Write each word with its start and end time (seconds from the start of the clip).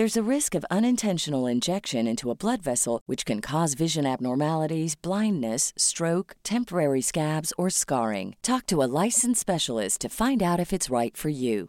There's 0.00 0.16
a 0.16 0.36
risk 0.36 0.54
of 0.54 0.64
unintentional 0.70 1.46
injection 1.46 2.06
into 2.08 2.30
a 2.30 2.34
blood 2.34 2.62
vessel, 2.62 3.02
which 3.06 3.26
can 3.26 3.40
cause 3.42 3.74
vision 3.74 4.06
abnormalities, 4.06 4.94
blindness, 5.02 5.74
stroke, 5.76 6.36
temporary 6.42 7.02
scabs, 7.02 7.52
or 7.58 7.70
scarring. 7.70 8.34
Talk 8.40 8.64
to 8.66 8.82
a 8.82 8.88
licensed 9.04 9.40
specialist 9.40 10.00
to 10.00 10.08
find 10.08 10.42
out 10.42 10.58
if 10.58 10.72
it's 10.72 10.88
right 10.88 11.14
for 11.14 11.28
you. 11.28 11.68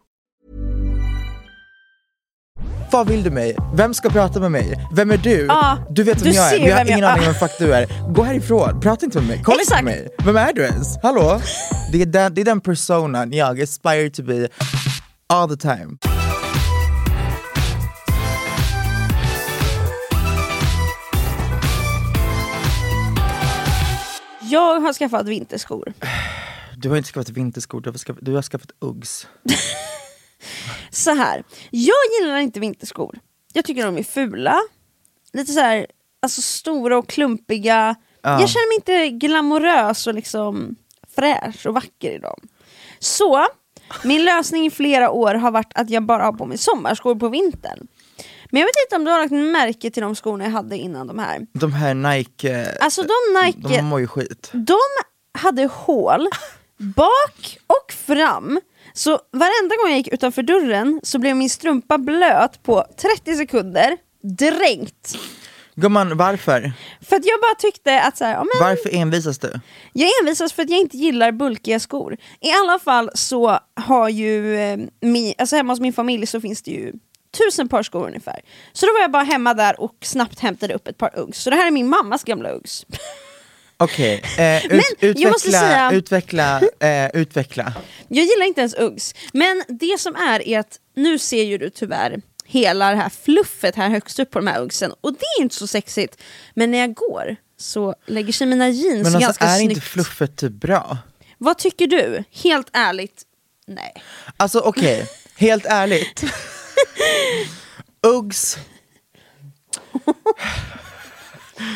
Vad 2.92 3.08
vill 3.08 3.22
du 3.22 3.30
mig? 3.30 3.56
Vem 3.74 3.94
ska 3.94 4.10
prata 4.10 4.40
med 4.40 4.50
mig? 4.52 4.74
Vem 4.92 5.10
är 5.10 5.16
du? 5.16 5.46
Ja, 5.48 5.78
du 5.90 6.02
vet 6.02 6.22
vem 6.22 6.30
du 6.32 6.36
jag 6.36 6.54
är, 6.54 6.58
men 6.60 6.68
jag 6.68 6.76
har 6.76 6.84
vem 6.84 6.88
jag- 6.88 6.98
ingen 6.98 7.10
aning 7.10 7.20
om 7.20 7.24
ja. 7.24 7.38
vem 7.40 7.48
fuck 7.48 7.58
du 7.58 7.74
är. 7.74 8.12
Gå 8.14 8.22
härifrån, 8.22 8.80
prata 8.80 9.06
inte 9.06 9.18
med 9.18 9.28
mig, 9.28 9.42
kolla 9.44 9.60
Exakt. 9.60 9.80
inte 9.80 9.92
på 9.92 9.98
mig. 9.98 10.08
Vem 10.24 10.36
är 10.36 10.52
du 10.52 10.62
ens? 10.62 10.98
Hallå? 11.02 11.40
Det 11.92 12.02
är 12.02 12.06
den, 12.06 12.34
det 12.34 12.40
är 12.40 12.44
den 12.44 12.60
personan 12.60 13.32
jag 13.32 13.60
aspire 13.62 14.10
to 14.10 14.22
be 14.22 14.48
all 15.26 15.48
the 15.48 15.56
time. 15.56 15.96
Jag 24.52 24.80
har 24.80 24.92
skaffat 24.92 25.28
vinterskor. 25.28 25.92
Du 26.76 26.88
har 26.88 26.96
inte 26.96 27.08
skaffat 27.08 27.28
vinterskor, 27.28 27.80
du 27.80 27.90
har 27.90 27.98
skaffat, 27.98 28.24
du 28.24 28.34
har 28.34 28.42
skaffat 28.42 28.70
Uggs. 28.80 29.26
Så 30.90 31.14
här. 31.14 31.44
jag 31.70 31.96
gillar 32.20 32.38
inte 32.38 32.60
vinterskor. 32.60 33.18
Jag 33.52 33.64
tycker 33.64 33.86
de 33.86 33.98
är 33.98 34.02
fula. 34.02 34.60
Lite 35.32 35.52
så 35.52 35.60
här, 35.60 35.86
alltså 36.22 36.42
stora 36.42 36.98
och 36.98 37.08
klumpiga. 37.08 37.94
Ja. 38.22 38.40
Jag 38.40 38.50
känner 38.50 38.68
mig 38.68 38.76
inte 38.76 39.26
glamorös 39.26 40.06
och 40.06 40.14
liksom 40.14 40.76
fräsch 41.14 41.66
och 41.66 41.74
vacker 41.74 42.10
i 42.10 42.18
dem. 42.18 42.40
Så, 42.98 43.46
min 44.04 44.24
lösning 44.24 44.66
i 44.66 44.70
flera 44.70 45.10
år 45.10 45.34
har 45.34 45.50
varit 45.50 45.72
att 45.74 45.90
jag 45.90 46.02
bara 46.02 46.24
har 46.24 46.32
på 46.32 46.46
mig 46.46 46.58
sommarskor 46.58 47.14
på 47.14 47.28
vintern. 47.28 47.88
Men 48.52 48.60
jag 48.60 48.66
vet 48.66 48.74
inte 48.86 48.96
om 48.96 49.04
du 49.04 49.10
har 49.10 49.18
lagt 49.18 49.32
märke 49.32 49.90
till 49.90 50.02
de 50.02 50.14
skorna 50.14 50.44
jag 50.44 50.50
hade 50.50 50.76
innan 50.76 51.06
de 51.06 51.18
här. 51.18 51.46
De 51.52 51.72
här 51.72 51.94
Nike, 51.94 52.76
Alltså 52.80 53.02
de 53.02 53.44
Nike, 53.44 53.76
de 53.76 53.82
mår 53.82 54.00
ju 54.00 54.06
skit. 54.06 54.50
de 54.52 54.78
hade 55.38 55.66
hål 55.66 56.28
bak 56.78 57.58
och 57.66 57.92
fram. 57.92 58.60
Så 58.94 59.10
varenda 59.32 59.76
gång 59.76 59.88
jag 59.90 59.96
gick 59.98 60.08
utanför 60.08 60.42
dörren 60.42 61.00
så 61.02 61.18
blev 61.18 61.36
min 61.36 61.50
strumpa 61.50 61.98
blöt 61.98 62.62
på 62.62 62.84
30 62.96 63.36
sekunder, 63.36 63.96
dränkt. 64.22 65.16
Gumman, 65.74 66.16
varför? 66.16 66.72
För 67.08 67.16
att 67.16 67.24
jag 67.24 67.40
bara 67.40 67.54
tyckte 67.58 68.02
att 68.02 68.16
så 68.18 68.24
här, 68.24 68.32
ja, 68.32 68.38
men 68.44 68.68
Varför 68.68 68.94
envisas 68.94 69.38
du? 69.38 69.60
jag 69.92 70.08
envisas 70.20 70.52
för 70.52 70.62
att 70.62 70.70
jag 70.70 70.78
inte 70.78 70.96
gillar 70.96 71.32
bulkiga 71.32 71.80
skor. 71.80 72.16
I 72.40 72.50
alla 72.52 72.78
fall 72.78 73.10
så 73.14 73.58
har 73.76 74.08
ju, 74.08 74.56
eh, 74.56 74.78
mi, 75.00 75.34
alltså 75.38 75.56
hemma 75.56 75.72
hos 75.72 75.80
min 75.80 75.92
familj 75.92 76.26
så 76.26 76.40
finns 76.40 76.62
det 76.62 76.70
ju 76.70 76.92
tusen 77.38 77.68
par 77.68 77.82
skor 77.82 78.06
ungefär. 78.06 78.40
Så 78.72 78.86
då 78.86 78.92
var 78.92 79.00
jag 79.00 79.10
bara 79.10 79.22
hemma 79.22 79.54
där 79.54 79.80
och 79.80 79.94
snabbt 80.02 80.40
hämtade 80.40 80.74
upp 80.74 80.88
ett 80.88 80.98
par 80.98 81.18
Uggs. 81.18 81.38
Så 81.42 81.50
det 81.50 81.56
här 81.56 81.66
är 81.66 81.70
min 81.70 81.88
mammas 81.88 82.24
gamla 82.24 82.50
Uggs. 82.52 82.86
Okej, 83.76 84.14
eh, 84.38 84.62
Men 84.70 84.82
ut, 85.00 85.18
jag 85.18 85.34
utveckla, 85.36 85.60
säga- 85.60 85.90
utveckla, 85.92 86.60
eh, 86.80 87.10
utveckla. 87.20 87.72
Jag 88.08 88.24
gillar 88.24 88.46
inte 88.46 88.60
ens 88.60 88.74
Uggs. 88.74 89.14
Men 89.32 89.62
det 89.68 90.00
som 90.00 90.16
är 90.16 90.48
är 90.48 90.58
att 90.58 90.78
nu 90.96 91.18
ser 91.18 91.42
ju 91.42 91.58
du 91.58 91.70
tyvärr 91.70 92.20
hela 92.44 92.90
det 92.90 92.96
här 92.96 93.10
fluffet 93.24 93.76
här 93.76 93.88
högst 93.88 94.18
upp 94.18 94.30
på 94.30 94.38
de 94.38 94.46
här 94.46 94.60
Uggsen 94.60 94.92
och 95.00 95.12
det 95.12 95.24
är 95.38 95.42
inte 95.42 95.54
så 95.54 95.66
sexigt. 95.66 96.22
Men 96.54 96.70
när 96.70 96.78
jag 96.78 96.94
går 96.94 97.36
så 97.58 97.94
lägger 98.06 98.32
sig 98.32 98.46
mina 98.46 98.68
jeans 98.68 98.96
Men 98.96 99.06
alltså 99.06 99.20
ganska 99.20 99.44
är 99.44 99.56
snyggt. 99.58 99.70
inte 99.72 99.86
fluffet 99.86 100.36
typ 100.36 100.52
bra? 100.52 100.98
Vad 101.38 101.58
tycker 101.58 101.86
du? 101.86 102.24
Helt 102.30 102.68
ärligt, 102.72 103.22
nej. 103.66 103.94
Alltså 104.36 104.60
okej, 104.60 105.06
helt 105.36 105.66
ärligt. 105.66 106.24
Uggs, 108.06 108.58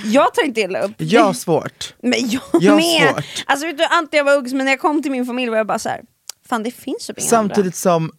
Jag 0.05 0.35
tar 0.35 0.45
inte 0.45 0.61
illa 0.61 0.81
upp. 0.81 0.93
jag 0.97 1.25
har 1.25 1.33
svårt. 1.33 1.95
Men 2.03 2.31
jag, 2.31 2.43
Jag 2.61 2.77
med. 2.77 3.11
svårt. 3.15 3.45
Alltså 3.47 3.67
vet 3.67 3.79
du, 3.79 3.85
Ante 3.85 4.17
jag 4.17 4.25
var 4.25 4.37
Uggs 4.37 4.53
men 4.53 4.65
när 4.65 4.73
jag 4.73 4.81
kom 4.81 5.03
till 5.03 5.11
min 5.13 5.27
familj 5.27 5.51
var 5.51 5.57
jag 5.57 5.67
bara 5.67 5.79
så 5.79 5.89
här. 5.89 6.01
fan 6.49 6.63
det 6.63 6.71
finns 6.71 7.07
typ 7.07 7.19
inga 7.19 7.29
Samtidigt 7.29 7.59
andra. 7.59 7.73
som, 7.73 8.13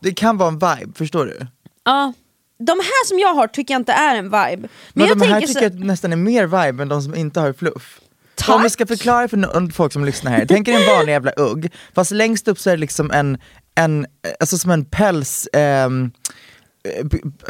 det 0.00 0.12
kan 0.14 0.36
vara 0.38 0.48
en 0.48 0.54
vibe, 0.58 0.92
förstår 0.98 1.26
du? 1.26 1.46
Ja. 1.84 2.12
De 2.58 2.72
här 2.72 3.06
som 3.06 3.18
jag 3.18 3.34
har 3.34 3.46
tycker 3.46 3.74
jag 3.74 3.80
inte 3.80 3.92
är 3.92 4.16
en 4.16 4.24
vibe. 4.24 4.56
Men, 4.56 4.68
Men, 4.92 5.06
jag 5.08 5.18
de 5.18 5.28
här 5.28 5.40
tycker 5.40 5.52
så, 5.52 5.64
jag 5.64 5.74
nästan 5.84 6.12
är 6.12 6.16
mer 6.16 6.46
vibe 6.46 6.82
än 6.82 6.88
de 6.88 7.02
som 7.02 7.14
inte 7.14 7.40
har 7.40 7.52
fluff. 7.52 8.00
Tack. 8.34 8.48
om 8.56 8.62
vi 8.62 8.70
ska 8.70 8.86
förklara 8.86 9.28
för 9.28 9.72
folk 9.72 9.92
som 9.92 10.04
lyssnar 10.04 10.32
här, 10.32 10.46
tänk 10.48 10.68
er 10.68 10.72
en 10.72 10.86
vanlig 10.96 11.12
jävla 11.12 11.32
ugg, 11.36 11.72
fast 11.94 12.10
längst 12.10 12.48
upp 12.48 12.58
så 12.58 12.70
är 12.70 12.76
det 12.76 12.80
liksom 12.80 13.10
en, 13.10 13.38
en 13.74 14.06
alltså 14.40 14.58
som 14.58 14.70
en 14.70 14.84
päls, 14.84 15.46
eh, 15.46 15.90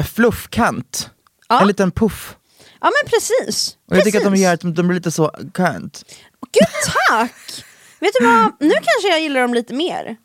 fluffkant. 0.05 1.11
Ja. 1.49 1.61
En 1.61 1.69
liten 1.69 1.91
puff. 1.91 2.37
Ja 2.81 2.91
men 3.03 3.11
precis. 3.11 3.77
Och 3.91 3.97
jag 3.97 4.05
tycker 4.05 4.19
att 4.19 4.25
de 4.25 4.37
gör 4.37 4.55
att 4.55 4.61
de, 4.61 4.73
blir 4.73 4.95
lite 4.95 5.11
så 5.11 5.33
könt. 5.57 6.05
Gud 6.53 6.69
tack! 7.09 7.65
Vet 8.01 8.13
du 8.19 8.27
vad, 8.27 8.53
nu 8.61 8.71
kanske 8.71 9.09
jag 9.11 9.21
gillar 9.21 9.41
dem 9.41 9.55
lite 9.55 9.75
mer. 9.75 10.17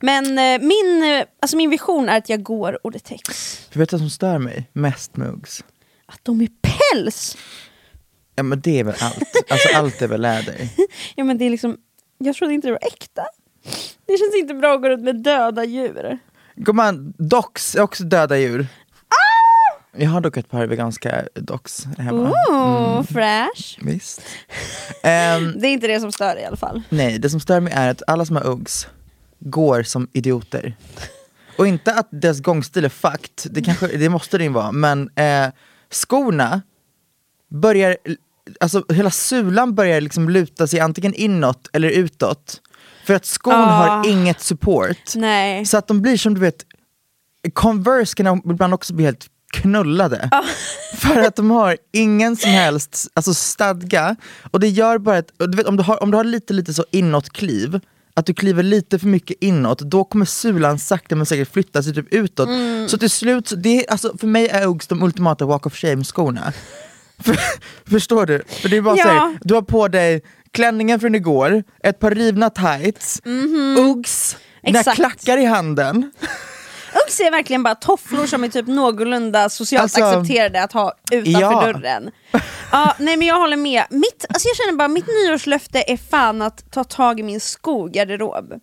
Men 0.00 0.38
eh, 0.38 0.66
min, 0.66 1.02
eh, 1.02 1.24
alltså 1.40 1.56
min 1.56 1.70
vision 1.70 2.08
är 2.08 2.18
att 2.18 2.28
jag 2.28 2.42
går 2.42 2.86
och 2.86 2.92
det 2.92 2.98
täcks. 2.98 3.68
För 3.70 3.78
vet 3.78 3.88
du 3.88 3.96
vad 3.96 4.00
som 4.00 4.10
stör 4.10 4.38
mig 4.38 4.70
mest 4.72 5.16
med 5.16 5.28
Uggs? 5.28 5.64
Att 6.06 6.20
de 6.22 6.40
är 6.40 6.48
päls! 6.62 7.36
Ja 8.36 8.42
men 8.42 8.60
det 8.60 8.80
är 8.80 8.84
väl 8.84 8.94
allt, 9.00 9.46
alltså 9.48 9.68
allt 9.76 10.02
är 10.02 10.08
väl 10.08 10.22
läder. 10.22 10.68
Ja 11.14 11.24
men 11.24 11.38
det 11.38 11.44
är 11.44 11.50
liksom, 11.50 11.76
jag 12.18 12.36
trodde 12.36 12.54
inte 12.54 12.68
det 12.68 12.72
var 12.72 12.86
äkta. 12.86 13.22
Det 14.06 14.18
känns 14.18 14.34
inte 14.34 14.54
bra 14.54 14.74
att 14.74 14.82
gå 14.82 14.88
runt 14.88 15.02
med 15.04 15.22
döda 15.22 15.64
djur. 15.64 16.18
Gumman, 16.56 17.14
docks 17.18 17.74
är 17.74 17.80
också 17.80 18.04
döda 18.04 18.38
djur. 18.38 18.66
Ah! 19.08 19.80
Jag 19.96 20.10
har 20.10 20.20
dock 20.20 20.36
ett 20.36 20.50
par 20.50 20.66
veganska 20.66 21.22
docks 21.34 21.84
hemma. 21.98 22.32
Oh, 22.48 23.02
fresh. 23.02 23.78
Visst. 23.80 24.22
Ehm, 25.02 25.52
Det 25.60 25.66
är 25.68 25.72
inte 25.72 25.86
det 25.86 26.00
som 26.00 26.12
stör 26.12 26.38
i 26.40 26.44
alla 26.44 26.56
fall. 26.56 26.82
nej, 26.88 27.18
det 27.18 27.30
som 27.30 27.40
stör 27.40 27.60
mig 27.60 27.72
är 27.76 27.90
att 27.90 28.02
alla 28.06 28.24
som 28.24 28.36
har 28.36 28.46
Uggs, 28.46 28.86
går 29.40 29.82
som 29.82 30.08
idioter. 30.12 30.76
Och 31.58 31.66
inte 31.66 31.94
att 31.94 32.08
deras 32.10 32.40
gångstil 32.40 32.84
är 32.84 32.88
fucked, 32.88 33.52
det, 33.54 33.62
kanske, 33.62 33.86
det 33.86 34.08
måste 34.08 34.38
det 34.38 34.44
ju 34.44 34.50
vara, 34.50 34.72
men 34.72 35.10
eh, 35.16 35.48
skorna 35.90 36.62
börjar, 37.50 37.96
alltså 38.60 38.84
hela 38.88 39.10
sulan 39.10 39.74
börjar 39.74 40.00
liksom 40.00 40.28
luta 40.28 40.66
sig 40.66 40.80
antingen 40.80 41.14
inåt 41.14 41.70
eller 41.72 41.88
utåt. 41.90 42.60
För 43.04 43.14
att 43.14 43.26
skon 43.26 43.54
Ah. 43.54 43.66
har 43.66 44.08
inget 44.08 44.40
support. 44.40 45.14
Nej. 45.14 45.66
Så 45.66 45.76
att 45.78 45.88
de 45.88 46.02
blir 46.02 46.16
som 46.16 46.34
du 46.34 46.40
vet, 46.40 46.64
Converse 47.52 48.14
kan 48.14 48.42
ibland 48.50 48.74
också 48.74 48.94
bli 48.94 49.04
helt 49.04 49.26
knullade. 49.52 50.30
För 50.96 51.20
att 51.20 51.36
de 51.36 51.50
har 51.50 51.76
ingen 51.92 52.36
som 52.36 52.50
helst 52.50 53.08
alltså 53.14 53.34
stadga. 53.34 54.16
Och 54.50 54.60
det 54.60 54.68
gör 54.68 54.98
bara 54.98 55.18
att, 55.18 55.28
du 55.38 55.56
vet, 55.56 55.66
om, 55.66 55.76
du 55.76 55.82
har, 55.82 56.02
om 56.02 56.10
du 56.10 56.16
har 56.16 56.24
lite, 56.24 56.52
lite 56.54 56.74
så 56.74 56.84
inåtkliv, 56.90 57.80
att 58.14 58.26
du 58.26 58.34
kliver 58.34 58.62
lite 58.62 58.98
för 58.98 59.06
mycket 59.06 59.36
inåt, 59.40 59.78
då 59.78 60.04
kommer 60.04 60.24
sulan 60.24 60.78
sakta 60.78 61.16
men 61.16 61.26
säkert 61.26 61.52
flytta 61.52 61.82
sig 61.82 61.94
typ 61.94 62.06
utåt. 62.14 62.48
Så 62.88 62.98
till 62.98 63.10
slut, 63.10 63.52
det, 63.56 63.68
är- 63.86 63.90
alltså, 63.90 64.18
för 64.18 64.26
mig 64.26 64.48
är 64.48 64.66
Uggs 64.66 64.86
de 64.86 65.02
ultimata 65.02 65.44
walk 65.46 65.66
of 65.66 65.74
shame-skorna. 65.74 66.52
För, 67.18 67.36
förstår 67.90 68.26
du? 68.26 68.42
För 68.48 68.68
det 68.68 68.76
är 68.76 68.80
bara 68.82 68.96
Ja. 68.96 69.04
så 69.04 69.08
här, 69.10 69.38
du 69.42 69.54
har 69.54 69.62
på 69.62 69.88
dig 69.88 70.22
klänningen 70.54 71.00
från 71.00 71.14
igår, 71.14 71.64
ett 71.82 71.98
par 71.98 72.10
rivna 72.10 72.50
tights, 72.50 73.20
Uggs, 73.78 74.36
dina 74.62 74.78
Exakt. 74.78 74.96
klackar 74.96 75.38
i 75.38 75.44
handen. 75.44 76.10
Uggs 77.04 77.20
är 77.20 77.30
verkligen 77.30 77.62
bara 77.62 77.74
tofflor 77.74 78.26
som 78.26 78.44
är 78.44 78.48
typ 78.48 78.66
någorlunda 78.66 79.48
socialt 79.48 79.82
Alltså, 79.82 80.04
accepterade 80.04 80.62
att 80.62 80.72
ha 80.72 80.92
utanför 81.12 81.40
ja. 81.40 81.72
dörren. 81.72 82.10
Ja, 82.72 82.96
nej 82.98 83.16
men 83.16 83.26
jag 83.26 83.40
håller 83.40 83.56
med. 83.56 83.84
Mitt, 83.90 84.24
alltså 84.28 84.48
jag 84.48 84.56
känner 84.56 84.72
bara, 84.78 84.88
mitt 84.88 85.06
nyårslöfte 85.06 85.84
är 85.86 85.96
fan 85.96 86.42
att 86.42 86.72
ta 86.72 86.84
tag 86.84 87.20
i 87.20 87.22
min 87.22 87.40
skogarderob. 87.40 88.54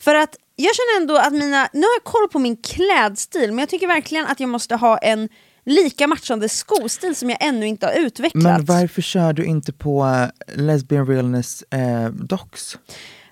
För 0.00 0.14
att 0.14 0.36
jag 0.56 0.74
känner 0.76 1.00
ändå 1.00 1.16
att 1.16 1.32
mina, 1.32 1.68
nu 1.72 1.80
har 1.80 1.94
jag 1.94 2.04
koll 2.04 2.28
på 2.28 2.38
min 2.38 2.56
klädstil, 2.56 3.50
men 3.50 3.58
jag 3.58 3.68
tycker 3.68 3.86
verkligen 3.86 4.26
att 4.26 4.40
jag 4.40 4.48
måste 4.48 4.74
ha 4.76 4.98
en 4.98 5.28
lika 5.66 6.06
matchande 6.06 6.48
skostil 6.48 7.16
som 7.16 7.30
jag 7.30 7.44
ännu 7.44 7.66
inte 7.66 7.86
har 7.86 7.92
utvecklat. 7.92 8.42
Men 8.42 8.64
varför 8.64 9.02
kör 9.02 9.32
du 9.32 9.44
inte 9.44 9.72
på 9.72 10.04
eh, 10.04 10.62
Lesbian 10.62 11.06
Realness 11.06 11.62
eh, 11.62 12.08
Docs? 12.08 12.78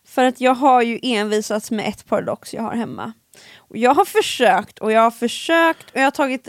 För 0.04 0.24
att 0.24 0.40
jag 0.40 0.54
har 0.54 0.82
ju 0.82 0.98
envisats 1.02 1.70
med 1.70 1.88
ett 1.88 2.06
par 2.06 2.22
docks 2.22 2.54
jag 2.54 2.62
har 2.62 2.74
hemma. 2.74 3.12
Och 3.56 3.76
jag 3.76 3.94
har 3.94 4.04
försökt 4.04 4.78
och 4.78 4.92
jag 4.92 5.00
har 5.00 5.10
försökt 5.10 5.90
och 5.90 5.96
jag 5.96 6.04
har 6.04 6.10
tagit 6.10 6.48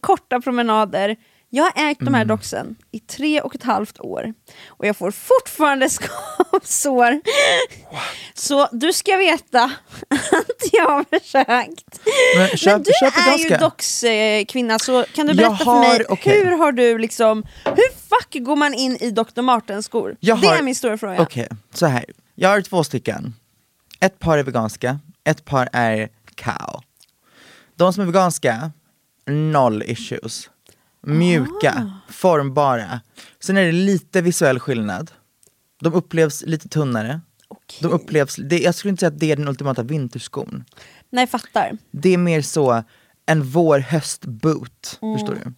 korta 0.00 0.40
promenader. 0.40 1.16
Jag 1.54 1.64
har 1.64 1.90
ägt 1.90 2.00
de 2.00 2.14
här 2.14 2.24
docksen 2.24 2.76
i 2.90 2.98
tre 3.00 3.40
och 3.40 3.54
ett 3.54 3.62
halvt 3.62 4.00
år. 4.00 4.34
Och 4.66 4.86
jag 4.86 4.96
får 4.96 5.10
fortfarande 5.10 5.88
skavsår. 5.90 7.20
Så 8.34 8.68
du 8.72 8.92
ska 8.92 9.16
veta 9.16 9.62
att 10.10 10.72
jag 10.72 10.88
har 10.88 11.04
försökt. 11.18 12.00
Men 12.36 12.48
köp- 12.48 12.72
Men 12.72 12.82
du 12.82 12.90
är 13.44 13.50
ju 13.50 13.56
dockskvinna, 13.56 14.78
så 14.78 15.04
kan 15.14 15.26
du 15.26 15.34
berätta 15.34 15.56
för 15.56 15.80
mig, 15.80 15.88
har- 15.90 16.12
okej. 16.12 16.44
hur 16.44 16.58
har 16.58 16.72
du 16.72 16.98
liksom, 16.98 17.44
hur 17.64 17.92
fuck 18.08 18.44
går 18.44 18.56
man 18.56 18.74
in 18.74 18.96
i 19.00 19.10
Dr. 19.10 19.42
Martens 19.42 19.86
skor? 19.86 20.16
Jag 20.20 20.40
det 20.40 20.46
har- 20.46 20.56
är 20.56 20.62
min 20.62 20.74
stora 20.74 20.98
fråga. 20.98 21.22
Okej, 21.22 21.48
så 21.74 21.86
här. 21.86 22.04
Jag 22.34 22.48
har 22.48 22.60
två 22.60 22.84
stycken. 22.84 23.34
Ett 24.00 24.18
par 24.18 24.38
är 24.38 24.42
veganska, 24.42 24.98
ett 25.24 25.44
par 25.44 25.68
är 25.72 26.08
cow. 26.34 26.80
De 27.76 27.92
som 27.92 28.02
är 28.02 28.06
veganska, 28.06 28.72
noll 29.26 29.82
issues. 29.82 30.50
Mjuka, 31.06 31.90
formbara. 32.08 33.00
Sen 33.40 33.56
är 33.56 33.64
det 33.64 33.72
lite 33.72 34.22
visuell 34.22 34.58
skillnad. 34.60 35.10
De 35.80 35.92
upplevs 35.94 36.42
lite 36.46 36.68
tunnare. 36.68 37.20
De 37.80 37.88
upplevs, 37.92 38.36
det, 38.36 38.58
jag 38.58 38.74
skulle 38.74 38.90
inte 38.90 39.00
säga 39.00 39.08
att 39.08 39.20
det 39.20 39.32
är 39.32 39.36
den 39.36 39.48
ultimata 39.48 39.82
vinterskon. 39.82 40.64
Nej, 41.10 41.26
fattar. 41.26 41.78
Det 41.90 42.08
är 42.14 42.18
mer 42.18 42.42
så 42.42 42.82
en 43.26 43.42
vår-höst-boot, 43.42 44.98
Mm. 45.02 45.18
förstår 45.18 45.34
du? 45.44 45.52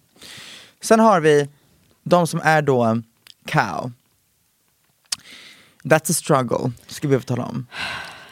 Sen 0.81 1.01
har 1.01 1.21
vi 1.21 1.49
de 2.03 2.27
som 2.27 2.41
är 2.45 2.63
då 2.63 3.03
cow. 3.47 3.93
That's 5.85 6.11
a 6.11 6.15
struggle, 6.15 6.73
ska 6.87 7.09
vi 7.09 7.11
behöva 7.11 7.25
tala 7.25 7.45
om. 7.45 7.67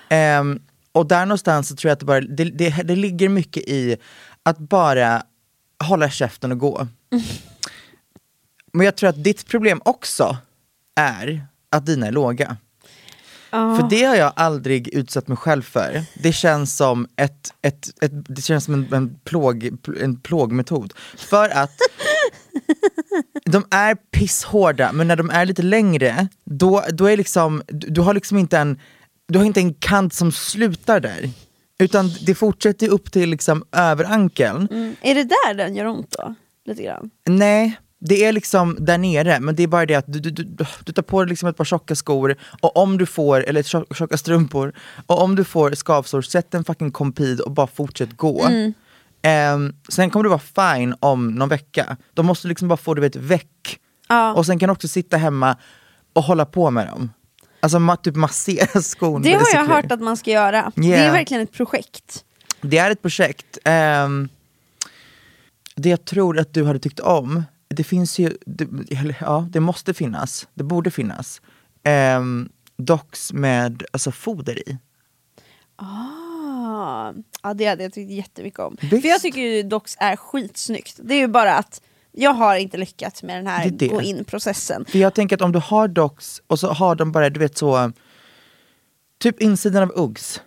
Ehm, 0.08 0.62
och 0.93 1.06
där 1.06 1.26
någonstans 1.26 1.69
så 1.69 1.76
tror 1.76 1.88
jag 1.88 1.93
att 1.93 2.00
det, 2.00 2.06
bara, 2.06 2.20
det, 2.20 2.44
det, 2.44 2.70
det 2.84 2.96
ligger 2.96 3.28
mycket 3.28 3.62
i 3.69 3.96
att 4.43 4.58
bara 4.58 5.22
hålla 5.79 6.11
käften 6.11 6.53
och 6.53 6.59
gå. 6.59 6.88
Men 8.73 8.85
jag 8.85 8.97
tror 8.97 9.09
att 9.11 9.25
ditt 9.25 9.47
problem 9.47 9.82
också 9.85 10.37
är 10.94 11.47
att 11.71 11.87
dina 11.87 12.06
är 12.06 12.12
låga. 12.12 12.56
För 13.50 13.91
det 13.91 14.05
har 14.05 14.17
jag 14.17 14.32
aldrig 14.37 14.88
utsatt 14.88 15.29
mig 15.29 15.37
själv 15.37 15.62
för. 15.62 16.05
Det 16.15 16.32
känns 16.32 16.76
som, 16.76 17.09
ett, 17.17 17.55
ett, 17.62 18.03
ett, 18.03 18.12
det 18.12 18.43
känns 18.43 18.65
som 18.65 18.75
en, 18.75 18.93
en, 18.93 19.19
plåg, 19.25 19.71
en 20.00 20.21
plågmetod. 20.21 20.93
För 21.17 21.49
att 21.49 21.79
de 23.44 23.67
är 23.71 23.94
pisshårda, 23.94 24.93
men 24.93 25.09
när 25.09 25.17
de 25.17 25.31
är 25.31 25.47
lite 25.47 25.62
längre, 25.62 26.29
då, 26.44 26.85
då 26.93 27.06
är 27.06 27.17
liksom, 27.17 27.62
du, 27.67 27.87
du 27.91 28.00
har 28.00 28.15
liksom 28.15 28.38
inte 28.38 28.59
en, 28.59 28.81
du 29.29 29.38
har 29.38 29.47
inte 29.47 29.61
en 29.61 29.75
kant 29.75 30.15
som 30.15 30.32
slutar 30.32 31.00
där. 31.00 31.31
Utan 31.79 32.11
det 32.26 32.35
fortsätter 32.35 32.88
upp 32.88 33.12
till 33.12 33.31
liksom 33.31 33.65
över 33.73 34.05
ankeln. 34.05 34.69
Mm. 34.71 34.97
Är 35.00 35.15
det 35.15 35.25
där 35.25 35.55
den 35.55 35.75
gör 35.76 35.87
ont 35.87 36.15
då? 36.19 36.35
Lite 36.67 36.82
grann? 36.82 37.11
Nej, 37.29 37.79
det 38.00 38.25
är 38.25 38.32
liksom 38.32 38.76
där 38.81 38.99
nere, 38.99 39.41
men 39.41 39.55
det 39.56 39.62
är 39.62 39.67
bara 39.67 39.87
det 39.87 39.94
att 39.94 40.05
du, 40.12 40.21
du, 40.21 40.31
du, 40.31 40.67
du 40.85 40.93
tar 40.93 41.03
på 41.03 41.21
dig 41.23 41.29
liksom 41.29 41.49
ett 41.49 41.56
par 41.56 41.65
tjocka 41.65 41.94
skor, 41.97 42.37
och 42.61 42.76
om 42.76 42.99
du 42.99 43.06
får, 43.06 43.44
eller 43.44 43.62
tjock- 43.62 43.94
tjocka 43.97 44.17
strumpor, 44.17 44.73
och 45.06 45.23
om 45.23 45.37
du 45.37 45.44
får 45.44 45.71
skavsår, 45.75 46.23
sätt 46.23 46.55
en 46.55 46.65
fucking 46.65 46.93
kompid 46.93 47.41
och 47.41 47.50
bara 47.50 47.67
fortsätt 47.67 48.17
gå. 48.17 48.47
Ehm, 49.23 49.73
sen 49.88 50.11
kommer 50.11 50.23
du 50.23 50.29
vara 50.29 50.75
fine 50.76 50.94
om 51.00 51.29
någon 51.35 51.49
vecka. 51.49 51.97
De 52.15 52.26
måste 52.26 52.49
liksom 52.49 52.69
bara 52.69 52.76
få 52.76 52.94
du 52.94 53.00
vet 53.00 53.17
väck. 53.17 53.79
Ja. 54.09 54.35
Och 54.35 54.47
sen 54.47 54.59
kan 54.59 54.67
du 54.69 54.73
också 54.73 54.88
sitta 54.88 55.17
hemma 55.17 55.56
och 56.12 56.23
hålla 56.23 56.44
på 56.47 56.71
med 56.71 56.87
dem. 56.87 57.11
Alltså 57.64 57.78
ma- 57.78 57.96
typ 57.96 58.14
massera 58.16 58.82
skon. 58.82 59.22
Det 59.22 59.32
har 59.32 59.46
jag 59.55 59.64
hört 59.66 59.93
att 59.93 60.00
man 60.00 60.16
ska 60.16 60.31
göra. 60.31 60.72
Det 60.75 60.87
Yeah. 60.87 61.06
är 61.08 61.12
verkligen 61.12 61.43
ett 61.43 61.52
projekt. 61.52 62.25
Det 62.61 62.78
är 62.78 62.90
ett 62.90 63.02
projekt. 63.02 63.58
Ehm, 63.64 64.28
det 65.75 65.88
jag 65.88 66.05
tror 66.05 66.38
att 66.38 66.55
du 66.55 66.64
hade 66.64 66.78
tyckt 66.78 67.00
om, 67.00 67.43
det 67.69 67.84
finns 67.84 68.19
ju, 68.19 68.37
det, 68.46 68.69
ja 69.20 69.46
det 69.50 69.61
måste 69.61 69.94
finnas, 69.94 70.49
det 70.55 70.64
borde 70.64 70.90
finnas, 70.90 71.40
um, 72.19 72.49
docks 72.76 73.32
med 73.32 73.82
alltså, 73.93 74.12
foder 74.12 74.69
i. 74.69 74.78
Ah. 75.76 77.12
Ja, 77.43 77.55
det 77.55 77.64
hade 77.66 77.82
jag 77.82 77.93
tyckt 77.93 78.11
jättemycket 78.12 78.58
om. 78.61 78.76
Visst. 78.80 79.02
För 79.02 79.09
jag 79.09 79.21
tycker 79.21 79.40
ju 79.40 79.62
Docs 79.62 79.97
är 80.00 80.16
skitsnyggt. 80.16 81.00
Det 81.02 81.14
är 81.14 81.18
ju 81.18 81.28
bara 81.28 81.54
att 81.54 81.80
jag 82.16 82.35
har 82.35 82.56
inte 82.56 82.76
lyckats 82.76 83.23
med 83.23 83.37
den 83.37 83.47
här 83.47 83.64
Det 83.64 83.71
det. 83.71 83.88
gå 83.88 84.02
in-processen. 84.02 84.85
För 84.88 84.99
jag 84.99 85.14
tänker 85.14 85.37
att 85.37 85.42
om 85.42 85.52
du 85.52 85.59
har 85.59 85.88
docks 85.88 86.42
och 86.47 86.59
så 86.59 86.68
har 86.68 86.94
de 86.94 87.12
bara, 87.12 87.30
du 87.30 87.40
vet 87.40 87.59
så, 87.59 87.92
typ 89.21 89.40
insidan 89.42 89.83
av 89.83 89.92
Uggs. 89.97 90.40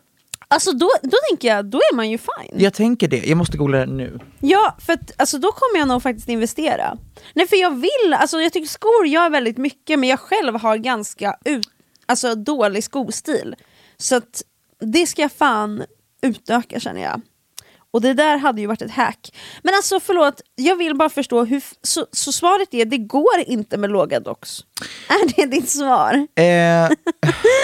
Alltså 0.50 0.72
då, 0.72 0.90
då 1.04 1.18
tänker 1.30 1.48
jag, 1.48 1.66
då 1.66 1.78
är 1.78 1.96
man 1.96 2.10
ju 2.10 2.18
fine. 2.18 2.60
Jag 2.60 2.74
tänker 2.74 3.08
det, 3.08 3.26
jag 3.26 3.38
måste 3.38 3.58
googla 3.58 3.78
det 3.78 3.86
nu. 3.86 4.20
Ja, 4.40 4.76
för 4.80 4.94
att, 4.94 5.12
alltså, 5.18 5.38
då 5.38 5.52
kommer 5.52 5.80
jag 5.80 5.88
nog 5.88 6.04
faktiskt 6.04 6.30
investera. 6.30 6.98
Nej 7.34 7.48
för 7.48 7.56
jag 7.56 7.76
vill, 7.76 8.14
alltså 8.14 8.42
jag 8.42 8.54
tycker 8.54 8.68
skor 8.68 9.08
gör 9.08 9.30
väldigt 9.30 9.58
mycket 9.58 10.00
men 10.00 10.10
jag 10.10 10.20
själv 10.20 10.56
har 10.56 10.78
ganska 10.78 11.38
ut, 11.46 11.68
alltså, 12.06 12.36
dålig 12.36 12.84
skostil. 12.84 13.56
Så 13.98 14.16
att 14.16 14.44
det 14.80 15.08
ska 15.08 15.22
jag 15.22 15.32
fan 15.32 15.84
utöka 16.22 16.80
känner 16.80 17.02
jag. 17.02 17.22
Och 17.98 18.02
det 18.02 18.14
där 18.14 18.38
hade 18.38 18.62
ju 18.62 18.68
varit 18.68 18.82
ett 18.82 18.92
hack. 18.92 19.34
Men 19.64 19.74
alltså 19.76 20.00
förlåt, 20.00 20.42
jag 20.56 20.76
vill 20.76 20.96
bara 20.96 21.10
förstå, 21.10 21.46
hur, 21.46 21.64
så, 21.82 22.06
så 22.12 22.32
svaret 22.32 22.74
är 22.74 22.86
det 22.86 22.98
går 22.98 23.40
inte 23.48 23.78
med 23.78 23.90
låga 23.90 24.20
docks? 24.20 24.60
Är 25.10 25.36
det 25.36 25.46
ditt 25.46 25.70
svar? 25.70 26.28
Eh, 26.36 26.90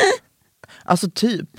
alltså 0.83 1.09
typ. 1.15 1.49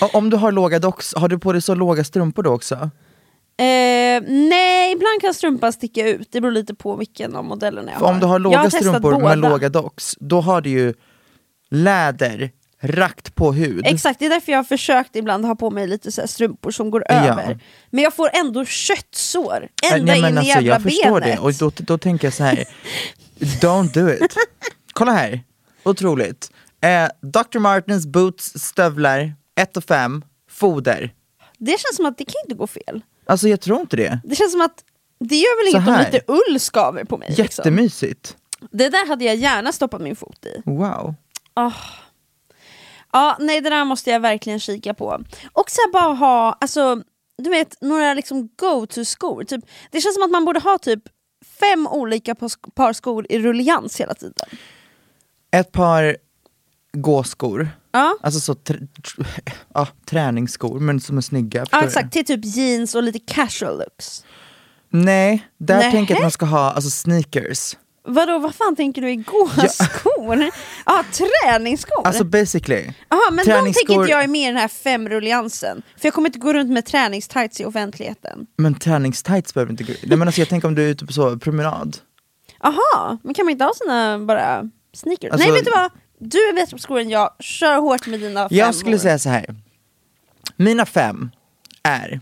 Om 0.12 0.30
du 0.30 0.36
har 0.36 0.52
låga 0.52 0.78
docks, 0.78 1.14
har 1.14 1.28
du 1.28 1.38
på 1.38 1.52
dig 1.52 1.62
så 1.62 1.74
låga 1.74 2.04
strumpor 2.04 2.42
då 2.42 2.50
också? 2.50 2.74
Eh, 2.74 4.22
nej, 4.28 4.92
ibland 4.92 5.20
kan 5.20 5.34
strumpan 5.34 5.72
sticka 5.72 6.08
ut, 6.08 6.28
det 6.32 6.40
beror 6.40 6.52
lite 6.52 6.74
på 6.74 6.96
vilken 6.96 7.36
av 7.36 7.44
modellerna 7.44 7.90
jag 7.90 7.98
För 7.98 8.06
har. 8.06 8.12
om 8.14 8.20
du 8.20 8.26
har 8.26 8.34
jag 8.34 8.42
låga 8.42 8.58
har 8.58 8.70
strumpor 8.70 9.00
båda. 9.00 9.18
med 9.28 9.38
låga 9.38 9.68
docks, 9.68 10.16
då 10.20 10.40
har 10.40 10.60
du 10.60 10.70
ju 10.70 10.94
läder 11.70 12.50
rakt 12.82 13.34
på 13.34 13.52
hud. 13.52 13.86
Exakt, 13.86 14.18
det 14.18 14.26
är 14.26 14.30
därför 14.30 14.52
jag 14.52 14.58
har 14.58 14.64
försökt 14.64 15.16
ibland 15.16 15.44
ha 15.44 15.54
på 15.54 15.70
mig 15.70 15.86
lite 15.86 16.12
så 16.12 16.26
strumpor 16.26 16.70
som 16.70 16.90
går 16.90 17.04
Ja. 17.08 17.14
över. 17.14 17.58
Men 17.90 18.04
jag 18.04 18.14
får 18.14 18.30
ändå 18.32 18.64
köttsår 18.64 19.68
ända 19.92 20.12
Nej, 20.12 20.18
in 20.18 20.24
i 20.24 20.28
alltså, 20.28 20.42
jävla 20.44 20.72
jag 20.72 20.82
förstår 20.82 21.20
benet. 21.20 21.36
det, 21.36 21.42
och 21.42 21.54
då, 21.54 21.72
då 21.76 21.98
tänker 21.98 22.26
jag 22.26 22.34
så 22.34 22.44
här. 22.44 22.64
don't 23.38 23.92
do 23.94 24.10
it. 24.24 24.34
Kolla 24.92 25.12
här, 25.12 25.40
otroligt. 25.82 26.50
Eh, 26.82 27.08
Dr. 27.22 27.58
Martens 27.58 28.06
boots, 28.06 28.52
stövlar, 28.58 29.32
1 29.60 29.76
och 29.76 29.84
5, 29.84 30.24
foder. 30.50 31.12
Det 31.58 31.70
känns 31.70 31.96
som 31.96 32.06
att 32.06 32.18
det 32.18 32.24
kan 32.24 32.34
inte 32.46 32.54
gå 32.58 32.66
fel. 32.66 33.00
Alltså 33.26 33.48
jag 33.48 33.60
tror 33.60 33.80
inte 33.80 33.96
det. 33.96 34.20
Det 34.24 34.34
känns 34.36 34.52
som 34.52 34.60
att 34.60 34.84
det 35.24 35.36
gör 35.36 35.64
väl 35.64 35.74
inget 35.74 35.88
om 35.98 36.04
lite 36.12 36.32
ull 36.32 36.60
skaver 36.60 37.04
på 37.04 37.16
mig. 37.18 37.28
Liksom. 37.28 37.44
Jättemysigt. 37.62 38.36
Det 38.70 38.88
där 38.88 39.08
hade 39.08 39.24
jag 39.24 39.36
gärna 39.36 39.72
stoppat 39.72 40.00
min 40.00 40.16
fot 40.16 40.46
i. 40.46 40.62
Wow. 40.64 41.14
Ah. 41.54 41.72
Ja, 43.12 43.36
nej 43.40 43.60
det 43.60 43.70
där 43.70 43.84
måste 43.84 44.10
jag 44.10 44.20
verkligen 44.20 44.60
kika 44.60 44.94
på. 44.94 45.20
Och 45.52 45.70
så 45.70 45.80
bara 45.92 46.14
ha, 46.14 46.58
alltså, 46.60 47.02
du 47.38 47.50
vet, 47.50 47.76
några 47.80 48.14
liksom 48.14 48.48
go-to-skor. 48.56 49.44
Typ, 49.44 49.64
det 49.90 50.00
känns 50.00 50.14
som 50.14 50.22
att 50.24 50.30
man 50.30 50.44
borde 50.44 50.60
ha 50.60 50.78
typ 50.78 51.02
fem 51.60 51.86
olika 51.86 52.34
par- 52.74 52.92
skor 52.92 53.26
i 53.28 53.38
rullians 53.38 54.00
hela 54.00 54.14
tiden. 54.14 54.46
Ett 55.50 55.72
par 55.72 56.16
gåskor, 56.92 57.68
Ja, 57.92 58.16
alltså 58.22 58.40
så 58.40 58.52
tr- 58.52 58.88
tr- 59.02 59.26
ja, 59.74 59.88
träningsskor 60.06 60.80
men 60.80 61.00
som 61.00 61.16
är 61.18 61.22
snygga. 61.22 61.66
ja 61.70 61.84
exakt, 61.84 62.12
till 62.12 62.24
typ 62.24 62.40
jeans 62.44 62.94
och 62.94 63.02
lite 63.02 63.18
casual 63.18 63.78
looks. 63.78 64.24
Nej, 64.88 65.48
där 65.58 65.76
Nähä? 65.78 65.90
tänker 65.90 66.14
jag 66.14 66.18
att 66.18 66.24
man 66.24 66.30
ska 66.30 66.46
ha 66.46 66.70
alltså 66.72 66.90
sneakers. 66.90 67.76
Vadå, 68.10 68.38
vad 68.38 68.54
fan 68.54 68.76
tänker 68.76 69.02
du 69.02 69.10
i 69.10 69.16
gåskor? 69.16 70.50
Ja, 70.86 71.04
träningsskor? 71.12 72.06
Alltså 72.06 72.24
basically. 72.24 72.92
Jaha, 73.08 73.20
men 73.30 73.36
de 73.46 73.50
träningsskor- 73.52 73.72
tänker 73.86 73.94
inte 73.94 74.10
jag 74.12 74.24
är 74.24 74.28
med 74.28 74.40
i 74.42 74.46
den 74.46 74.56
här 74.56 74.68
femrulliansen. 74.68 75.82
För 75.98 76.06
jag 76.06 76.14
kommer 76.14 76.28
inte 76.28 76.38
gå 76.38 76.52
runt 76.52 76.70
med 76.70 76.84
träningstights 76.86 77.60
i 77.60 77.64
offentligheten. 77.64 78.46
Men 78.58 78.74
träningstights 78.74 79.54
behöver 79.54 79.70
inte 79.72 79.84
gå 79.84 79.92
Nej 80.02 80.16
men 80.18 80.28
alltså 80.28 80.40
jag 80.40 80.48
tänker 80.48 80.68
om 80.68 80.74
du 80.74 80.84
är 80.84 80.88
ute 80.88 81.06
på 81.06 81.12
så 81.12 81.38
promenad. 81.38 81.96
Aha, 82.60 83.18
men 83.22 83.34
kan 83.34 83.44
man 83.44 83.52
inte 83.52 83.64
ha 83.64 83.72
sina 83.74 84.18
bara 84.18 84.70
sneakers? 84.94 85.32
Alltså- 85.32 85.48
Nej 85.48 85.56
vet 85.56 85.64
du 85.64 85.70
vad? 85.70 85.90
Du 86.18 86.38
är 86.38 86.52
bättre 86.54 86.76
på 86.76 86.82
skor 86.82 87.00
än 87.00 87.10
jag, 87.10 87.30
kör 87.40 87.76
hårt 87.80 88.06
med 88.06 88.20
dina 88.20 88.48
fem 88.48 88.58
Jag 88.58 88.74
skulle 88.74 88.94
år. 88.96 89.00
säga 89.00 89.18
så 89.18 89.28
här. 89.28 89.54
Mina 90.56 90.86
fem 90.86 91.30
är 91.82 92.20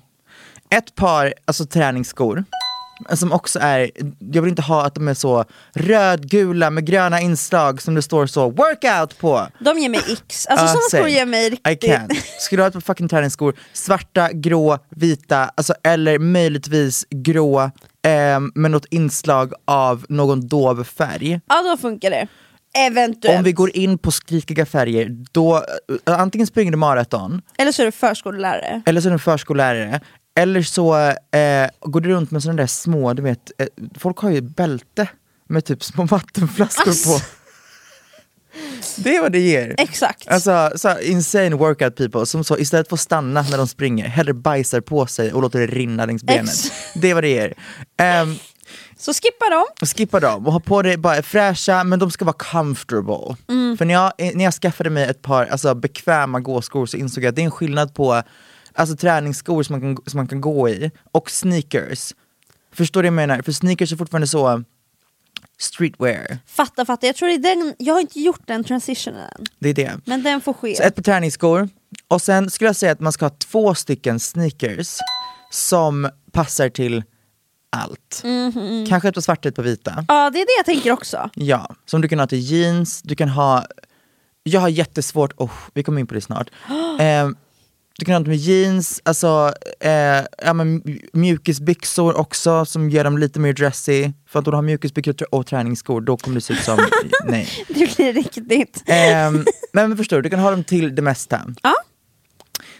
ett 0.71 0.95
par 0.95 1.35
alltså, 1.45 1.67
träningsskor 1.67 2.45
som 3.15 3.33
också 3.33 3.59
är, 3.63 3.91
jag 4.33 4.43
vill 4.43 4.49
inte 4.51 4.63
ha 4.63 4.85
att 4.87 4.95
de 4.95 5.09
är 5.09 5.15
så 5.15 5.45
rödgula 5.75 6.71
med 6.71 6.87
gröna 6.87 7.21
inslag 7.21 7.83
som 7.83 7.95
det 7.95 8.03
står 8.03 8.27
så 8.27 8.51
workout 8.51 9.19
på. 9.19 9.49
De 9.59 9.79
ger 9.79 9.89
mig 9.89 10.01
x, 10.13 10.47
alltså 10.47 10.65
Ah, 10.65 10.69
sådana 10.69 10.81
skor 11.05 11.09
ger 11.09 11.27
mig 11.27 11.47
I 11.47 11.51
riktigt... 11.51 11.91
can. 11.91 12.09
Skulle 12.41 12.59
du 12.59 12.63
ha 12.63 12.69
ett 12.69 12.75
par 12.75 12.81
fucking 12.81 13.09
träningsskor, 13.09 13.55
svarta, 13.73 14.33
grå, 14.33 14.79
vita, 14.91 15.51
alltså, 15.55 15.75
eller 15.85 16.19
möjligtvis 16.19 17.07
grå 17.11 17.61
eh, 17.63 17.71
med 18.55 18.71
något 18.71 18.87
inslag 18.91 19.53
av 19.65 20.07
någon 20.09 20.49
dov 20.49 20.85
färg. 20.85 21.41
Ja 21.49 21.63
då 21.63 21.77
funkar 21.77 22.11
det. 22.11 22.27
Eventuellt. 22.79 23.39
Om 23.39 23.45
vi 23.45 23.53
går 23.53 23.77
in 23.77 23.99
på 23.99 24.11
skrikiga 24.11 24.67
färger, 24.67 25.09
då 25.33 25.57
eh, 26.07 26.21
antingen 26.21 26.47
springer 26.47 26.71
du 26.73 26.79
maraton, 26.79 27.43
Eller 27.59 27.73
så 27.73 27.83
är 27.83 27.87
du 27.87 27.93
förskollärare. 27.93 28.83
eller 28.87 29.01
så 29.01 29.09
är 29.09 29.13
du 29.13 29.19
förskollärare, 29.19 30.01
eller 30.39 30.63
så 30.63 30.97
eh, 31.07 31.69
går 31.81 32.01
du 32.01 32.09
runt 32.09 32.31
med 32.31 32.43
sådana 32.43 32.63
där 32.63 32.67
små, 32.67 33.13
du 33.15 33.23
vet, 33.23 33.51
eh, 33.59 33.67
folk 33.99 34.19
har 34.19 34.31
ju 34.31 34.41
bälte 34.41 35.09
med 35.49 35.65
typ 35.65 35.85
små 35.85 36.05
vattenflaskor 36.11 36.89
Alltså. 36.89 37.09
på. 37.19 37.25
Det 38.97 39.17
är 39.17 39.23
vad 39.23 39.33
det 39.33 39.39
ger. 39.39 39.75
Exakt. 39.79 40.29
Alltså 40.29 40.71
så 40.77 40.99
insane 41.01 41.57
workout 41.57 41.97
people 41.97 42.27
som 42.27 42.45
så 42.45 42.59
istället 42.59 42.89
för 42.89 42.97
att 42.97 43.01
stanna 43.01 43.43
när 43.51 43.59
de 43.59 43.69
springer, 43.69 44.09
hellre 44.09 44.35
bajsar 44.35 44.81
på 44.81 45.07
sig 45.07 45.33
och 45.33 45.43
låter 45.43 45.59
det 45.59 45.67
rinna 45.67 46.07
längs 46.07 46.25
benen. 46.25 46.45
Ex- 46.45 46.71
Det 46.95 47.11
är 47.11 47.15
vad 47.15 47.23
det 47.25 47.29
ger. 47.29 47.55
Um, 48.23 48.37
Så 48.99 49.13
skippa 49.15 49.51
dem. 49.51 49.65
skippa 49.97 50.21
dem 50.21 50.47
och 50.47 50.53
ha 50.53 50.61
på 50.61 50.83
dig 50.83 50.97
bara 50.97 51.23
fräscha 51.23 51.85
men 51.85 51.99
de 51.99 52.11
ska 52.11 52.25
vara 52.25 52.37
comfortable. 52.39 53.37
Mm. 53.49 53.77
För 53.79 53.85
när 53.85 53.95
jag, 53.95 54.13
när 54.37 54.45
jag 54.45 54.55
skaffade 54.55 54.91
mig 54.91 55.05
ett 55.05 55.23
par 55.23 55.47
alltså, 55.47 55.75
bekväma 55.75 56.41
gåskor 56.41 56.87
så 56.87 56.97
insåg 56.97 57.25
jag 57.25 57.29
att 57.29 57.37
det 57.37 57.43
är 57.43 57.45
en 57.45 57.51
skillnad 57.51 57.95
på 57.95 58.23
alltså, 58.79 58.97
träningsskor 58.97 59.63
som 59.63 59.81
man, 59.81 59.97
kan, 59.97 60.05
som 60.07 60.19
man 60.19 60.29
kan 60.29 60.41
gå 60.41 60.69
i 60.69 60.91
och 61.13 61.31
sneakers. 61.31 62.15
Förstår 62.73 63.03
du 63.03 63.09
vad 63.09 63.23
jag 63.23 63.29
menar? 63.29 63.43
För 63.43 63.53
sneakers 63.53 63.93
är 63.93 63.97
fortfarande 63.97 64.27
så 64.27 64.65
streetwear. 65.59 66.39
Fatta, 66.47 66.85
fatta. 66.85 67.07
Jag 67.07 67.17
tror 67.17 67.29
det 67.29 67.35
är 67.35 67.57
den, 67.57 67.75
jag 67.79 67.95
har 67.95 68.01
inte 68.01 68.21
gjort 68.21 68.43
den 68.45 68.65
transitionen 68.65 69.21
än. 69.21 69.45
Det 69.59 69.69
är 69.69 69.75
det. 69.75 70.01
Men 70.05 70.23
den 70.23 70.41
får 70.41 70.53
ske. 70.53 70.77
Så 70.77 70.83
ett 70.83 70.95
par 70.95 71.03
träningsskor, 71.03 71.69
och 72.09 72.23
sen 72.23 72.51
skulle 72.51 72.69
jag 72.69 72.77
säga 72.77 72.93
att 72.93 73.01
man 73.01 73.13
ska 73.13 73.25
ha 73.25 73.31
två 73.31 73.75
stycken 73.75 74.21
sneakers 74.21 74.99
som 75.51 76.09
passar 76.33 76.69
till 76.69 77.03
allt. 77.71 78.23
Mhm. 78.25 78.87
Kanske 78.89 79.09
ett 79.09 79.15
par 79.15 79.21
svarta, 79.23 79.49
ett 79.49 79.55
par 79.55 79.63
vita. 79.63 80.05
Ja 80.09 80.31
det 80.31 80.39
är 80.41 80.47
det 80.47 80.57
jag 80.59 80.67
tänker 80.67 80.93
också. 80.93 81.31
Ja, 81.35 81.75
som 81.87 82.01
du 82.01 82.09
kan 82.09 82.19
ha 82.19 82.27
till 82.27 82.39
jeans, 82.41 83.03
du 83.03 83.17
kan 83.17 83.29
ha 83.29 83.67
Jag 84.43 84.61
har 84.61 84.69
jättesvårt, 84.69 85.33
oh, 85.37 85.53
vi 85.75 85.83
kommer 85.83 86.01
in 86.01 86.07
på 86.07 86.15
det 86.15 86.21
snart. 86.21 86.51
Eh, 87.01 87.29
du 87.99 88.05
kan 88.05 88.15
ha 88.15 88.21
det 88.21 88.29
med 88.29 88.37
jeans, 88.37 89.01
alltså 89.05 89.53
eh, 89.81 90.25
ja, 90.39 90.53
men 90.53 90.83
mjukisbyxor 91.13 92.17
också 92.17 92.65
som 92.65 92.91
gör 92.91 93.05
dem 93.05 93.19
lite 93.19 93.41
mer 93.41 93.53
dressy. 93.53 94.13
För 94.29 94.39
att 94.39 94.45
då 94.45 94.51
du 94.51 94.57
har 94.57 94.63
mjukisbyxor 94.63 95.35
och 95.35 95.47
träningsskor, 95.47 96.01
då 96.01 96.17
kommer 96.17 96.35
det 96.35 96.41
se 96.41 96.53
ut 96.53 96.61
som, 96.61 96.79
nej. 97.25 97.49
Det 97.69 97.97
blir 97.97 98.13
riktigt. 98.13 98.83
Ehm, 98.87 99.45
men 99.73 99.97
förstår 99.97 100.17
du, 100.17 100.23
du 100.23 100.31
kan 100.31 100.39
ha 100.39 100.51
dem 100.51 100.65
till 100.65 100.95
det 100.95 101.03
mesta. 101.03 101.41
Ja. 101.63 101.75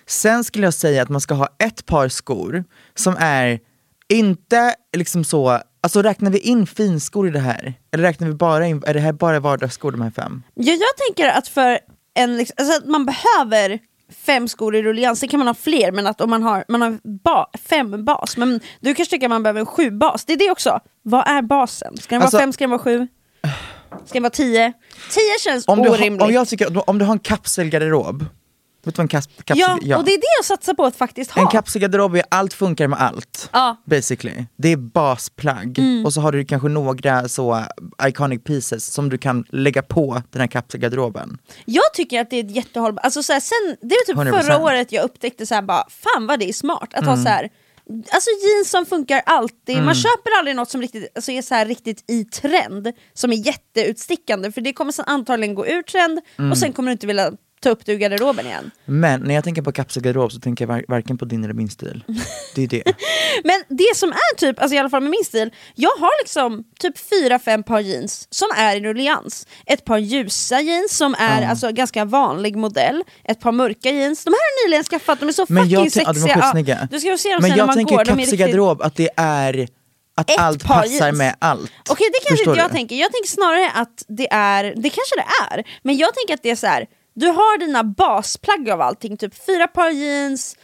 Sen 0.07 0.45
skulle 0.45 0.67
jag 0.67 0.75
säga 0.75 1.03
att 1.03 1.09
man 1.09 1.21
ska 1.21 1.35
ha 1.35 1.49
ett 1.59 1.87
par 1.87 2.09
skor 2.09 2.65
som 2.95 3.17
är 3.19 3.61
inte 4.09 4.75
liksom 4.97 5.25
så, 5.25 5.61
alltså 5.81 6.03
räknar 6.03 6.31
vi 6.31 6.39
in 6.39 6.67
finskor 6.67 7.29
i 7.29 7.31
det 7.31 7.41
här? 7.41 7.75
Eller 7.93 8.05
räknar 8.05 8.29
vi 8.29 8.35
bara 8.35 8.67
in, 8.67 8.83
är 8.87 8.95
det 8.95 9.01
här 9.01 9.13
bara 9.13 9.41
vardagsskor 9.41 9.93
de 9.93 10.01
här 10.01 10.11
fem? 10.11 10.43
Ja, 10.55 10.73
jag 10.73 11.07
tänker 11.07 11.39
att 11.39 11.49
för 11.49 11.79
en, 12.15 12.37
liksom, 12.37 12.55
alltså 12.59 12.79
att 12.79 12.87
man 12.87 13.07
behöver 13.07 13.79
fem 14.13 14.49
skor 14.49 14.77
i 14.77 14.83
rullians, 14.83 15.21
sen 15.21 15.29
kan 15.29 15.39
man 15.39 15.47
ha 15.47 15.55
fler 15.55 15.93
men 15.93 16.07
att 16.07 16.21
om 16.21 16.31
man 16.31 16.43
har, 16.43 16.65
man 16.69 16.83
har 16.83 16.99
ba, 17.25 17.47
fem 17.69 18.05
bas, 18.05 18.37
men 18.37 18.61
du 18.81 18.95
kanske 18.95 19.15
tycker 19.15 19.27
att 19.27 19.31
man 19.31 19.43
behöver 19.43 19.61
en 19.61 19.67
sju 19.67 19.91
bas, 19.91 20.25
det 20.25 20.33
är 20.33 20.37
det 20.37 20.51
också. 20.51 20.81
Vad 21.03 21.29
är 21.29 21.43
basen? 21.43 21.97
Ska 21.97 22.15
den 22.15 22.23
Alltså- 22.23 22.37
vara 22.37 22.43
fem, 22.43 22.53
ska 22.53 22.65
den 22.65 22.71
vara 22.71 22.81
sju? 22.83 23.07
Ska 24.05 24.13
den 24.15 24.23
vara 24.23 24.31
tio? 24.31 24.73
Tio 25.11 25.39
känns 25.41 25.69
Om 25.69 25.83
du, 25.83 25.89
orimligt. 25.89 26.21
har, 26.23 26.29
om 26.29 26.35
jag 26.35 26.49
tycker, 26.49 26.91
om 26.91 26.99
du 26.99 27.05
har 27.05 27.13
en 27.13 27.19
kapselgarderob, 27.19 28.25
vet 28.89 28.95
du 28.95 28.99
vad 28.99 29.05
en 29.05 29.09
kas, 29.09 29.29
kapsel, 29.45 29.79
ja, 29.83 29.97
och 29.99 30.05
det 30.05 30.11
är 30.13 30.19
det 30.19 30.27
jag 30.39 30.45
satsar 30.45 30.75
på 30.75 30.85
att 30.85 30.97
faktiskt 30.97 31.31
ha. 31.31 31.43
En 31.43 31.49
kapselgarderob 31.49 32.15
är 32.17 32.23
allt 32.29 32.53
funkar 32.55 32.89
med 32.89 33.01
allt. 33.01 33.51
Ja. 33.53 33.77
Basically. 33.85 34.45
Det 34.57 34.73
är 34.73 34.77
basplagg. 34.77 35.79
Mm. 35.79 36.05
Och 36.05 36.13
så 36.13 36.21
har 36.21 36.33
du 36.33 36.45
kanske 36.45 36.69
några 36.69 37.29
så 37.29 37.65
iconic 38.03 38.45
pieces 38.45 38.87
som 38.93 39.09
du 39.09 39.19
kan 39.19 39.45
lägga 39.49 39.83
på 39.83 40.23
den 40.31 40.41
här 40.41 40.49
kapselgarderoben. 40.49 41.39
Jag 41.65 41.93
tycker 41.95 42.21
att 42.21 42.31
det 42.31 42.37
är 42.37 42.45
ett 42.45 42.57
jättehållbart, 42.57 43.05
alltså 43.05 43.23
så 43.23 43.33
här, 43.33 43.41
sen, 43.41 43.77
det 43.89 43.95
var 44.17 44.25
typ 44.25 44.33
100%. 44.35 44.43
förra 44.43 44.59
året 44.59 44.93
jag 44.93 45.05
upptäckte 45.05 45.47
så 45.47 45.55
här, 45.55 45.63
bara, 45.63 45.85
fan 45.89 46.27
vad 46.27 46.39
det 46.39 46.49
är 46.49 46.53
smart 46.53 46.95
att 46.95 47.05
ha 47.05 47.13
Mm. 47.13 47.25
så 47.25 47.31
här. 47.31 47.49
Alltså 48.11 48.31
jeans 48.47 48.71
som 48.71 48.87
funkar 48.87 49.23
alltid, 49.27 49.83
man 49.83 49.95
köper 49.95 50.39
aldrig 50.39 50.57
något 50.57 50.71
som 50.71 50.81
riktigt, 50.81 51.13
alltså 51.15 51.33
är 51.33 51.43
så 51.43 51.55
här 51.55 51.67
riktigt 51.67 52.11
i 52.11 52.25
trend, 52.25 52.93
som 53.15 53.33
är 53.33 53.37
jätteutstickande 53.47 54.53
för 54.53 54.61
det 54.61 54.73
kommer 54.73 54.93
sen 54.93 55.05
antagligen 55.09 55.55
gå 55.55 55.67
ur 55.67 55.83
trend 55.83 56.21
Mm. 56.39 56.51
och 56.51 56.59
sen 56.59 56.73
kommer 56.73 56.89
du 56.89 56.93
inte 56.93 57.07
vilja 57.07 57.33
ta 57.61 57.71
upp 57.71 57.87
det 57.87 57.93
ur 57.93 57.97
garderoben 57.99 58.47
igen. 58.47 58.71
Men 58.85 59.21
när 59.21 59.35
jag 59.35 59.45
tänker 59.45 59.63
på 59.63 59.73
kapselgarderob 59.73 60.33
så 60.33 60.41
tänker 60.41 60.65
jag 60.65 60.69
var- 60.69 60.85
varken 60.89 61.19
på 61.19 61.25
din 61.25 61.45
eller 61.45 61.55
min 61.55 61.69
stil. 61.71 62.05
Det 62.55 62.63
är 62.63 62.67
det. 62.69 62.83
Men 63.45 63.63
det 63.69 63.97
som 63.97 64.13
är 64.13 64.37
typ, 64.37 64.61
alltså 64.61 64.75
i 64.75 64.79
alla 64.79 64.91
fall 64.91 65.01
med 65.03 65.11
min 65.11 65.25
stil, 65.25 65.51
jag 65.75 65.91
har 65.91 66.23
liksom 66.25 66.65
typ 66.81 66.95
fyra 67.11 67.39
fem 67.39 67.63
par 67.63 67.81
jeans 67.81 68.27
som 68.31 68.49
är 68.57 68.77
i 68.77 68.81
rullians. 68.81 69.47
Ett 69.67 69.85
par 69.85 69.99
ljusa 69.99 70.61
jeans 70.61 70.97
som 70.97 71.15
är 71.19 71.47
alltså 71.47 71.73
ganska 71.73 72.05
vanlig 72.05 72.57
modell, 72.57 73.03
ett 73.25 73.41
par 73.41 73.53
mörka 73.53 73.91
jeans, 73.91 74.25
de 74.25 74.31
här 74.31 74.37
har 74.39 74.63
jag 74.63 74.69
nyligen 74.69 74.85
skaffat, 74.85 75.21
de 75.21 75.29
är 75.29 75.33
så 75.33 75.47
Men 75.49 75.63
fucking 75.63 75.79
jag 75.79 75.93
sexiga. 75.93 76.15
ja, 76.37 76.53
de 76.63 76.87
du 76.91 77.01
ska 77.01 77.19
se 77.19 77.29
dem 77.29 77.39
Men 77.41 77.43
sen 77.43 77.51
när 77.51 77.57
jag 77.59 77.67
man 77.67 77.77
tänker 77.77 77.97
går, 77.97 78.05
kapselgarderob 78.05 78.83
att 78.83 78.97
det 78.97 79.09
är 79.17 79.69
att 80.17 80.31
Ett 80.31 80.39
allt 80.39 80.65
passar 80.65 80.87
jeans. 81.07 81.19
med 81.19 81.37
allt. 81.39 81.73
Okej 81.91 82.07
det 82.13 82.19
kanske 82.29 82.37
Förstår 82.37 82.53
inte 82.55 82.63
jag 82.63 82.71
du? 82.71 82.75
tänker, 82.75 82.97
jag 82.97 83.13
tänker 83.13 83.29
snarare 83.29 83.71
att 83.75 84.05
det 84.09 84.29
är, 84.33 84.65
det 84.65 84.91
kanske 84.91 85.15
det 85.17 85.55
är, 85.55 85.65
men 85.83 85.97
jag 85.97 86.15
tänker 86.15 86.35
att 86.35 86.43
det 86.43 86.51
är 86.51 86.57
så 86.57 86.67
här. 86.67 86.87
Du 87.19 87.27
har 87.27 87.59
dina 87.59 87.85
basplagg 87.85 88.71
av 88.71 88.81
allting, 88.81 89.17
typ 89.17 89.45
fyra 89.47 89.67
par 89.69 89.91
jeans, 89.91 90.57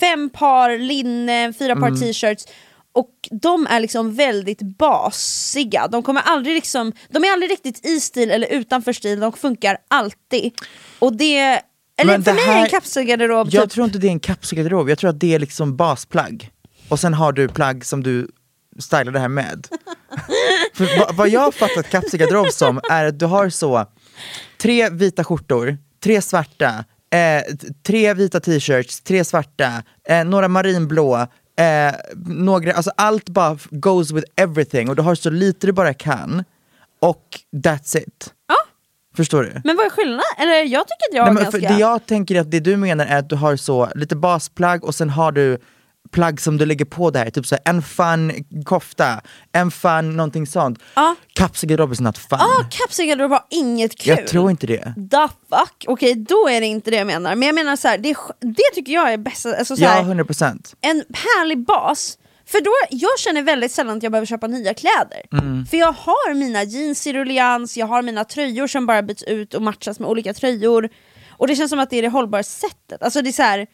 fem 0.00 0.30
par 0.30 0.78
linne, 0.78 1.52
fyra 1.52 1.72
Mm. 1.72 1.82
par 1.82 2.00
t-shirts 2.00 2.44
och 2.94 3.10
de 3.30 3.66
är 3.66 3.80
liksom 3.80 4.14
väldigt 4.14 4.62
basiga, 4.62 5.88
de 5.88 6.02
kommer 6.02 6.20
aldrig 6.20 6.54
liksom, 6.54 6.92
de 7.08 7.24
är 7.24 7.32
aldrig 7.32 7.50
riktigt 7.50 7.86
i 7.86 8.00
stil 8.00 8.30
eller 8.30 8.46
utanför 8.46 8.92
stil, 8.92 9.20
de 9.20 9.32
funkar 9.32 9.76
alltid. 9.88 10.52
Och 10.98 11.16
det, 11.16 11.38
eller 11.38 11.62
Men 12.12 12.24
för 12.24 12.32
mig 12.32 12.42
är 12.44 12.46
här- 12.46 12.62
en 12.64 12.68
kapselgarderob 12.70 13.48
Jag 13.50 13.62
typ, 13.64 13.72
tror 13.72 13.86
inte 13.86 13.98
det 13.98 14.06
är 14.06 14.10
en 14.12 14.20
kapselgarderob, 14.20 14.90
jag 14.90 14.98
tror 14.98 15.10
att 15.10 15.20
det 15.20 15.34
är 15.34 15.38
liksom 15.38 15.76
basplagg. 15.76 16.50
Och 16.88 17.00
sen 17.00 17.14
har 17.14 17.32
du 17.32 17.48
plagg 17.48 17.84
som 17.84 18.02
du 18.02 18.28
stylar 18.78 19.12
det 19.12 19.18
här 19.20 19.28
med. 19.28 19.66
För 20.74 20.98
vad, 20.98 21.14
vad 21.16 21.28
jag 21.28 21.40
har 21.40 21.52
fattat 21.52 21.90
kapselgarderob 21.90 22.52
som 22.52 22.80
är 22.90 23.04
att 23.04 23.18
du 23.18 23.26
har 23.26 23.48
så 23.48 23.86
tre 24.58 24.90
vita 24.90 25.24
skjortor, 25.24 25.78
tre 26.02 26.22
svarta, 26.22 26.84
eh, 27.10 27.54
tre 27.86 28.14
vita 28.14 28.40
t-shirts, 28.40 29.00
tre 29.00 29.24
svarta, 29.24 29.82
eh, 30.08 30.24
några 30.24 30.48
marinblå, 30.48 31.26
eh, 31.58 31.94
några, 32.26 32.72
alltså 32.72 32.90
allt 32.96 33.28
bara 33.28 33.58
goes 33.70 34.10
with 34.10 34.26
everything 34.36 34.88
och 34.88 34.96
du 34.96 35.02
har 35.02 35.14
så 35.14 35.30
lite 35.30 35.66
du 35.66 35.72
bara 35.72 35.94
kan. 35.94 36.44
Och 37.00 37.26
that's 37.52 37.96
it. 37.96 38.32
Ja. 38.48 38.54
Förstår 39.16 39.42
du? 39.42 39.60
men 39.64 39.76
vad 39.76 39.86
är 39.86 39.90
skillnaden? 39.90 40.22
Eller 40.38 40.54
jag 40.54 40.86
tycker 40.88 41.10
att 41.10 41.16
jag 41.16 41.34
Nej, 41.34 41.44
har 41.44 41.52
ganska... 41.52 41.74
det 41.74 41.80
jag 41.80 42.06
tänker 42.06 42.40
att 42.40 42.50
det 42.50 42.60
du 42.60 42.76
menar 42.76 43.06
är 43.06 43.18
att 43.18 43.28
du 43.28 43.36
har 43.36 43.56
så 43.56 43.88
lite 43.94 44.16
basplagg 44.16 44.84
och 44.84 44.94
sen 44.94 45.10
har 45.10 45.32
du 45.32 45.58
plagg 46.10 46.40
som 46.40 46.58
du 46.58 46.66
lägger 46.66 46.84
på 46.84 47.10
där, 47.10 47.30
typ 47.30 47.46
så 47.46 47.54
här, 47.54 47.62
en 47.74 47.82
fun 47.82 48.32
kofta, 48.64 49.20
en 49.52 49.70
fun 49.70 50.16
någonting 50.16 50.46
sånt. 50.46 50.78
Ja. 50.94 51.14
Kapselgarderob 51.34 51.92
is 51.92 52.00
not 52.00 52.18
fun. 52.18 52.38
Ah, 52.40 52.64
kapselgarderob 52.70 53.30
var 53.30 53.44
inget 53.50 53.98
kul. 53.98 54.14
jag 54.18 54.26
tror 54.26 54.50
inte 54.50 54.66
det. 54.66 54.94
The 55.10 55.28
fuck? 55.50 55.84
Okej, 55.86 56.14
då 56.14 56.48
är 56.48 56.60
det 56.60 56.66
inte 56.66 56.90
det 56.90 56.96
jag 56.96 57.06
menar. 57.06 57.34
Men 57.34 57.46
jag 57.46 57.54
menar 57.54 57.76
så 57.76 57.88
här, 57.88 57.98
det, 57.98 58.10
är 58.10 58.16
det 58.40 58.74
tycker 58.74 58.92
jag 58.92 59.12
är 59.12 59.18
bästa, 59.18 59.56
alltså 59.56 59.76
så 59.76 59.82
Ja, 59.82 59.88
här, 59.88 60.02
100%. 60.02 60.74
en 60.80 61.04
härlig 61.12 61.64
bas. 61.66 62.18
För 62.46 62.60
då, 62.60 62.70
jag 62.90 63.18
känner 63.18 63.42
väldigt 63.42 63.72
sällan 63.72 63.96
att 63.96 64.02
jag 64.02 64.12
behöver 64.12 64.26
köpa 64.26 64.46
nya 64.46 64.74
kläder. 64.74 65.22
Mm. 65.32 65.66
För 65.66 65.76
jag 65.76 65.92
har 65.92 66.34
mina 66.34 66.62
jeans 66.64 67.06
i 67.06 67.12
ruljans, 67.12 67.76
jag 67.76 67.86
har 67.86 68.02
mina 68.02 68.24
tröjor 68.24 68.66
som 68.66 68.86
bara 68.86 69.02
byts 69.02 69.22
ut 69.22 69.54
och 69.54 69.62
matchas 69.62 69.98
med 69.98 70.08
olika 70.08 70.34
tröjor. 70.34 70.88
Och 71.30 71.46
det 71.46 71.56
känns 71.56 71.70
som 71.70 71.78
att 71.78 71.90
det 71.90 71.96
är 71.96 72.02
det 72.02 72.08
hållbara 72.08 72.42
sättet. 72.42 73.02
Alltså 73.02 73.22
det 73.22 73.30
är 73.30 73.32
så 73.32 73.42
här, 73.42 73.66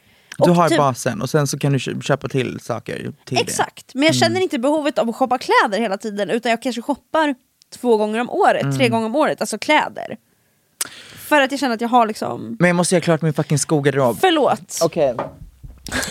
Du 0.45 0.51
har 0.51 0.69
typ- 0.69 0.79
basen 0.79 1.23
och 1.23 1.31
sen 1.31 1.47
så 1.47 1.59
kan 1.59 1.73
du 1.73 1.79
kö- 1.79 2.01
köpa 2.01 2.29
till 2.29 2.61
saker 2.61 3.13
till 3.25 3.39
Exakt, 3.39 3.95
men 3.95 4.03
jag 4.03 4.11
Mm. 4.15 4.21
känner 4.21 4.41
inte 4.41 4.59
behovet 4.59 4.99
av 4.99 5.09
att 5.09 5.17
shoppa 5.17 5.39
kläder 5.39 5.79
hela 5.81 5.97
tiden 5.99 6.31
utan 6.31 6.51
jag 6.51 6.63
kanske 6.63 6.83
shoppar 6.83 7.35
två 7.75 7.97
gånger 7.97 8.21
om 8.21 8.31
året, 8.31 8.63
Mm. 8.63 8.77
tre 8.77 8.89
gånger 8.89 9.07
om 9.07 9.17
året, 9.17 9.41
alltså 9.41 9.59
kläder. 9.59 10.17
För 11.17 11.41
att 11.41 11.51
jag 11.51 11.61
känner 11.61 11.75
att 11.75 11.81
jag 11.81 11.89
har 11.89 12.07
liksom, 12.07 12.51
det. 12.51 12.57
Men 12.61 12.69
jag 12.69 12.77
måste 12.77 12.95
göra 12.95 13.03
klart 13.03 13.23
min 13.23 13.33
fucking 13.33 13.59
skogarderob. 13.59 14.19
förlåt. 14.21 14.79
Okej. 14.83 15.15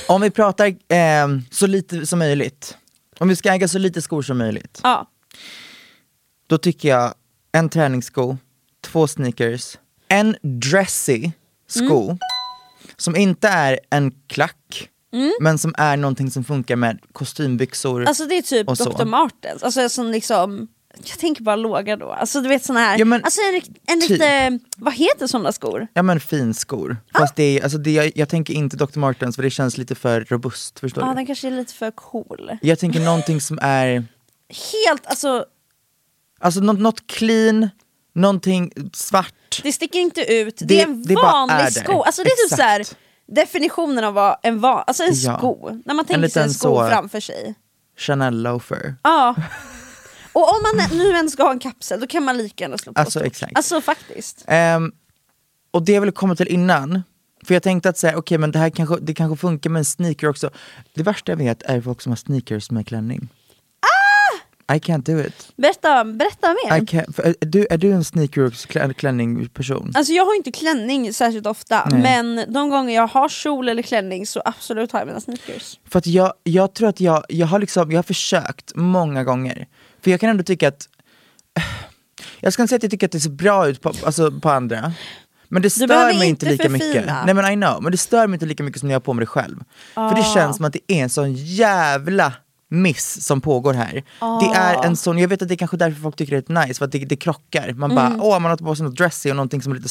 Om 0.07 0.21
vi 0.21 0.29
pratar 0.31 0.67
eh, 0.67 1.27
så 1.51 1.67
lite 1.67 2.05
som 2.05 2.19
möjligt, 2.19 2.77
om 3.19 3.27
vi 3.27 3.35
ska 3.35 3.53
äga 3.53 3.67
så 3.67 3.77
lite 3.77 4.01
skor 4.01 4.21
som 4.21 4.37
möjligt, 4.37 4.79
Ja. 4.83 5.07
då 6.47 6.57
tycker 6.57 6.89
jag 6.89 7.13
en 7.51 7.69
träningssko, 7.69 8.37
två 8.81 9.07
sneakers, 9.07 9.77
en 10.07 10.35
dressy 10.41 11.31
sko 11.67 12.03
Mm. 12.03 12.17
Som 12.99 13.15
inte 13.15 13.47
är 13.47 13.79
en 13.89 14.11
klack, 14.27 14.89
men 15.41 15.57
som 15.57 15.75
är 15.77 15.97
någonting 15.97 16.31
som 16.31 16.43
funkar 16.43 16.75
med 16.75 16.99
kostymbyxor. 17.13 18.05
Alltså 18.05 18.25
det 18.25 18.37
är 18.37 18.41
typ. 18.41 18.67
Dr. 18.67 19.05
Martens, 19.05 19.63
alltså 19.63 19.89
som 19.89 20.11
liksom 20.11 20.67
jag 21.05 21.19
tänker 21.19 21.43
bara 21.43 21.55
låga 21.55 21.97
då, 21.97 22.11
alltså 22.11 22.41
du 22.41 22.49
vet 22.49 22.65
såna 22.65 22.79
här, 22.79 22.99
Ja, 22.99 23.05
men 23.05 23.23
alltså 23.23 23.41
en, 23.41 23.61
en 23.87 24.01
typ. 24.01 24.09
lite, 24.09 24.59
vad 24.77 24.93
heter 24.93 25.27
sådana 25.27 25.51
skor? 25.51 25.87
Ja 25.93 26.03
men 26.03 26.19
finskor. 26.19 26.97
Fast 27.17 27.35
det 27.35 27.43
är, 27.43 27.63
alltså 27.63 27.77
det, 27.77 27.91
jag, 27.91 28.11
jag 28.15 28.29
tänker 28.29 28.53
inte 28.53 28.77
Dr. 28.77 28.99
Martens 28.99 29.35
för 29.35 29.43
det 29.43 29.49
känns 29.49 29.77
lite 29.77 29.95
för 29.95 30.21
robust, 30.29 30.79
förstår 30.79 31.03
Ja 31.03 31.09
du? 31.09 31.15
den 31.15 31.25
kanske 31.25 31.47
är 31.47 31.51
lite 31.51 31.73
för 31.73 31.91
cool. 31.91 32.51
Jag 32.61 32.79
tänker 32.79 32.99
någonting 32.99 33.41
som 33.41 33.59
är, 33.61 34.05
Helt, 34.85 35.05
alltså 35.05 35.45
alltså 36.39 36.59
något, 36.61 36.79
något 36.79 37.07
clean, 37.07 37.69
någonting 38.17 38.71
svart. 38.93 39.33
det 39.63 39.71
sticker 39.71 39.99
inte 39.99 40.33
ut, 40.33 40.57
det, 40.57 40.65
Det- 40.65 40.81
är 40.81 40.83
en 40.87 41.03
det 41.03 41.15
vanlig 41.15 41.55
är 41.55 41.69
sko, 41.71 42.01
alltså 42.01 42.23
det 42.23 42.29
är 42.29 42.35
typ 42.47 42.53
Exakt. 42.53 42.61
såhär 42.61 42.85
definitionen 43.35 44.03
av 44.03 44.13
vad 44.13 44.37
en, 44.43 44.59
va- 44.59 44.83
alltså 44.87 45.03
en 45.03 45.13
Ja. 45.13 45.37
sko, 45.37 45.81
när 45.85 45.93
man 45.93 46.05
tänker 46.05 46.27
sig 46.29 46.43
en 46.43 46.53
sko 46.53 46.67
så- 46.77 46.89
framför 46.89 47.19
sig. 47.19 47.55
Chanel 47.97 48.41
loafer. 48.43 48.95
Ja. 49.03 49.35
Och 50.33 50.43
om 50.49 50.61
man 50.63 50.97
nu 50.97 51.09
ens 51.09 51.33
ska 51.33 51.43
ha 51.43 51.51
en 51.51 51.59
kapsel, 51.59 51.99
då 51.99 52.07
kan 52.07 52.23
man 52.23 52.37
lika 52.37 52.63
gärna 52.63 52.77
slå 52.77 52.93
på 52.93 52.99
Alltså, 52.99 53.19
stort. 53.19 53.27
exakt. 53.27 53.51
Alltså 53.55 53.81
faktiskt. 53.81 54.43
Ehm, 54.47 54.91
och 55.71 55.83
det 55.85 55.91
jag 55.91 56.01
ville 56.01 56.11
komma 56.11 56.35
till 56.35 56.47
innan, 56.47 57.03
för 57.45 57.53
jag 57.53 57.63
tänkte 57.63 57.89
att 57.89 57.97
säga, 57.97 58.17
okej 58.17 58.37
men 58.37 58.51
det 58.51 58.59
här 58.59 58.69
kanske, 58.69 58.95
det 59.01 59.13
kanske 59.13 59.37
funkar 59.41 59.69
med 59.69 59.79
en 59.79 59.85
sneaker 59.85 60.27
också. 60.29 60.49
Det 60.93 61.03
värsta 61.03 61.31
jag 61.31 61.37
vet 61.37 61.63
är 61.63 61.81
folk 61.81 62.01
som 62.01 62.11
har 62.11 62.17
sneakers 62.17 62.71
med 62.71 62.87
klänning. 62.87 63.29
Ah! 64.69 64.75
I 64.75 64.79
can't 64.79 65.03
do 65.03 65.19
it. 65.19 65.53
Berätta, 65.55 66.03
berätta 66.05 66.47
mer. 66.47 66.77
I 66.77 66.79
can't, 66.79 67.13
för, 67.13 67.23
är, 67.23 67.35
du, 67.39 67.67
är 67.69 67.77
du 67.77 67.91
en 67.91 68.03
sneakers 68.03 68.65
klä, 68.65 68.93
klänning 68.93 69.49
person? 69.49 69.91
Alltså 69.95 70.13
jag 70.13 70.25
har 70.25 70.35
inte 70.35 70.51
klänning 70.51 71.13
särskilt 71.13 71.45
ofta, 71.45 71.87
Nej. 71.91 72.01
men 72.01 72.53
de 72.53 72.69
gånger 72.69 72.95
jag 72.95 73.07
har 73.07 73.29
kjol 73.29 73.69
eller 73.69 73.83
klänning 73.83 74.27
så 74.27 74.41
absolut 74.45 74.91
har 74.91 74.99
jag 74.99 75.07
mina 75.07 75.21
sneakers. 75.21 75.79
För 75.89 75.99
att 75.99 76.07
jag, 76.07 76.33
jag 76.43 76.73
tror 76.73 76.89
att 76.89 76.99
jag, 76.99 77.23
jag 77.29 77.47
har 77.47 77.59
liksom, 77.59 77.91
jag 77.91 77.97
har 77.97 78.03
försökt 78.03 78.71
många 78.75 79.23
gånger. 79.23 79.67
För 80.01 80.11
jag 80.11 80.19
kan 80.19 80.29
ändå 80.29 80.43
tycka 80.43 80.67
att, 80.67 80.87
jag 82.39 82.53
ska 82.53 82.61
inte 82.61 82.69
säga 82.69 82.77
att 82.77 82.83
jag 82.83 82.91
tycker 82.91 83.07
att 83.07 83.11
det 83.11 83.19
ser 83.19 83.29
bra 83.29 83.67
ut 83.67 83.81
på, 83.81 83.91
alltså 84.05 84.31
på 84.31 84.49
andra. 84.49 84.93
Men 85.49 85.61
det 85.61 85.69
stör 85.69 86.17
mig 86.17 86.27
inte 86.27 86.45
lika 86.45 86.69
mycket. 86.69 87.05
Nej 87.25 87.33
men 87.33 87.51
I 87.51 87.55
know, 87.55 87.83
men 87.83 87.91
det 87.91 87.97
stör 87.97 88.27
mig 88.27 88.35
inte 88.35 88.45
lika 88.45 88.63
mycket 88.63 88.79
som 88.79 88.87
när 88.87 88.93
jag 88.93 88.99
har 88.99 89.03
på 89.03 89.13
mig 89.13 89.21
det 89.21 89.27
själv. 89.27 89.63
För 89.93 90.15
det 90.15 90.23
känns 90.23 90.55
som 90.55 90.65
att 90.65 90.73
det 90.73 90.91
är 90.91 91.03
en 91.03 91.09
sån 91.09 91.33
jävla 91.33 92.33
miss 92.69 93.25
som 93.25 93.41
pågår 93.41 93.73
här. 93.73 94.03
Det 94.41 94.57
är 94.57 94.85
en 94.85 94.95
sån, 94.97 95.17
jag 95.17 95.27
vet 95.27 95.41
att 95.41 95.47
det 95.47 95.53
är 95.53 95.57
kanske 95.57 95.77
därför 95.77 96.01
folk 96.01 96.15
tycker 96.15 96.35
det 96.41 96.49
är 96.49 96.67
nice, 96.67 96.77
för 96.77 96.85
att 96.85 96.91
det, 96.91 96.99
det 96.99 97.15
krockar. 97.15 97.73
Man 97.73 97.95
bara, 97.95 98.07
Mm. 98.07 98.21
åh 98.21 98.39
man 98.39 98.49
har 98.49 98.57
på 98.57 98.75
sig 98.75 98.83
något 98.85 98.97
dressy 98.97 99.29
och 99.29 99.35
någonting 99.35 99.61
som 99.61 99.71
är 99.71 99.75
lite 99.75 99.89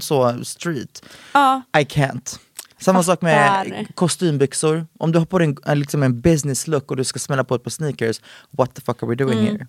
så 0.00 0.44
street. 0.44 1.02
Ja. 1.32 1.62
I 1.78 1.82
can't. 1.84 2.38
Samma 2.80 3.02
sak 3.02 3.22
med 3.22 3.86
kostymbyxor. 3.94 4.86
Om 4.98 5.12
du 5.12 5.18
har 5.18 5.26
på 5.26 5.38
dig 5.38 5.48
en, 5.48 5.56
en, 5.64 5.80
liksom 5.80 6.02
en 6.02 6.20
business 6.20 6.66
look 6.66 6.90
och 6.90 6.96
du 6.96 7.04
ska 7.04 7.18
smälla 7.18 7.44
på 7.44 7.54
ett 7.54 7.62
par 7.64 7.70
sneakers, 7.70 8.20
what 8.50 8.74
the 8.74 8.80
fuck 8.80 9.02
are 9.02 9.08
we 9.10 9.14
doing 9.14 9.38
Mm. 9.38 9.52
here? 9.56 9.66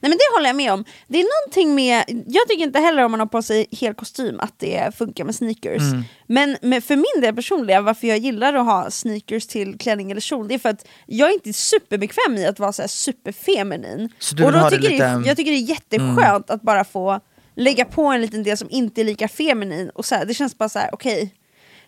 Nej 0.00 0.08
men 0.10 0.18
det 0.18 0.36
håller 0.36 0.46
jag 0.48 0.56
med 0.56 0.72
om. 0.72 0.84
Det 1.08 1.18
är 1.20 1.26
någonting 1.44 1.74
med, 1.74 2.04
jag 2.26 2.48
tycker 2.48 2.64
inte 2.64 2.78
heller 2.80 3.04
om 3.04 3.10
man 3.10 3.20
har 3.20 3.26
på 3.26 3.42
sig 3.42 3.66
hel 3.70 3.94
kostym 3.94 4.40
att 4.40 4.58
det 4.58 4.96
funkar 4.98 5.24
med 5.24 5.34
sneakers. 5.34 5.82
Mm. 5.82 6.02
Men 6.26 6.56
med, 6.62 6.84
för 6.84 6.96
min 6.96 7.22
del 7.22 7.34
personligen, 7.34 7.84
varför 7.84 8.06
jag 8.06 8.18
gillar 8.18 8.54
att 8.54 8.64
ha 8.66 8.90
sneakers 8.90 9.46
till 9.46 9.78
klänning 9.78 10.10
eller 10.10 10.20
kjol, 10.20 10.48
det 10.48 10.54
är 10.54 10.58
för 10.58 10.68
att 10.68 10.86
jag 11.06 11.28
är 11.30 11.34
inte 11.34 11.52
superbekväm 11.52 12.36
i 12.36 12.46
att 12.46 12.58
vara 12.58 12.72
så 12.72 12.82
här 12.82 12.88
superfeminin. 12.88 14.08
Så 14.18 14.34
du 14.34 14.44
Och 14.44 14.52
då 14.52 14.70
tycker 14.70 14.90
lite- 14.90 15.04
Mm. 15.04 15.24
jag 15.24 15.36
tycker 15.36 15.50
det 15.50 15.56
är 15.56 15.68
jätteskönt 15.70 16.50
att 16.50 16.62
bara 16.62 16.84
få 16.84 17.20
lägga 17.56 17.84
på 17.84 18.06
en 18.06 18.20
liten 18.20 18.42
del 18.42 18.56
som 18.56 18.70
inte 18.70 19.00
är 19.00 19.04
lika 19.04 19.28
feminin. 19.28 19.90
Och 19.90 20.04
så 20.04 20.14
här, 20.14 20.24
det 20.24 20.34
känns 20.34 20.58
bara 20.58 20.68
så 20.68 20.78
här: 20.78 20.90
okej, 20.92 21.34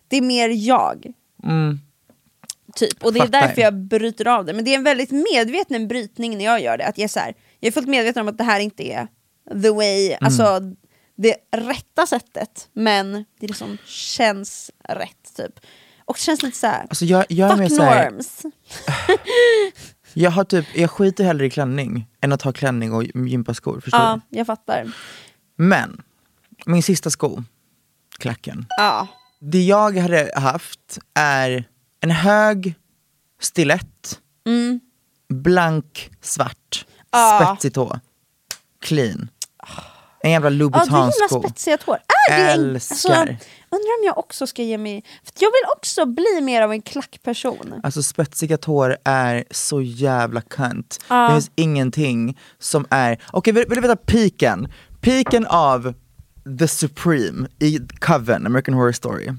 det 0.08 0.16
är 0.16 0.22
mer 0.22 0.48
jag. 0.48 1.06
Typ. 2.74 3.04
Och 3.04 3.12
det 3.12 3.18
är 3.18 3.20
Mm. 3.22 3.32
Fattar. 3.32 3.46
därför 3.48 3.62
jag 3.62 3.74
bryter 3.74 4.28
av 4.28 4.44
det. 4.44 4.52
Men 4.52 4.64
det 4.64 4.70
är 4.70 4.74
en 4.78 4.84
väldigt 4.84 5.10
medveten 5.10 5.88
brytning 5.88 6.38
när 6.38 6.44
jag 6.44 6.62
gör 6.62 6.78
det. 6.78 6.84
Att 6.86 6.98
jag, 6.98 7.04
är 7.04 7.08
så 7.08 7.20
här, 7.20 7.34
jag 7.66 7.70
är 7.70 7.72
fullt 7.72 7.88
medveten 7.88 8.20
om 8.22 8.28
att 8.28 8.38
det 8.38 8.44
här 8.44 8.60
inte 8.60 8.82
är 8.92 9.08
the 9.62 9.70
way, 9.70 10.06
Mm. 10.08 10.18
alltså 10.20 10.60
det 11.16 11.36
rätta 11.56 12.06
sättet. 12.06 12.68
Men 12.72 13.12
det 13.12 13.46
är 13.46 13.48
det 13.48 13.54
som 13.54 13.78
känns 13.86 14.70
rätt. 14.88 15.36
Typ. 15.36 15.60
Och 16.04 16.14
det 16.14 16.20
känns 16.22 16.42
lite 16.42 16.58
så 16.58 16.66
här. 16.66 16.82
Alltså 16.88 17.04
jag, 17.04 17.24
jag 17.28 17.58
fuck 17.58 17.70
norms. 17.78 18.42
jag, 20.14 20.30
har 20.30 20.44
typ, 20.44 20.66
jag 20.74 20.90
skiter 20.90 21.24
hellre 21.24 21.46
i 21.46 21.50
klänning 21.50 22.06
än 22.20 22.32
att 22.32 22.42
ha 22.42 22.52
klänning 22.52 22.92
och 22.92 23.04
gympaskor, 23.04 23.80
förstår 23.80 24.00
Ja, 24.00 24.20
du? 24.30 24.38
jag 24.38 24.46
fattar. 24.46 24.92
Men, 25.56 26.02
min 26.66 26.82
sista 26.82 27.10
sko, 27.10 27.42
klacken. 28.18 28.66
Ja. 28.68 29.06
Det 29.40 29.62
jag 29.64 29.96
hade 29.96 30.30
haft 30.36 30.98
är 31.14 31.64
en 32.00 32.10
hög 32.10 32.74
stilett, 33.40 34.20
blank 35.28 36.10
svart, 36.20 36.86
Ja. 37.18 37.46
spetsig 37.56 37.74
tå, 37.74 38.00
clean. 38.80 39.28
En 40.20 40.30
jävla 40.30 40.50
Ja, 40.50 40.54
Louboutin-sko. 40.56 41.42
tår. 41.84 41.98
Är 42.30 42.36
det 42.46 42.52
en, 42.52 42.74
alltså, 42.74 43.08
Älskar. 43.08 43.20
undrar 43.70 43.98
om 44.00 44.04
jag 44.06 44.18
också 44.18 44.46
ska 44.46 44.62
ge 44.62 44.78
mig... 44.78 45.04
För 45.24 45.32
jag 45.38 45.48
vill 45.48 45.76
också 45.76 46.06
bli 46.06 46.40
mer 46.42 46.62
av 46.62 46.72
en 46.72 46.82
klackperson. 46.82 47.80
Alltså 47.82 48.02
spetsiga 48.02 48.56
tår 48.58 48.96
är 49.04 49.44
så 49.50 49.82
jävla 49.82 50.40
cunt. 50.40 50.98
Ja. 51.08 51.28
Det 51.28 51.34
finns 51.34 51.50
ingenting 51.54 52.38
som 52.58 52.86
är... 52.90 53.22
Okej, 53.30 53.52
vill, 53.52 53.64
vill 53.68 53.74
du 53.76 53.80
veta 53.88 53.96
piken? 53.96 54.72
Piken 55.00 55.46
av 55.46 55.94
The 56.58 56.68
Supreme 56.68 57.48
i 57.58 57.78
Coven, 58.00 58.46
American 58.46 58.74
Horror 58.74 58.92
Story. 58.92 59.32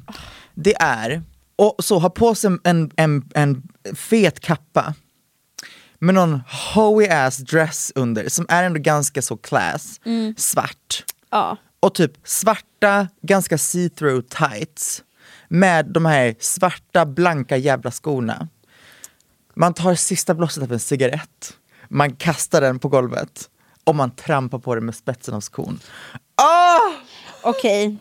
Det 0.55 0.75
är, 0.81 1.21
och 1.55 1.75
så 1.79 1.99
ha 1.99 2.09
på 2.09 2.35
sig 2.35 2.51
en, 2.63 2.91
en, 2.95 3.29
en 3.35 3.63
fet 3.95 4.39
kappa 4.39 4.93
med 5.99 6.15
någon 6.15 6.41
hoey 6.75 7.09
ass 7.09 7.37
dress 7.37 7.91
under 7.95 8.29
som 8.29 8.45
är 8.49 8.63
ändå 8.63 8.79
ganska 8.79 9.21
så 9.21 9.37
class, 9.37 9.99
svart. 10.37 11.05
Ja. 11.29 11.57
Och 11.79 11.93
typ 11.93 12.11
svarta, 12.23 13.07
ganska 13.21 13.57
see-through 13.57 14.21
tights 14.21 15.03
med 15.47 15.85
de 15.85 16.05
här 16.05 16.35
svarta, 16.39 17.05
blanka 17.05 17.57
jävla 17.57 17.91
skorna. 17.91 18.47
Man 19.53 19.73
tar 19.73 19.95
sista 19.95 20.33
blåset 20.33 20.63
av 20.63 20.73
en 20.73 20.79
cigarett, 20.79 21.57
man 21.87 22.15
kastar 22.15 22.61
den 22.61 22.79
på 22.79 22.89
golvet 22.89 23.49
och 23.83 23.95
man 23.95 24.11
trampar 24.11 24.59
på 24.59 24.75
den 24.75 24.85
med 24.85 24.95
spetsen 24.95 25.33
av 25.33 25.41
skon. 25.41 25.79
Ah! 26.35 26.91
Okej. 27.49 27.97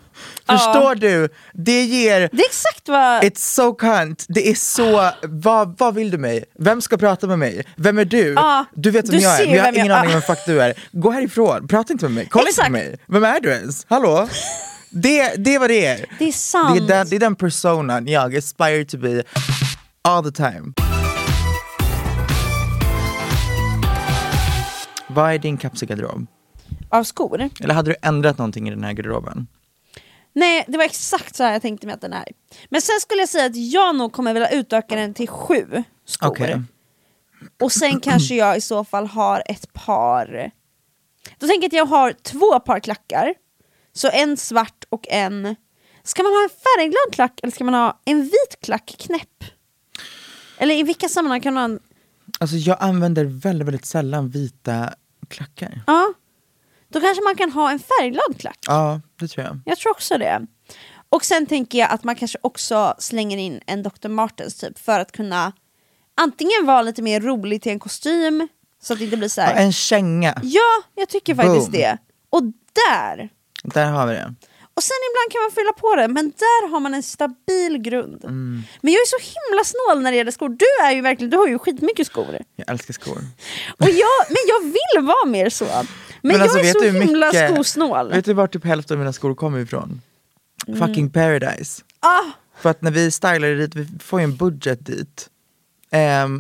Förstår 0.47 0.95
du? 0.95 1.29
Det 1.53 1.85
ger... 1.85 2.21
Det 2.33 2.43
är 2.43 2.47
exakt 2.49 2.89
vad... 2.89 3.23
It's 3.25 3.55
so 3.55 3.75
cunt, 3.75 4.25
det 4.29 4.51
är 4.51 4.55
så, 4.55 5.11
vad, 5.23 5.79
vad 5.79 5.95
vill 5.95 6.11
du 6.11 6.19
mig? 6.19 6.45
Vem 6.59 6.81
ska 6.81 6.97
prata 6.97 7.27
med 7.27 7.39
mig? 7.39 7.65
Vem 7.77 7.99
är 7.99 8.05
du? 8.05 8.33
Ja, 8.33 8.65
du 8.75 8.91
vet 8.91 9.09
vem 9.09 9.17
du 9.19 9.23
jag 9.23 9.41
är, 9.41 9.47
men 9.47 9.55
jag 9.55 9.65
har 9.65 9.73
vem 9.73 9.75
jag- 9.77 9.85
ingen 9.85 9.97
aning 9.97 10.11
ja. 10.11 10.17
om 10.17 10.23
vem 10.27 10.37
fuck 10.37 10.47
du 10.47 10.63
är. 10.63 10.75
Gå 10.93 11.11
härifrån, 11.11 11.69
prata 11.69 11.93
inte 11.93 12.05
med 12.05 12.13
mig, 12.15 12.29
kolla 12.31 12.49
Exakt. 12.49 12.69
inte 12.69 12.81
på 12.81 12.85
mig. 12.91 12.99
Vem 13.07 13.25
är 13.25 13.41
du 13.41 13.51
ens? 13.51 13.87
Hallå? 13.89 14.29
Det, 14.91 15.35
det 15.45 15.55
är 15.55 15.59
vad 15.59 15.71
det 15.71 15.87
är. 15.87 16.05
Det 16.19 16.29
är 16.29 16.33
sant. 16.33 16.77
Det 16.89 16.95
är, 16.95 16.99
den, 16.99 17.09
det 17.09 17.17
är 17.17 17.21
den 17.21 17.37
personan 17.37 18.07
jag 18.07 18.37
aspire 18.37 18.85
to 18.85 18.99
be 18.99 19.23
all 20.03 20.25
the 20.25 20.31
time. 20.33 20.73
Vad 25.09 25.33
är 25.35 25.39
din 25.39 25.57
kapselgarderob? 25.57 26.27
Av 26.89 27.05
skor? 27.05 27.51
Eller 27.61 27.75
hade 27.75 27.91
du 27.91 27.97
ändrat 28.03 28.39
någonting 28.39 28.69
i 28.69 28.71
den 28.71 28.85
här 28.85 28.93
garderoben? 28.93 29.47
Nej, 30.33 30.65
det 30.69 30.79
var 30.79 30.85
exakt 30.85 31.37
så 31.37 31.43
här 31.43 31.53
jag 31.53 31.63
tänkte 31.63 31.87
mig 31.87 31.95
att 31.95 32.01
den 32.01 32.13
är. 32.13 32.29
Men 32.69 32.81
sen 32.81 33.01
skulle 33.01 33.21
jag 33.21 33.29
säga 33.29 33.47
att 33.47 33.57
jag 33.57 33.97
nog 33.97 34.13
kommer 34.13 34.35
vilja 34.35 34.51
utöka 34.51 34.97
den 34.97 35.15
till 35.15 35.29
sju 35.29 35.85
skor. 36.05 36.29
Okej. 36.29 36.63
Och 37.61 37.73
sen 37.73 38.01
kanske 38.01 38.35
jag 38.35 38.57
i 38.57 38.61
så 38.61 38.85
fall 38.85 39.07
har 39.07 39.43
ett 39.47 39.73
par... 39.73 40.51
Då 41.39 41.47
tänker 41.47 41.63
jag 41.63 41.67
att 41.67 41.73
jag 41.73 41.87
har 41.97 42.13
två 42.13 42.61
par 42.61 42.81
klackar. 42.81 43.35
Så 43.93 44.11
en 44.13 44.37
svart 44.37 44.85
och 44.89 45.07
en... 45.09 45.57
Ska 46.03 46.23
man 46.23 46.33
ha 46.33 46.43
en 46.43 46.49
färgglad 46.49 47.15
klack 47.15 47.41
eller 47.43 47.53
ska 47.53 47.65
man 47.65 47.75
ha 47.75 48.01
en 48.05 48.23
vit 48.23 48.61
klack 48.61 48.95
knäpp? 48.99 49.45
Eller 50.59 50.75
i 50.75 50.83
vilka 50.83 51.09
sammanhang 51.09 51.41
kan 51.41 51.55
man... 51.55 51.81
Alltså 52.39 52.57
jag 52.57 52.77
använder 52.81 53.25
väldigt, 53.25 53.69
väldigt 53.69 53.87
sällan 53.87 54.29
vita 54.29 54.95
klackar. 55.29 55.81
Ja. 55.87 56.13
Då 56.97 57.01
kanske 57.01 57.23
man 57.25 57.37
kan 57.37 57.51
ha 57.53 57.71
en 57.71 57.79
färgglad 57.79 58.41
klack. 58.41 58.59
Ja, 58.67 59.01
det 59.21 59.29
tror 59.29 59.47
jag. 59.47 59.59
Jag 59.65 59.79
tror 59.79 59.91
också 59.93 60.19
det. 60.19 60.47
Och 61.09 61.25
sen 61.25 61.47
tänker 61.47 61.79
jag 61.79 61.91
att 61.91 62.05
man 62.05 62.15
kanske 62.17 62.39
också 62.43 62.95
slänger 62.99 63.37
in 63.39 63.61
en 63.67 63.83
Dr. 63.83 64.09
Martens 64.09 64.55
typ 64.59 64.79
för 64.79 65.01
att 65.01 65.13
kunna 65.13 65.53
antingen 66.17 66.67
vara 66.67 66.83
lite 66.83 67.03
mer 67.03 67.21
rolig 67.21 67.63
till 67.63 67.73
en 67.73 67.79
kostym 67.79 68.49
så 68.83 68.93
att 68.93 68.99
det 68.99 69.05
inte 69.05 69.17
blir 69.17 69.29
så 69.29 69.41
Ja, 69.41 69.45
här. 69.45 69.55
en 69.65 69.73
känga, 69.73 70.41
Ja, 70.43 70.83
jag 70.95 71.09
tycker 71.09 71.35
faktiskt 71.35 71.71
Boom. 71.71 71.73
det. 71.81 71.99
Och 72.31 72.43
där! 72.89 73.29
där 73.63 73.87
har 73.87 74.07
vi 74.07 74.13
det. 74.13 74.35
Och 74.75 74.83
sen 74.83 74.97
ibland 75.11 75.33
kan 75.33 75.43
man 75.43 75.51
fylla 75.51 75.73
på 75.73 75.97
det, 75.97 76.09
men 76.09 76.31
där 76.39 76.69
har 76.71 76.81
man 76.81 76.95
en 76.95 77.03
stabil 77.03 77.79
grund. 77.79 78.25
Mm. 78.25 78.63
Men 78.81 78.93
jag 78.93 79.01
är 79.01 79.07
så 79.07 79.17
himla 79.35 79.65
snål 79.65 80.03
när 80.03 80.11
det 80.11 80.17
gäller 80.17 80.31
skor. 80.31 80.49
Du 80.49 80.87
är 80.87 80.93
ju 80.93 81.01
verkligen, 81.01 81.31
du 81.31 81.37
har 81.37 81.47
ju 81.47 81.59
skitmycket 81.59 82.07
skor. 82.07 82.39
Jag 82.57 82.71
älskar 82.71 82.95
skor. 82.95 83.19
Och 83.81 83.89
jag, 83.89 84.19
men 84.29 84.43
jag 84.49 84.61
vill 84.65 85.07
vara 85.07 85.27
mer 85.27 85.51
så. 85.51 85.67
Men, 86.27 86.43
alltså, 86.43 86.59
jag 86.59 86.67
är 86.69 86.73
vet 86.73 86.93
så 86.95 86.99
himla 87.01 87.27
mycket- 87.27 87.55
skosnål. 87.55 88.11
Vet 88.11 88.25
du 88.25 88.33
var 88.33 88.47
typ 88.47 88.65
hälften 88.65 88.95
av 88.95 88.99
mina 88.99 89.13
skor 89.13 89.35
kommer 89.35 89.59
ifrån? 89.59 90.01
Mm. 90.67 90.81
Fucking 90.81 91.11
paradise. 91.11 91.83
Ah, 92.01 92.23
För 92.61 92.71
att 92.71 92.83
när 92.83 92.91
vi 92.91 93.11
stylar 93.11 93.49
dit, 93.57 93.75
vi 93.77 93.87
får 94.01 94.21
ju 94.21 94.25
en 94.25 94.37
budget 94.37 94.87
dit. 94.87 95.29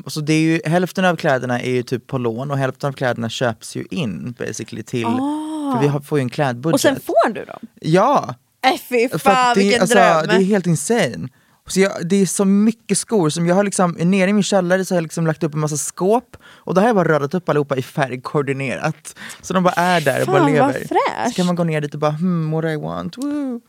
Och 0.04 0.12
så 0.12 0.20
det 0.20 0.32
är 0.32 0.40
ju, 0.40 0.60
hälften 0.64 1.04
av 1.04 1.16
kläderna 1.16 1.60
är 1.60 1.70
ju 1.70 1.82
typ 1.82 2.06
på 2.06 2.18
lån 2.18 2.50
och 2.50 2.58
hälften 2.58 2.88
av 2.88 2.92
kläderna 2.92 3.28
köps 3.28 3.76
ju 3.76 3.84
in 3.90 4.34
basically 4.38 4.82
till, 4.82 5.02
för 5.04 5.80
vi 5.80 5.86
har, 5.88 6.00
får 6.00 6.18
ju 6.18 6.22
en 6.22 6.30
klädbudget. 6.30 6.72
Ah. 6.72 6.74
och 6.74 6.80
sen 6.80 7.00
får 7.00 7.32
du 7.32 7.44
dem. 7.44 7.58
Ja! 7.80 8.34
Äh, 8.66 8.80
fy 8.88 9.08
fan 9.18 9.48
att 9.50 9.54
det, 9.54 9.60
vilken 9.60 9.80
alltså, 9.80 9.96
dröm. 9.98 10.26
det 10.26 10.34
är 10.34 10.44
helt 10.44 10.66
insane. 10.66 11.28
Så 11.66 11.80
jag, 11.80 12.08
det 12.08 12.16
är 12.16 12.26
så 12.26 12.44
mycket 12.44 12.98
skor 12.98 13.30
som 13.30 13.46
jag 13.46 13.54
har 13.54 13.64
liksom, 13.64 13.90
nere 13.90 14.30
i 14.30 14.32
min 14.32 14.42
källare 14.42 14.84
så 14.84 14.94
har 14.94 14.96
jag 14.96 15.02
liksom 15.02 15.26
lagt 15.26 15.42
upp 15.42 15.54
en 15.54 15.60
massa 15.60 15.76
skåp 15.76 16.36
och 16.44 16.74
då 16.74 16.80
har 16.80 16.88
jag 16.88 16.96
bara 16.96 17.08
radat 17.08 17.34
upp 17.34 17.48
allihopa 17.48 17.76
i 17.76 17.82
färg 17.82 18.20
koordinerat. 18.20 19.18
Så 19.42 19.54
de 19.54 19.62
bara 19.62 19.74
är 19.74 20.00
där 20.00 20.20
och 20.20 20.26
bara 20.26 20.36
Fan, 20.36 20.44
vad 20.44 20.52
lever. 20.52 21.28
Så 21.28 21.34
kan 21.36 21.46
man 21.46 21.54
gå 21.56 21.64
ner 21.64 21.80
dit 21.80 21.94
och 21.94 22.00
bara 22.00 22.10
hmm, 22.10 22.50
what 22.50 22.64
I 22.64 22.76
want, 22.76 23.18
woo. 23.18 23.60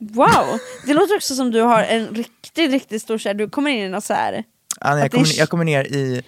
Wow, 0.00 0.58
det 0.86 0.94
låter 0.94 1.16
också 1.16 1.34
som 1.34 1.50
du 1.50 1.60
har 1.60 1.82
en 1.82 2.06
riktigt, 2.06 2.70
riktigt 2.70 3.02
stor 3.02 3.18
kärlek. 3.18 3.38
Du 3.38 3.50
kommer 3.50 3.70
in 3.70 3.84
i 3.84 3.88
något 3.88 4.04
så 4.04 4.14
här. 4.14 4.44
Ja, 4.80 4.98
jag, 4.98 5.12
kommer, 5.12 5.38
jag 5.38 5.48
kommer 5.48 5.64
ner 5.64 5.84
i 5.84 6.22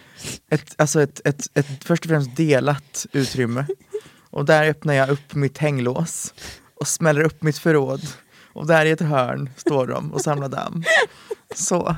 ett, 0.50 0.74
alltså 0.76 1.02
ett, 1.02 1.20
ett, 1.26 1.46
ett, 1.54 1.84
först 1.84 2.04
och 2.04 2.08
främst 2.08 2.36
delat 2.36 3.06
utrymme. 3.12 3.66
Och 4.30 4.44
där 4.44 4.68
öppnar 4.68 4.94
jag 4.94 5.10
upp 5.10 5.34
mitt 5.34 5.58
hänglås 5.58 6.34
och 6.80 6.88
smäller 6.88 7.22
upp 7.22 7.42
mitt 7.42 7.58
förråd. 7.58 8.00
Och 8.60 8.66
där 8.66 8.86
i 8.86 8.90
ett 8.90 9.00
hörn 9.00 9.50
står 9.56 9.86
de 9.86 10.12
och 10.12 10.20
samlar 10.20 10.48
damm. 10.48 10.82
Så, 11.54 11.96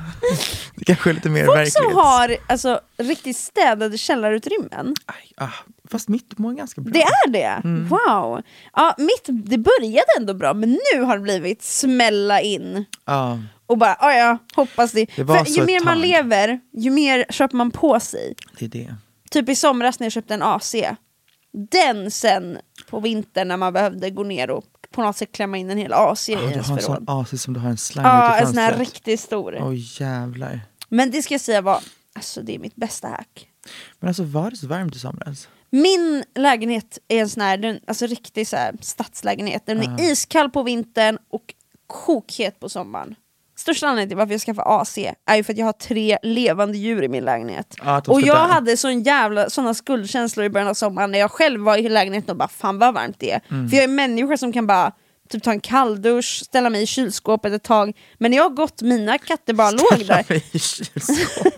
det 0.75 0.85
kanske 0.85 1.09
är 1.09 1.13
lite 1.13 1.29
mer 1.29 1.45
Folk 1.45 1.57
verkligt. 1.57 1.73
som 1.73 1.95
har 1.95 2.37
alltså, 2.47 2.79
riktigt 2.97 3.37
städade 3.37 3.97
källarutrymmen. 3.97 4.95
Aj, 5.05 5.31
ah, 5.37 5.49
fast 5.89 6.07
mitt 6.09 6.37
mår 6.37 6.53
ganska 6.53 6.81
bra. 6.81 6.91
Det 6.93 7.01
är 7.01 7.29
det? 7.29 7.61
Mm. 7.63 7.87
Wow! 7.87 8.41
Ja, 8.73 8.95
mitt, 8.97 9.25
det 9.49 9.57
började 9.57 10.05
ändå 10.19 10.33
bra 10.33 10.53
men 10.53 10.79
nu 10.93 11.01
har 11.01 11.17
det 11.17 11.23
blivit 11.23 11.63
smälla 11.63 12.41
in. 12.41 12.85
Ja, 13.05 13.39
Och 13.65 13.77
bara, 13.77 13.97
ja 13.99 14.13
ja, 14.13 14.37
hoppas 14.55 14.91
det. 14.91 15.05
Det 15.15 15.25
För 15.25 15.45
ju 15.49 15.65
mer 15.65 15.83
man 15.85 15.97
tag. 15.97 16.07
lever, 16.07 16.59
ju 16.73 16.91
mer 16.91 17.25
köper 17.29 17.57
man 17.57 17.71
på 17.71 17.99
sig. 17.99 18.35
det 18.59 18.65
är 18.65 18.69
det. 18.69 18.95
Typ 19.31 19.49
i 19.49 19.55
somras 19.55 19.99
när 19.99 20.05
jag 20.05 20.11
köpte 20.13 20.33
en 20.33 20.41
AC. 20.43 20.75
Den 21.71 22.11
sen 22.11 22.57
på 22.89 22.99
vintern 22.99 23.47
när 23.47 23.57
man 23.57 23.73
behövde 23.73 24.09
gå 24.09 24.23
ner 24.23 24.49
och 24.49 24.63
på 24.93 25.01
något 25.01 25.17
sätt 25.17 25.31
klämma 25.31 25.57
in 25.57 25.69
en 25.69 25.77
hel 25.77 25.93
AC 25.93 26.29
i 26.29 26.35
Ah, 26.35 26.39
du 26.39 26.51
ens 26.51 26.67
har 26.67 26.75
en 26.77 26.81
sån 26.83 26.95
förråd. 27.05 27.21
AC 27.21 27.41
som 27.41 27.53
du 27.53 27.59
har 27.59 27.69
en 27.69 27.77
slang 27.77 28.05
Ja, 28.05 28.35
en 28.37 28.47
sån 28.47 28.57
här 28.57 28.77
riktigt 28.77 29.19
stor. 29.19 29.57
Oj 29.61 30.01
jävlar. 30.01 30.59
Men 30.89 31.11
det 31.11 31.21
ska 31.21 31.33
jag 31.33 31.41
säga 31.41 31.61
var, 31.61 31.79
alltså 32.15 32.41
det 32.41 32.55
är 32.55 32.59
mitt 32.59 32.75
bästa 32.75 33.07
hack. 33.07 33.49
Men 33.99 34.07
alltså 34.07 34.23
var 34.23 34.51
det 34.51 34.57
så 34.57 34.67
varmt 34.67 34.95
i 34.95 34.99
somras? 34.99 35.47
Min 35.69 36.23
lägenhet 36.35 36.99
är 37.07 37.21
en 37.21 37.29
sån 37.29 37.41
här, 37.41 37.57
den, 37.57 37.79
alltså 37.87 38.05
riktig 38.05 38.47
så 38.47 38.55
här, 38.55 38.75
stadslägenhet. 38.81 39.65
Den 39.65 39.81
är 39.81 40.11
iskall 40.11 40.49
på 40.49 40.63
vintern 40.63 41.17
och 41.29 41.53
kokhet 41.87 42.59
på 42.59 42.69
sommaren. 42.69 43.15
Största 43.63 43.87
anledningen 43.87 44.09
till 44.09 44.17
varför 44.17 44.33
jag 44.33 44.41
skaffade 44.41 44.69
AC 44.69 44.97
är 45.25 45.35
ju 45.35 45.43
för 45.43 45.53
att 45.53 45.57
jag 45.59 45.65
har 45.65 45.73
tre 45.73 46.17
levande 46.23 46.77
djur 46.77 47.03
i 47.03 47.07
min 47.07 47.25
lägenhet. 47.25 47.75
De 48.05 48.11
och 48.11 48.21
jag 48.21 48.47
dö. 48.47 48.53
hade 48.53 48.77
sån 48.77 49.03
jävla, 49.03 49.49
såna 49.49 49.73
skuldkänslor 49.73 50.45
i 50.45 50.49
början 50.49 50.67
av 50.67 50.73
sommaren 50.73 51.11
när 51.11 51.19
jag 51.19 51.31
själv 51.31 51.61
var 51.61 51.77
i 51.77 51.89
lägenheten 51.89 52.31
och 52.31 52.37
bara 52.37 52.47
fan 52.47 52.79
vad 52.79 52.93
varmt 52.93 53.19
det 53.19 53.31
är. 53.31 53.41
Mm. 53.51 53.69
För 53.69 53.77
jag 53.77 53.83
är 53.83 53.87
en 53.87 53.95
människa 53.95 54.37
som 54.37 54.53
kan 54.53 54.67
bara 54.67 54.91
typ 55.29 55.43
ta 55.43 55.51
en 55.51 55.59
kalldusch, 55.59 56.41
ställa 56.45 56.69
mig 56.69 56.81
i 56.81 56.85
kylskåpet 56.85 57.53
ett 57.53 57.63
tag. 57.63 57.97
Men 58.17 58.31
när 58.31 58.37
jag 58.37 58.43
har 58.43 58.49
gått, 58.49 58.81
mina 58.81 59.17
katter 59.17 59.53
bara 59.53 59.71
låg 59.71 60.07
där. 60.07 60.25
mig 60.29 60.45
i 60.51 60.59
kylskåpet. 60.59 61.53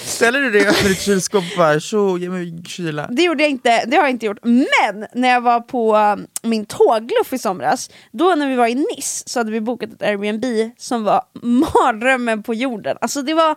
Ställer 0.04 0.40
du 0.40 0.50
dig 0.50 0.60
över 0.60 0.88
ditt 0.88 1.00
kylskåp 1.00 1.44
och 1.52 1.58
bara 1.58 1.80
tjo, 1.80 2.18
ge 2.18 2.30
mig 2.30 2.62
kyla? 2.66 3.06
Det 3.10 3.22
gjorde 3.22 3.42
jag 3.42 3.50
inte, 3.50 3.84
det 3.84 3.96
har 3.96 4.04
jag 4.04 4.10
inte 4.10 4.26
gjort. 4.26 4.38
Men 4.42 5.06
när 5.14 5.28
jag 5.28 5.40
var 5.40 5.60
på 5.60 5.96
um, 5.96 6.26
min 6.42 6.66
tågluff 6.66 7.32
i 7.32 7.38
somras, 7.38 7.90
då 8.12 8.34
när 8.34 8.48
vi 8.48 8.54
var 8.54 8.66
i 8.66 8.74
Nice 8.74 9.22
så 9.26 9.40
hade 9.40 9.52
vi 9.52 9.60
bokat 9.60 9.92
ett 9.92 10.02
Airbnb 10.02 10.44
som 10.78 11.04
var 11.04 11.22
mardrömmen 11.42 12.42
på 12.42 12.54
jorden. 12.54 12.96
Alltså 13.00 13.22
det 13.22 13.34
var, 13.34 13.56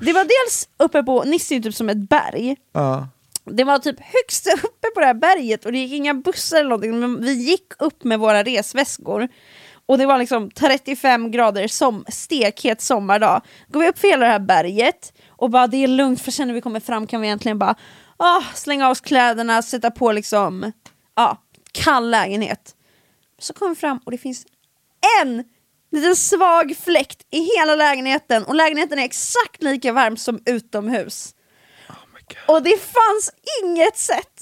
det 0.00 0.12
var 0.12 0.24
dels 0.24 0.68
uppe 0.78 1.02
på, 1.02 1.22
Nice 1.24 1.54
är 1.54 1.56
ju 1.56 1.62
typ 1.62 1.74
som 1.74 1.88
ett 1.88 2.08
berg. 2.08 2.56
Ja. 2.72 3.08
Det 3.44 3.64
var 3.64 3.78
typ 3.78 4.00
högst 4.00 4.46
uppe 4.64 4.88
på 4.94 5.00
det 5.00 5.06
här 5.06 5.14
berget 5.14 5.66
och 5.66 5.72
det 5.72 5.78
gick 5.78 5.92
inga 5.92 6.14
bussar 6.14 6.56
eller 6.56 6.68
någonting, 6.68 7.00
men 7.00 7.24
vi 7.24 7.32
gick 7.32 7.72
upp 7.78 8.04
med 8.04 8.18
våra 8.18 8.42
resväskor. 8.42 9.28
Och 9.86 9.98
det 9.98 10.06
var 10.06 10.18
liksom 10.18 10.50
35 10.50 11.30
grader 11.30 11.68
som 11.68 12.04
stekhet 12.08 12.80
sommardag. 12.80 13.42
Går 13.68 13.80
vi 13.80 13.88
upp 13.88 13.98
för 13.98 14.08
hela 14.08 14.26
det 14.26 14.32
här 14.32 14.38
berget 14.38 15.12
och 15.28 15.50
bara 15.50 15.66
det 15.66 15.76
är 15.76 15.88
lugnt 15.88 16.22
för 16.22 16.30
sen 16.30 16.48
när 16.48 16.54
vi 16.54 16.60
kommer 16.60 16.80
fram 16.80 17.06
kan 17.06 17.20
vi 17.20 17.26
egentligen 17.26 17.58
bara 17.58 17.74
ah, 18.16 18.42
slänga 18.54 18.86
av 18.86 18.90
oss 18.90 19.00
kläderna, 19.00 19.62
sätta 19.62 19.90
på 19.90 20.12
liksom 20.12 20.72
ah, 21.14 21.36
kall 21.72 22.10
lägenhet. 22.10 22.74
Så 23.38 23.52
kommer 23.52 23.74
vi 23.74 23.80
fram 23.80 24.00
och 24.04 24.10
det 24.10 24.18
finns 24.18 24.46
en 25.22 25.44
liten 25.92 26.16
svag 26.16 26.76
fläkt 26.84 27.26
i 27.30 27.40
hela 27.56 27.76
lägenheten 27.76 28.44
och 28.44 28.54
lägenheten 28.54 28.98
är 28.98 29.04
exakt 29.04 29.62
lika 29.62 29.92
varm 29.92 30.16
som 30.16 30.42
utomhus. 30.46 31.33
Och 32.48 32.62
det 32.62 32.78
fanns 32.78 33.30
inget 33.62 33.98
sätt, 33.98 34.32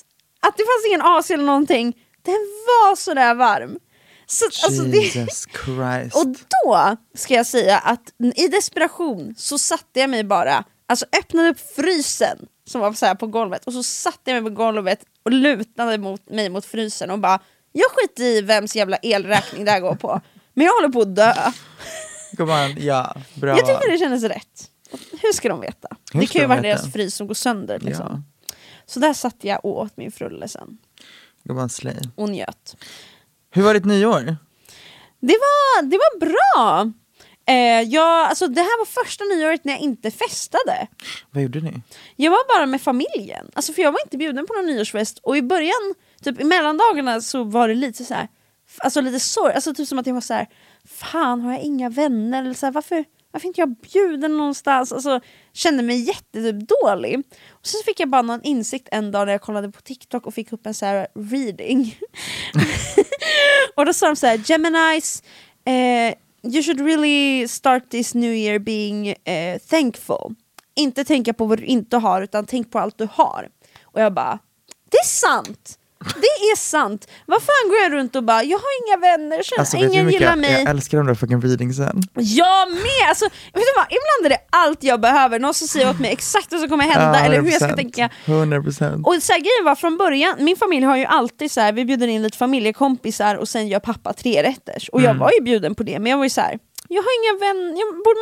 att 0.40 0.56
det 0.56 0.62
fanns 0.62 0.86
ingen 0.88 1.02
AC 1.02 1.30
eller 1.30 1.44
någonting. 1.44 1.96
Den 2.22 2.34
var 2.66 2.96
sådär 2.96 3.34
varm. 3.34 3.78
Så, 4.26 4.44
alltså, 4.44 4.82
det, 4.82 4.98
Jesus 4.98 5.46
Christ. 5.64 6.16
och 6.16 6.26
då 6.26 6.96
ska 7.14 7.34
jag 7.34 7.46
säga 7.46 7.78
att 7.78 8.12
i 8.34 8.48
desperation 8.48 9.34
så 9.38 9.58
satte 9.58 10.00
jag 10.00 10.10
mig 10.10 10.24
bara, 10.24 10.64
alltså 10.88 11.06
öppnade 11.18 11.48
upp 11.48 11.74
frysen 11.76 12.38
som 12.68 12.80
var 12.80 12.92
så 12.92 13.14
på 13.14 13.26
golvet 13.26 13.66
och 13.66 13.72
så 13.72 13.82
satte 13.82 14.30
jag 14.30 14.42
mig 14.42 14.50
på 14.50 14.56
golvet 14.56 15.00
och 15.22 15.30
lutade 15.32 15.98
mot 15.98 16.30
mig 16.30 16.48
mot 16.48 16.64
frysen 16.64 17.10
och 17.10 17.18
bara 17.18 17.40
jag 17.72 17.90
skiter 17.90 18.24
i 18.24 18.40
vems 18.40 18.76
jävla 18.76 18.96
elräkning 18.96 19.64
det 19.64 19.70
här 19.70 19.80
går 19.80 19.94
på. 19.94 20.20
Men 20.54 20.66
jag 20.66 20.72
håller 20.72 20.88
på 20.88 21.00
att 21.00 21.16
dö. 21.16 21.34
Gumman, 22.32 22.76
ja, 22.78 23.14
bra 23.34 23.56
Jag 23.56 23.66
tyckte 23.66 23.90
det 23.90 23.98
kändes 23.98 24.22
rätt. 24.22 24.70
Hur 25.22 25.32
ska 25.32 25.48
de 25.48 25.60
veta? 25.60 25.88
Hur 26.12 26.20
det 26.20 26.26
kan 26.26 26.40
ju 26.40 26.44
de 26.44 26.48
vara 26.48 26.60
veta? 26.60 26.76
deras 26.82 26.92
frys 26.92 27.14
som 27.14 27.26
går 27.26 27.34
sönder. 27.34 27.78
Liksom. 27.78 28.06
Ja. 28.46 28.54
Så 28.86 29.00
där 29.00 29.12
satt 29.12 29.36
jag 29.40 29.64
och 29.64 29.78
åt 29.80 29.96
min 29.96 30.12
frulle 30.12 30.48
sen 30.48 30.78
Gumman, 31.44 31.68
slay. 31.68 31.96
och 32.14 32.28
njöt. 32.28 32.76
Hur 33.50 33.62
var 33.62 33.74
ditt 33.74 33.84
nyår? 33.84 34.36
Det 35.20 35.38
var, 35.38 35.82
det 35.82 35.96
var 35.96 36.20
bra! 36.20 36.92
Eh, 37.46 37.80
jag, 37.82 38.28
alltså, 38.28 38.46
det 38.48 38.60
här 38.60 38.78
var 38.78 39.04
första 39.04 39.24
nyåret 39.24 39.64
när 39.64 39.72
jag 39.72 39.80
inte 39.80 40.10
festade. 40.10 40.86
Vad 41.30 41.42
gjorde 41.42 41.60
ni? 41.60 41.82
Jag 42.16 42.30
var 42.30 42.56
bara 42.58 42.66
med 42.66 42.82
familjen, 42.82 43.50
alltså, 43.54 43.72
för 43.72 43.82
jag 43.82 43.92
var 43.92 44.00
inte 44.04 44.16
bjuden 44.16 44.46
på 44.46 44.54
någon 44.54 44.66
nyårsfest 44.66 45.18
och 45.22 45.36
i 45.36 45.42
början, 45.42 45.94
typ 46.22 46.40
i 46.40 46.44
mellandagarna 46.44 47.20
så 47.20 47.44
var 47.44 47.68
det 47.68 47.74
lite 47.74 48.04
så 48.04 48.14
här, 48.14 48.28
alltså 48.78 49.00
lite 49.00 49.20
sorg, 49.20 49.54
alltså 49.54 49.74
typ 49.74 49.88
som 49.88 49.98
att 49.98 50.06
jag 50.06 50.14
var 50.14 50.20
så 50.20 50.34
här, 50.34 50.48
fan 50.84 51.40
har 51.40 51.52
jag 51.52 51.60
inga 51.60 51.88
vänner? 51.88 52.42
Eller 52.42 52.54
så 52.54 52.66
här, 52.66 52.72
varför, 52.72 53.04
varför 53.32 53.46
är 53.46 53.48
inte 53.48 53.60
jag 53.60 53.76
bjuden 53.76 54.36
någonstans? 54.36 54.92
Alltså, 54.92 55.20
kände 55.52 55.82
mig 55.82 56.00
jättetyp 56.00 56.68
dålig. 56.68 57.22
Och 57.50 57.66
sen 57.66 57.80
fick 57.84 58.00
jag 58.00 58.08
bara 58.08 58.22
någon 58.22 58.42
insikt 58.42 58.88
en 58.92 59.10
dag 59.10 59.26
när 59.26 59.32
jag 59.32 59.40
kollade 59.40 59.72
på 59.72 59.80
TikTok 59.80 60.26
och 60.26 60.34
fick 60.34 60.52
upp 60.52 60.66
en 60.66 60.74
så 60.74 60.86
här 60.86 61.06
reading. 61.14 61.98
och 63.76 63.86
då 63.86 63.92
sa 63.92 64.06
de 64.06 64.16
så 64.16 64.26
här, 64.26 64.38
Geminis, 64.38 65.22
eh, 65.64 66.14
you 66.52 66.62
should 66.62 66.80
really 66.80 67.48
start 67.48 67.90
this 67.90 68.14
new 68.14 68.34
year 68.34 68.58
being 68.58 69.08
eh, 69.08 69.58
thankful. 69.58 70.34
Inte 70.74 71.04
tänka 71.04 71.32
på 71.32 71.46
vad 71.46 71.58
du 71.58 71.64
inte 71.64 71.96
har, 71.96 72.22
utan 72.22 72.46
tänk 72.46 72.70
på 72.70 72.78
allt 72.78 72.98
du 72.98 73.08
har. 73.12 73.48
Och 73.82 74.00
jag 74.00 74.14
bara, 74.14 74.38
det 74.90 74.96
är 74.96 75.06
sant! 75.06 75.78
Det 76.04 76.26
är 76.52 76.56
sant. 76.56 77.08
Vad 77.26 77.42
fan 77.42 77.68
går 77.68 77.78
jag 77.78 77.92
runt 77.92 78.16
och 78.16 78.24
bara, 78.24 78.42
jag 78.42 78.58
har 78.58 78.70
inga 78.86 78.96
vänner, 79.00 79.42
så 79.42 79.54
Alltså, 79.58 79.76
ingen 79.76 80.10
gillar 80.10 80.28
jag, 80.28 80.38
mig. 80.38 80.52
jag 80.52 80.70
älskar 80.70 80.98
de 80.98 81.06
där 81.06 81.14
fucking 81.14 81.40
readingsen. 81.42 82.02
Jag 82.14 82.70
med! 82.70 83.08
Alltså, 83.08 83.24
vet 83.24 83.54
du 83.54 83.72
vad? 83.76 83.86
Ibland 83.86 84.26
är 84.26 84.28
det 84.28 84.38
allt 84.50 84.82
jag 84.82 85.00
behöver, 85.00 85.38
någon 85.38 85.54
som 85.54 85.68
säger 85.68 85.90
åt 85.90 86.00
mig 86.00 86.12
exakt 86.12 86.52
vad 86.52 86.60
som 86.60 86.68
kommer 86.68 86.84
hända 86.84 87.20
eller 87.20 87.40
hur 87.42 87.50
jag 87.50 87.54
ska 87.62 87.66
100%. 87.70 87.76
tänka. 87.76 88.10
100%. 88.26 89.04
Och 89.04 89.22
så 89.22 89.32
här, 89.32 89.40
grejen 89.40 89.64
var 89.64 89.74
från 89.74 89.96
början, 89.96 90.34
min 90.38 90.56
familj 90.56 90.86
har 90.86 90.96
ju 90.96 91.04
alltid 91.04 91.50
så 91.50 91.60
här, 91.60 91.72
vi 91.72 91.84
bjuder 91.84 92.08
in 92.08 92.22
lite 92.22 92.38
familjekompisar 92.38 93.34
och 93.34 93.48
sen 93.48 93.68
gör 93.68 93.80
pappa 93.80 94.12
tre 94.12 94.42
rätters. 94.42 94.88
Och 94.88 95.02
jag 95.02 95.14
var 95.14 95.30
ju 95.38 95.40
bjuden 95.44 95.74
på 95.74 95.82
det, 95.82 95.98
men 95.98 96.10
jag 96.10 96.16
var 96.16 96.24
ju 96.24 96.30
så 96.30 96.40
här, 96.40 96.58
jag 96.88 97.02
har 97.02 97.10
inga 97.22 97.38
vänner, 97.46 97.72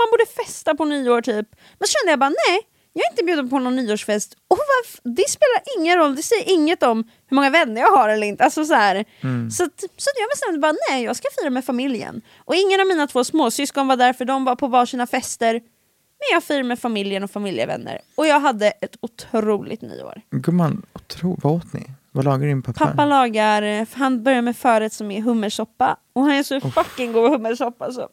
man 0.01 0.11
borde 0.11 0.45
festa 0.45 0.75
på 0.75 0.85
nyår 0.85 1.21
typ. 1.23 1.47
Men 1.79 1.87
så 1.89 1.93
kände 1.93 2.13
jag 2.13 2.19
bara 2.19 2.31
nej, 2.49 2.61
jag 2.93 3.07
är 3.07 3.11
inte 3.11 3.25
bjuden 3.25 3.51
på 3.51 3.59
någon 3.59 3.77
nyårsfest. 3.77 4.37
Och 4.49 4.57
varf- 4.57 5.01
det 5.03 5.29
spelar 5.29 5.63
ingen 5.79 5.99
roll, 5.99 6.17
det 6.17 6.23
säger 6.23 6.53
inget 6.53 6.83
om 6.83 7.05
hur 7.29 7.35
många 7.35 7.51
vänner 7.51 7.81
jag 7.81 7.91
har 7.91 8.09
eller 8.09 8.27
inte. 8.27 8.45
Alltså 8.45 8.65
så 8.65 8.75
här. 8.75 9.05
Så, 9.51 9.65
att, 9.65 9.81
så 9.81 10.11
att 10.11 10.19
jag 10.21 10.29
bestämde 10.35 10.59
bara 10.59 10.75
nej, 10.91 11.05
jag 11.05 11.17
ska 11.17 11.29
fira 11.41 11.51
med 11.51 11.65
familjen. 11.65 12.23
Och 12.45 12.55
ingen 12.55 12.81
av 12.81 12.87
mina 12.87 13.07
två 13.07 13.25
småsyskon 13.25 13.89
var 13.89 13.97
där 13.97 14.13
för 14.13 14.25
de 14.25 14.45
var 14.45 14.57
på 14.57 14.67
varsina 14.67 15.07
fester. 15.07 15.53
Men 15.53 16.27
jag 16.35 16.45
firade 16.45 16.65
med 16.65 16.79
familjen 16.79 17.23
och 17.25 17.31
familjevänner. 17.31 18.01
Och 18.15 18.27
jag 18.27 18.41
hade 18.41 18.67
ett 18.71 18.97
otroligt 19.01 19.83
nyår. 19.83 20.21
Gumman, 20.31 20.83
otro, 20.93 21.39
vad 21.43 21.53
åt 21.53 21.73
ni? 21.73 21.87
Vad 22.13 22.25
lagar 22.25 22.47
din 22.47 22.63
pappa? 22.63 22.87
Pappa 22.87 23.05
lagar, 23.05 23.87
han 23.99 24.23
börjar 24.23 24.43
med 24.43 24.57
förrätt 24.57 24.93
som 24.93 25.11
är 25.11 25.21
hummersoppa 25.21 25.97
och 26.13 26.23
han 26.23 26.31
är 26.33 26.43
så 26.43 26.61
fucking 26.61 27.13
god 27.13 27.31
hummersoppa 27.31 27.93
så. 27.93 28.09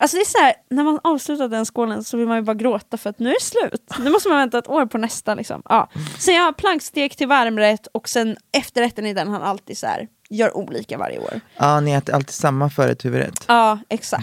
Alltså 0.00 0.16
det 0.16 0.20
är 0.20 0.24
så 0.24 0.38
här, 0.38 0.54
när 0.70 0.84
man 0.84 1.00
avslutar 1.04 1.48
den 1.48 1.64
skålen 1.64 2.04
så 2.04 2.16
vill 2.16 2.26
man 2.26 2.36
ju 2.36 2.42
bara 2.42 2.54
gråta 2.54 2.96
för 2.96 3.10
att 3.10 3.18
nu 3.18 3.28
är 3.28 3.34
det 3.34 3.42
slut. 3.42 3.94
Nu 3.98 4.10
måste 4.10 4.28
man 4.28 4.38
vänta 4.38 4.58
ett 4.58 4.68
år 4.68 4.86
på 4.86 4.98
nästa 4.98 5.34
liksom. 5.34 5.62
Ja. 5.68 5.88
Så 6.18 6.30
jag 6.30 6.42
har 6.42 6.52
plankstek 6.52 7.16
till 7.16 7.28
varmrätt 7.28 7.86
och 7.86 8.08
sen 8.08 8.36
efterrätten 8.52 9.06
i 9.06 9.14
den 9.14 9.28
han 9.28 9.42
alltid 9.42 9.78
så 9.78 9.86
här, 9.86 10.08
gör 10.30 10.56
olika 10.56 10.98
varje 10.98 11.18
år. 11.18 11.40
Ja, 11.56 11.80
ni 11.80 11.92
äter 11.92 12.14
alltid 12.14 12.34
samma 12.34 12.70
förrätt 12.70 13.04
huvudrätt. 13.04 13.44
Ja, 13.48 13.78
exakt. 13.88 14.22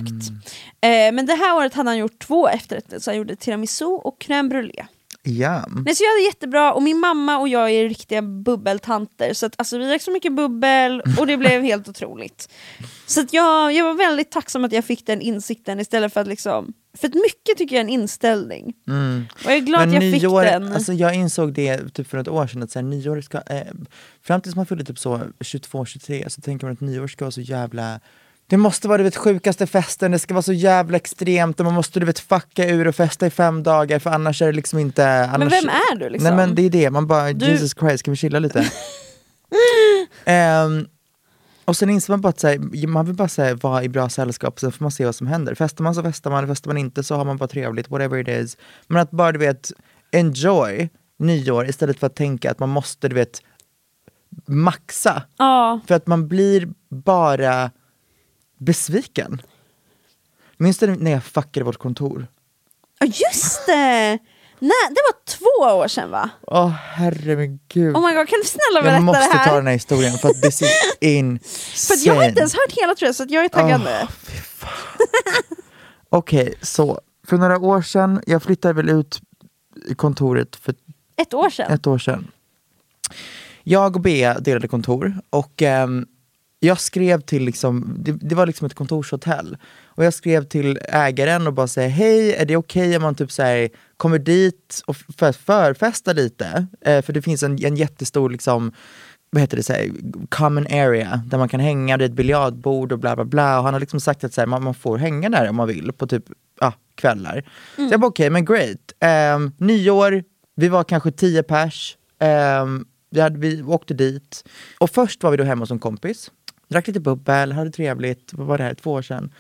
Eh, 0.82 1.12
men 1.14 1.26
det 1.26 1.34
här 1.34 1.56
året 1.56 1.74
hade 1.74 1.90
han 1.90 1.98
gjort 1.98 2.20
två 2.20 2.48
efterrätter, 2.48 3.00
så 3.00 3.12
han 3.12 3.18
gjorde 3.18 3.36
tiramisu 3.36 3.86
och 3.86 4.18
crème 4.20 4.50
brûlée. 4.50 4.86
Ja. 5.28 5.66
Nej, 5.86 5.96
så 5.96 6.04
jag 6.04 6.10
hade 6.10 6.22
jättebra, 6.26 6.74
och 6.74 6.84
min 6.84 7.00
mamma 7.00 7.38
och 7.38 7.48
jag 7.48 7.72
är 7.72 7.90
riktiga 7.90 8.22
bubbeltanter, 8.22 9.34
så 9.34 9.46
att, 9.46 9.54
alltså, 9.58 9.78
vi 9.78 9.88
drack 9.88 10.02
så 10.02 10.12
mycket 10.12 10.34
bubbel 10.34 11.02
och 11.20 11.28
det 11.28 11.38
blev 11.38 11.62
helt 11.62 11.90
otroligt. 11.90 12.50
Så 13.06 13.22
att 13.22 13.34
jag, 13.34 13.74
jag 13.74 13.86
var 13.86 13.94
väldigt 13.94 14.32
tacksam 14.32 14.66
att 14.66 14.72
jag 14.72 14.86
fick 14.86 15.06
den 15.06 15.22
insikten 15.22 15.80
istället 15.80 16.14
för 16.14 16.22
att 16.22 16.28
liksom... 16.28 16.74
För 16.98 17.08
att 17.08 17.14
mycket 17.14 17.58
tycker 17.58 17.76
jag 17.76 17.80
är 17.82 17.86
en 17.86 17.90
inställning. 18.02 18.74
Och 19.46 19.52
jag 19.52 19.56
är 19.56 19.60
glad 19.60 19.80
Men 19.80 19.90
att 19.90 19.94
jag 20.04 20.12
nyår, 20.12 20.42
fick 20.44 20.52
den. 20.52 20.74
alltså 20.74 20.94
jag 20.94 21.16
insåg 21.16 21.54
det 21.54 21.90
typ 21.94 22.08
för 22.08 22.18
ett 22.18 22.28
år 22.28 22.48
sedan 22.48 22.64
att 22.64 22.72
så 22.72 22.80
här, 22.80 22.84
nyår 22.84 23.22
ska, 23.22 23.38
eh, 23.38 23.62
fram 24.22 24.42
tills 24.42 24.56
man 24.56 24.66
fyller 24.66 24.84
typ 24.84 25.00
så 25.00 25.22
22-23 25.40 26.30
så 26.30 26.42
tänker 26.42 26.66
man 26.66 26.74
att 26.74 26.82
nyår 26.82 27.08
ska 27.08 27.26
vara 27.26 27.32
så 27.32 27.42
jävla 27.42 28.00
det 28.48 28.58
måste 28.58 28.88
vara 28.88 28.98
du 28.98 29.04
vet, 29.04 29.16
sjukaste 29.16 29.68
festen, 29.68 30.12
det 30.12 30.20
ska 30.20 30.34
vara 30.34 30.42
så 30.42 30.54
jävla 30.54 30.98
extremt 30.98 31.60
och 31.60 31.66
man 31.66 31.74
måste 31.76 32.00
du 32.00 32.06
vet 32.06 32.20
fucka 32.20 32.70
ur 32.70 32.88
och 32.88 32.96
festa 32.96 33.28
i 33.28 33.30
fem 33.30 33.64
dagar 33.64 34.00
för 34.00 34.10
annars 34.10 34.42
är 34.42 34.46
det 34.46 34.52
liksom 34.52 34.80
inte... 34.80 35.26
Annars, 35.26 35.54
vem 35.54 35.70
är 35.70 35.96
du, 35.96 36.10
liksom? 36.10 36.28
Nej 36.36 36.48
men 36.48 36.56
det 36.56 36.62
är 36.62 36.70
det, 36.70 36.90
man 36.90 37.08
bara 37.08 37.34
Du- 37.34 37.46
Jesus 37.46 37.74
Christ, 37.80 38.00
ska 38.00 38.12
vi 38.12 38.18
chilla 38.18 38.40
lite? 38.40 38.72
Ehm, 40.26 40.88
och 41.66 41.78
sen 41.78 41.90
inser 41.90 42.14
man 42.14 42.22
bara 42.22 42.30
att 42.30 42.40
så 42.40 42.48
här, 42.48 42.88
man 42.88 43.06
vill 43.06 43.16
bara 43.16 43.28
så 43.28 43.42
här, 43.42 43.54
vara 43.54 43.84
i 43.84 43.90
bra 43.90 44.10
sällskap, 44.10 44.60
sen 44.60 44.72
får 44.72 44.84
man 44.84 44.92
se 44.92 45.06
vad 45.06 45.16
som 45.16 45.28
händer. 45.28 45.56
Festar 45.56 45.84
man 45.84 45.96
så 45.96 46.04
festar 46.04 46.32
man, 46.32 46.48
festar 46.48 46.70
man 46.70 46.78
inte 46.78 47.04
så 47.04 47.16
har 47.16 47.26
man 47.26 47.38
bara 47.38 47.48
trevligt, 47.48 47.90
whatever 47.90 48.18
it 48.18 48.28
is. 48.28 48.58
Men 48.88 49.02
att 49.02 49.12
bara 49.12 49.32
du 49.32 49.40
vet, 49.40 49.72
enjoy 50.12 50.90
nyår 51.20 51.68
istället 51.70 52.00
för 52.00 52.08
att 52.08 52.16
tänka 52.16 52.52
att 52.52 52.60
man 52.60 52.70
måste 52.70 53.08
du 53.08 53.16
vet 53.16 53.42
maxa. 54.48 55.24
Ja, 55.38 55.80
För 55.88 55.96
att 55.96 56.08
man 56.08 56.28
blir 56.28 56.68
bara 56.90 57.72
besviken. 58.66 59.42
Minns 60.58 60.78
du 60.78 60.96
när 60.96 61.12
jag 61.12 61.24
fuckade 61.24 61.64
vårt 61.66 61.78
kontor? 61.78 62.28
Ja, 63.00 63.06
just 63.06 63.66
det! 63.66 64.20
Nej, 64.60 64.72
det 64.90 65.02
var 65.12 65.26
två 65.26 65.80
år 65.80 65.88
sedan 65.88 66.10
va? 66.12 66.30
Åh 66.42 66.68
herre 66.70 67.36
min 67.36 67.60
gud. 67.68 67.96
Oh 67.96 68.08
my 68.08 68.14
god, 68.16 68.28
kan 68.28 68.40
du 68.44 68.48
snälla 68.48 68.82
berätta 68.82 68.96
jag 68.96 69.04
måste 69.04 69.22
det 69.28 69.34
här? 69.38 69.50
ta 69.50 69.56
den 69.56 69.66
här 69.68 69.74
historien 69.74 70.18
för 70.18 70.30
att 70.30 70.42
this 70.42 70.62
is 70.62 70.72
insane. 71.02 71.40
För 72.00 72.08
jag 72.08 72.16
har 72.16 72.24
inte 72.24 72.40
ens 72.40 72.54
hört 72.54 72.72
hela 72.82 72.96
tror 72.96 73.08
jag, 73.08 73.16
så 73.16 73.24
att 73.24 73.32
jag 73.32 73.46
är 73.46 73.50
taggad 73.50 73.82
nu. 73.82 74.08
Okej, 76.10 76.54
så 76.62 77.02
för 77.28 77.38
några 77.38 77.60
år 77.60 77.82
sedan, 77.82 78.22
jag 78.28 78.44
flyttade 78.44 78.74
väl 78.74 78.90
ut 78.90 79.20
kontoret 79.96 80.56
för 80.56 80.76
Ett 81.18 81.34
år 81.34 81.50
sedan. 81.50 81.72
ett 81.72 81.88
år 81.88 81.98
sedan. 81.98 82.32
Jag 83.64 83.96
och 83.96 84.02
Bea 84.02 84.40
delade 84.40 84.68
kontor 84.68 85.14
och 85.30 85.62
ehm, 85.62 86.06
jag 86.66 86.80
skrev 86.80 87.22
till, 87.22 87.44
liksom, 87.44 87.96
det, 88.00 88.12
det 88.12 88.36
var 88.36 88.48
liksom 88.48 88.66
ett 88.66 88.74
kontorshotell. 88.74 89.58
Och 89.86 90.06
jag 90.06 90.14
skrev 90.14 90.44
till 90.44 90.80
ägaren 90.90 91.48
och 91.48 91.54
bara 91.54 91.68
säger 91.68 91.90
hej, 91.90 92.36
är 92.36 92.46
det 92.46 92.58
okej 92.58 92.96
om 92.96 93.02
man 93.02 93.16
typ 93.16 93.32
så 93.32 93.44
här, 93.44 93.70
kommer 93.98 94.20
dit 94.20 94.82
och 94.86 94.96
för, 95.18 95.32
förfesta 95.32 96.14
lite? 96.14 96.68
Eh, 96.82 97.02
för 97.02 97.14
det 97.14 97.22
finns 97.22 97.44
en, 97.44 97.66
en 97.66 97.76
jättestor 97.76 98.30
liksom, 98.30 98.72
vad 99.30 99.42
heter 99.42 99.58
det, 99.58 99.64
så 99.64 99.74
här, 99.74 99.92
common 100.30 100.68
area 100.68 101.22
där 101.26 101.38
man 101.38 101.50
kan 101.50 101.60
hänga, 101.60 101.98
det 101.98 102.04
är 102.04 102.10
ett 102.10 102.16
biljardbord 102.16 102.92
och 102.92 103.00
bla 103.00 103.16
bla 103.16 103.26
bla. 103.26 103.58
Och 103.58 103.66
han 103.66 103.74
har 103.74 103.80
liksom 103.80 104.00
sagt 104.00 104.24
att 104.24 104.34
så 104.34 104.42
här, 104.42 104.48
man, 104.48 104.64
man 104.64 104.74
får 104.74 104.98
hänga 104.98 105.30
där 105.30 105.50
om 105.50 105.56
man 105.56 105.68
vill 105.68 105.92
på 105.92 106.08
typ 106.08 106.24
ja, 106.60 106.74
kvällar. 106.96 107.44
Så 107.76 107.88
jag 107.92 108.00
bara 108.00 108.08
okej, 108.08 108.30
men 108.30 108.46
great. 108.46 108.94
Um, 109.36 109.52
nyår, 109.58 110.24
vi 110.56 110.68
var 110.68 110.84
kanske 110.84 111.12
tio 111.12 111.44
pers. 111.44 111.98
Ehm, 112.20 112.86
vi, 113.10 113.22
hade, 113.22 113.40
vi 113.40 113.64
åkte 113.64 113.94
dit. 113.94 114.44
Och 114.80 114.90
först 114.90 115.24
var 115.24 115.32
vi 115.32 115.38
då 115.38 115.44
hemma 115.44 115.62
hos 115.62 115.72
en 115.72 115.80
kompis. 115.80 116.32
Drack 116.68 116.88
lite 116.88 117.00
bubbel, 117.00 117.52
hade 117.52 117.72
trevligt. 117.72 118.34
Vad 118.34 118.48
var 118.48 118.58
det 118.58 118.64
här? 118.64 118.74
Två 118.74 118.92
år 118.92 119.02
sedan. 119.02 119.34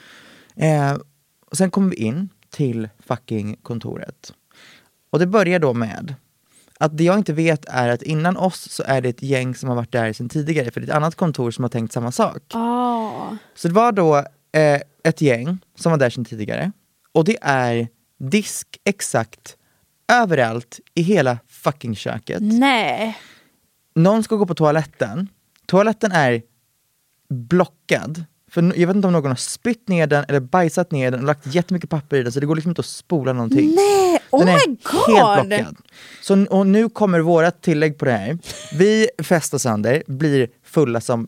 Eh, 0.56 0.98
och 1.52 1.58
sen 1.58 1.72
kom 1.72 1.90
vi 1.90 1.96
in 1.96 2.30
till 2.50 2.90
fucking 3.00 3.56
kontoret. 3.62 4.34
Och 5.10 5.20
det 5.20 5.28
börjar 5.28 5.60
då 5.60 5.74
med 5.74 6.16
att 6.80 6.98
det 6.98 7.04
jag 7.04 7.18
inte 7.18 7.34
vet 7.34 7.66
är 7.66 7.90
att 7.90 8.02
innan 8.02 8.38
oss 8.38 8.72
så 8.72 8.84
är 8.84 9.02
det 9.02 9.10
ett 9.10 9.24
gäng 9.24 9.56
som 9.56 9.70
har 9.70 9.76
varit 9.76 9.92
där 9.92 10.14
sedan 10.14 10.30
tidigare, 10.30 10.72
för 10.72 10.82
det 10.82 10.86
är 10.86 10.90
ett 10.90 10.96
annat 10.96 11.16
kontor 11.16 11.52
som 11.52 11.64
har 11.64 11.70
tänkt 11.70 11.94
samma 11.94 12.12
sak. 12.12 12.44
Ah. 12.54 13.38
Så 13.56 13.68
det 13.68 13.74
var 13.74 13.92
då 13.92 14.18
eh, 14.52 14.82
ett 15.04 15.22
gäng 15.22 15.58
som 15.76 15.92
var 15.92 16.00
där 16.00 16.10
sedan 16.10 16.26
tidigare, 16.26 16.72
och 17.12 17.26
det 17.26 17.38
är 17.42 17.88
disk 18.20 18.78
exakt 18.84 19.58
överallt 20.08 20.80
i 20.94 21.02
hela 21.02 21.38
fucking 21.48 21.96
köket. 21.96 22.40
Nej. 22.42 23.18
Någon 23.96 24.24
ska 24.24 24.36
gå 24.36 24.46
på 24.46 24.56
toaletten, 24.56 25.30
toaletten 25.66 26.12
är 26.12 26.42
blockad. 27.30 28.24
För 28.52 28.74
jag 28.80 28.88
vet 28.88 28.96
inte 28.96 29.08
om 29.08 29.14
någon 29.14 29.32
har 29.32 29.36
spytt 29.36 29.88
ner 29.88 30.08
den 30.08 30.26
eller 30.28 30.40
bajsat 30.40 30.92
ner 30.92 31.12
den 31.12 31.20
och 31.20 31.26
lagt 31.26 31.56
jättemycket 31.56 31.90
papper 31.90 32.18
i 32.18 32.24
den 32.24 32.32
så 32.32 32.40
det 32.40 32.46
går 32.46 32.56
liksom 32.56 32.72
inte 32.72 32.80
att 32.80 32.86
spola 32.86 33.34
någonting. 33.34 33.76
Nej, 33.76 34.20
oh 34.30 34.46
Den 34.46 34.56
my 34.56 34.78
god! 34.84 35.18
helt 35.18 35.48
blockad. 35.48 35.76
Så, 36.22 36.46
och 36.46 36.68
nu 36.68 36.90
kommer 36.90 37.20
vårat 37.20 37.62
tillägg 37.62 37.98
på 37.98 38.06
det 38.06 38.12
här. 38.12 38.38
Vi 38.78 39.10
festar 39.24 39.58
sönder, 39.58 40.04
blir 40.08 40.48
fulla 40.64 41.02
som 41.02 41.28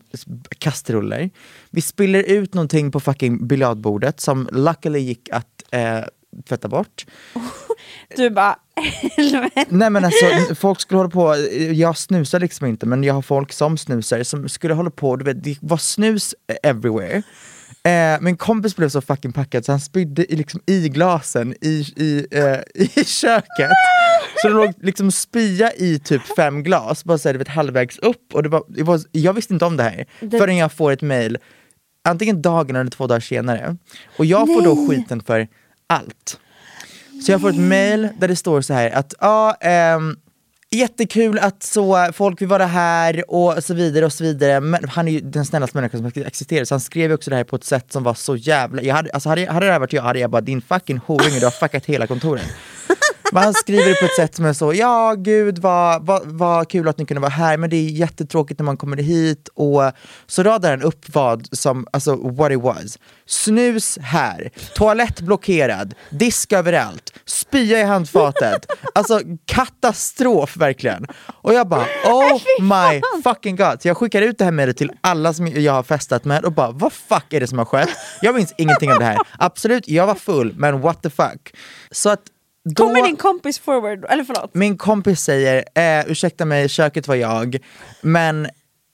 kastruller. 0.58 1.30
Vi 1.70 1.80
spiller 1.80 2.22
ut 2.22 2.54
någonting 2.54 2.90
på 2.90 3.00
fucking 3.00 3.46
biljardbordet 3.46 4.20
som 4.20 4.48
luckily 4.52 4.98
gick 4.98 5.28
att 5.32 5.62
eh, 5.70 6.00
tvätta 6.48 6.68
bort. 6.68 7.06
Du 8.16 8.30
bara, 8.30 8.56
helvete. 9.16 9.64
Nej 9.68 9.90
men 9.90 10.04
alltså, 10.04 10.54
folk 10.54 10.80
skulle 10.80 10.98
hålla 10.98 11.10
på, 11.10 11.36
jag 11.72 11.96
snusar 11.98 12.40
liksom 12.40 12.66
inte 12.66 12.86
men 12.86 13.04
jag 13.04 13.14
har 13.14 13.22
folk 13.22 13.52
som 13.52 13.78
snusar 13.78 14.22
som 14.22 14.48
skulle 14.48 14.74
hålla 14.74 14.90
på, 14.90 15.16
du 15.16 15.24
vet, 15.24 15.44
det 15.44 15.56
var 15.60 15.76
snus 15.76 16.34
everywhere. 16.62 17.22
Eh, 17.82 18.20
min 18.20 18.36
kompis 18.36 18.76
blev 18.76 18.88
så 18.88 19.00
fucking 19.00 19.32
packad 19.32 19.64
så 19.64 19.72
han 19.72 19.80
spydde 19.80 20.32
i, 20.32 20.36
liksom, 20.36 20.60
i 20.66 20.88
glasen 20.88 21.54
i, 21.60 21.84
i, 21.96 22.26
eh, 22.30 22.58
i 22.74 23.04
köket. 23.04 23.70
Så 24.42 24.48
det 24.48 24.54
låg 24.54 24.72
liksom 24.82 25.10
spya 25.12 25.72
i 25.72 25.98
typ 25.98 26.22
fem 26.36 26.62
glas, 26.62 27.04
bara 27.04 27.18
så 27.18 27.28
här, 27.28 27.32
du 27.34 27.38
vet, 27.38 27.48
halvvägs 27.48 27.98
upp. 27.98 28.34
Och 28.34 28.42
det 28.42 28.48
var, 28.48 28.62
det 28.68 28.82
var, 28.82 29.00
jag 29.12 29.32
visste 29.32 29.52
inte 29.52 29.64
om 29.64 29.76
det 29.76 29.82
här 29.82 30.06
Det- 30.20 30.38
förrän 30.38 30.56
jag 30.56 30.72
får 30.72 30.92
ett 30.92 31.02
mail, 31.02 31.38
antingen 32.04 32.42
dagen 32.42 32.76
eller 32.76 32.90
två 32.90 33.06
dagar 33.06 33.20
senare. 33.20 33.76
Och 34.16 34.24
jag 34.24 34.46
får 34.46 34.62
då 34.62 34.88
skiten 34.88 35.20
för 35.22 35.48
allt. 35.88 36.40
Så 37.26 37.32
jag 37.32 37.40
får 37.40 37.50
ett 37.50 37.60
mail 37.60 38.08
där 38.18 38.28
det 38.28 38.36
står 38.36 38.60
så 38.60 38.74
här 38.74 38.90
att 38.90 39.14
ja, 39.20 39.56
ehm, 39.60 40.16
jättekul 40.70 41.38
att 41.38 41.62
så 41.62 42.08
folk 42.12 42.40
vill 42.40 42.48
vara 42.48 42.66
här 42.66 43.30
och 43.30 43.64
så 43.64 43.74
vidare 43.74 44.06
och 44.06 44.12
så 44.12 44.24
vidare. 44.24 44.60
Men 44.60 44.88
han 44.88 45.08
är 45.08 45.12
ju 45.12 45.20
den 45.20 45.46
snällaste 45.46 45.76
människan 45.76 46.12
som 46.12 46.22
existerar 46.22 46.64
så 46.64 46.74
han 46.74 46.80
skrev 46.80 47.10
ju 47.10 47.14
också 47.14 47.30
det 47.30 47.36
här 47.36 47.44
på 47.44 47.56
ett 47.56 47.64
sätt 47.64 47.92
som 47.92 48.02
var 48.02 48.14
så 48.14 48.36
jävla, 48.36 48.82
jag 48.82 48.94
hade, 48.94 49.10
alltså 49.10 49.28
hade, 49.28 49.50
hade 49.50 49.66
det 49.66 49.72
här 49.72 49.78
varit 49.78 49.92
jag 49.92 50.02
hade 50.02 50.18
jag 50.18 50.30
bara 50.30 50.40
din 50.40 50.62
fucking 50.62 50.98
horunge, 50.98 51.38
du 51.38 51.46
har 51.46 51.50
fuckat 51.50 51.86
hela 51.86 52.06
kontoret. 52.06 52.46
Men 53.32 53.42
han 53.42 53.54
skriver 53.54 53.88
det 53.88 53.94
på 53.94 54.04
ett 54.04 54.16
sätt 54.16 54.34
som 54.34 54.44
är 54.44 54.52
så, 54.52 54.74
ja 54.74 55.14
gud 55.18 55.58
vad, 55.58 56.06
vad, 56.06 56.22
vad 56.24 56.68
kul 56.68 56.88
att 56.88 56.98
ni 56.98 57.06
kunde 57.06 57.20
vara 57.20 57.30
här 57.30 57.56
men 57.56 57.70
det 57.70 57.76
är 57.76 57.90
jättetråkigt 57.90 58.60
när 58.60 58.64
man 58.64 58.76
kommer 58.76 58.96
hit 58.96 59.48
och 59.54 59.82
så 60.26 60.42
radar 60.42 60.70
han 60.70 60.82
upp 60.82 61.04
vad 61.14 61.48
som, 61.52 61.86
alltså 61.92 62.16
what 62.16 62.52
it 62.52 62.60
was. 62.60 62.98
Snus 63.26 63.98
här, 64.02 64.50
toalett 64.74 65.20
blockerad, 65.20 65.94
disk 66.10 66.52
överallt, 66.52 67.12
spya 67.24 67.80
i 67.80 67.82
handfatet. 67.82 68.66
Alltså 68.94 69.20
katastrof 69.46 70.56
verkligen. 70.56 71.06
Och 71.26 71.54
jag 71.54 71.68
bara 71.68 71.86
oh 72.04 72.40
my 72.60 73.00
fucking 73.24 73.56
god. 73.56 73.82
Så 73.82 73.88
jag 73.88 73.96
skickar 73.96 74.22
ut 74.22 74.38
det 74.38 74.44
här 74.44 74.52
mejlet 74.52 74.76
till 74.76 74.92
alla 75.00 75.32
som 75.32 75.46
jag 75.46 75.72
har 75.72 75.82
festat 75.82 76.24
med 76.24 76.44
och 76.44 76.52
bara 76.52 76.70
vad 76.70 76.92
fuck 76.92 77.32
är 77.32 77.40
det 77.40 77.46
som 77.46 77.58
har 77.58 77.64
skett? 77.64 77.88
Jag 78.22 78.34
minns 78.34 78.54
ingenting 78.58 78.92
av 78.92 78.98
det 78.98 79.04
här. 79.04 79.18
Absolut, 79.38 79.88
jag 79.88 80.06
var 80.06 80.14
full 80.14 80.54
men 80.56 80.80
what 80.80 81.02
the 81.02 81.10
fuck. 81.10 81.54
Så 81.90 82.10
att 82.10 82.20
då... 82.74 82.86
Kommer 82.86 83.02
din 83.02 83.16
kompis 83.16 83.58
forward, 83.58 84.04
eller 84.08 84.24
förlåt? 84.24 84.54
Min 84.54 84.76
kompis 84.76 85.20
säger, 85.20 85.64
eh, 85.74 86.10
ursäkta 86.10 86.44
mig, 86.44 86.68
köket 86.68 87.08
var 87.08 87.14
jag, 87.14 87.58
men 88.00 88.48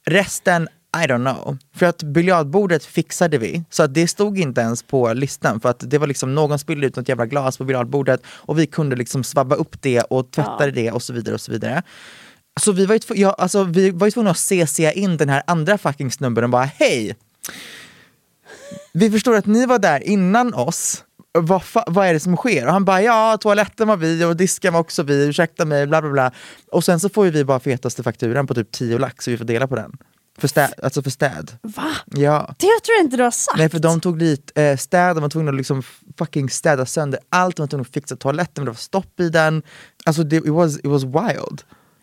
resten, 0.06 0.68
I 0.96 1.06
don't 1.06 1.32
know. 1.34 1.58
För 1.76 1.86
att 1.86 2.02
biljardbordet 2.02 2.84
fixade 2.84 3.38
vi, 3.38 3.64
så 3.70 3.82
att 3.82 3.94
det 3.94 4.08
stod 4.08 4.38
inte 4.38 4.60
ens 4.60 4.82
på 4.82 5.12
listan 5.12 5.60
för 5.60 5.68
att 5.68 5.90
det 5.90 5.98
var 5.98 6.06
liksom 6.06 6.34
någon 6.34 6.58
spillde 6.58 6.86
ut 6.86 6.96
något 6.96 7.08
jävla 7.08 7.26
glas 7.26 7.58
på 7.58 7.64
biljardbordet 7.64 8.20
och 8.26 8.58
vi 8.58 8.66
kunde 8.66 8.96
liksom 8.96 9.24
svabba 9.24 9.56
upp 9.56 9.82
det 9.82 10.00
och 10.00 10.30
tvätta 10.30 10.70
det 10.70 10.90
och 10.92 11.02
så 11.02 11.12
vidare 11.12 11.34
och 11.34 11.40
så 11.40 11.52
vidare. 11.52 11.82
Så 12.60 12.72
vi 12.72 12.86
var 12.86 12.94
ju, 12.94 12.98
tv- 12.98 13.20
ja, 13.20 13.32
alltså, 13.38 13.64
vi 13.64 13.90
var 13.90 14.06
ju 14.06 14.10
tvungna 14.10 14.30
att 14.30 14.38
CC 14.38 14.80
in 14.94 15.16
den 15.16 15.28
här 15.28 15.42
andra 15.46 15.78
fucking 15.78 16.10
snubben 16.12 16.44
och 16.44 16.50
bara 16.50 16.64
hej! 16.64 17.16
Vi 18.92 19.10
förstår 19.10 19.36
att 19.36 19.46
ni 19.46 19.66
var 19.66 19.78
där 19.78 20.02
innan 20.08 20.54
oss, 20.54 21.04
vad, 21.38 21.62
vad 21.86 22.06
är 22.06 22.12
det 22.14 22.20
som 22.20 22.36
sker? 22.36 22.66
Och 22.66 22.72
han 22.72 22.84
bara 22.84 23.02
ja, 23.02 23.36
toaletten 23.40 23.88
var 23.88 23.96
vi 23.96 24.24
och 24.24 24.36
disken 24.36 24.72
var 24.72 24.80
också 24.80 25.02
vi, 25.02 25.26
ursäkta 25.26 25.64
mig, 25.64 25.86
bla 25.86 26.02
bla 26.02 26.10
bla. 26.10 26.32
Och 26.70 26.84
sen 26.84 27.00
så 27.00 27.08
får 27.08 27.24
ju 27.24 27.30
vi 27.30 27.44
bara 27.44 27.60
fetaste 27.60 28.02
fakturan 28.02 28.46
på 28.46 28.54
typ 28.54 28.72
10 28.72 28.98
lax 28.98 29.24
så 29.24 29.30
vi 29.30 29.36
får 29.36 29.44
dela 29.44 29.66
på 29.68 29.76
den. 29.76 29.92
För 30.38 30.48
städ, 30.48 30.72
alltså 30.82 31.02
för 31.02 31.10
städ. 31.10 31.52
Va? 31.62 31.90
Ja. 32.06 32.54
Det 32.58 32.66
tror 32.66 32.96
jag 32.98 33.04
inte 33.04 33.16
du 33.16 33.22
har 33.22 33.30
sagt. 33.30 33.58
Nej 33.58 33.68
för 33.68 33.78
de 33.78 34.00
tog 34.00 34.18
dit 34.18 34.52
eh, 34.54 34.76
städ, 34.76 35.16
de 35.16 35.20
var 35.20 35.28
tvungna 35.28 35.50
att 35.50 35.56
liksom 35.56 35.82
fucking 36.18 36.50
städa 36.50 36.86
sönder 36.86 37.20
allt, 37.28 37.56
de 37.56 37.62
var 37.62 37.66
tvungna 37.66 37.82
att 37.88 37.94
fixa 37.94 38.16
toaletten, 38.16 38.52
men 38.54 38.64
det 38.64 38.70
var 38.70 38.76
stopp 38.76 39.20
i 39.20 39.28
den. 39.28 39.62
Alltså 40.04 40.22
det, 40.22 40.36
it, 40.36 40.48
was, 40.48 40.78
it 40.78 40.86
was 40.86 41.02
wild. 41.04 41.62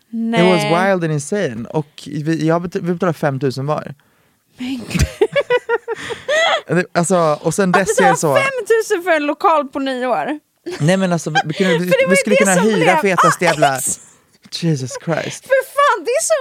Nej. 0.09 0.39
It 0.41 0.53
was 0.55 0.63
wild 0.63 1.03
and 1.03 1.13
insane. 1.13 1.69
Och 1.69 1.87
vi, 2.07 2.47
jag 2.47 2.61
bet, 2.61 2.75
vi 2.75 2.81
betalade 2.93 3.17
5000 3.17 3.65
var. 3.65 3.95
Det- 4.57 4.79
alltså, 6.93 7.39
och 7.41 7.53
sen 7.53 7.71
dess 7.71 7.89
är 7.89 7.93
betala 7.95 8.11
det 8.11 8.17
så... 8.17 8.35
5000 8.35 9.03
för 9.03 9.11
en 9.11 9.25
lokal 9.25 9.67
på 9.67 9.79
nyår. 9.79 10.39
Nej 10.79 10.97
men 10.97 11.13
alltså 11.13 11.33
vi, 11.45 11.53
kunde, 11.53 11.77
vi, 11.79 11.91
vi 12.09 12.15
skulle 12.15 12.35
kunna 12.35 12.53
hyra 12.53 12.75
blev 12.77 12.97
fetaste 12.97 13.45
jävla... 13.45 13.69
Ajax. 13.69 13.99
Jesus 14.59 14.91
Christ. 15.05 15.43
För 15.43 15.63
fan, 15.73 16.05
det 16.05 16.11
är 16.11 16.23
så, 16.23 16.33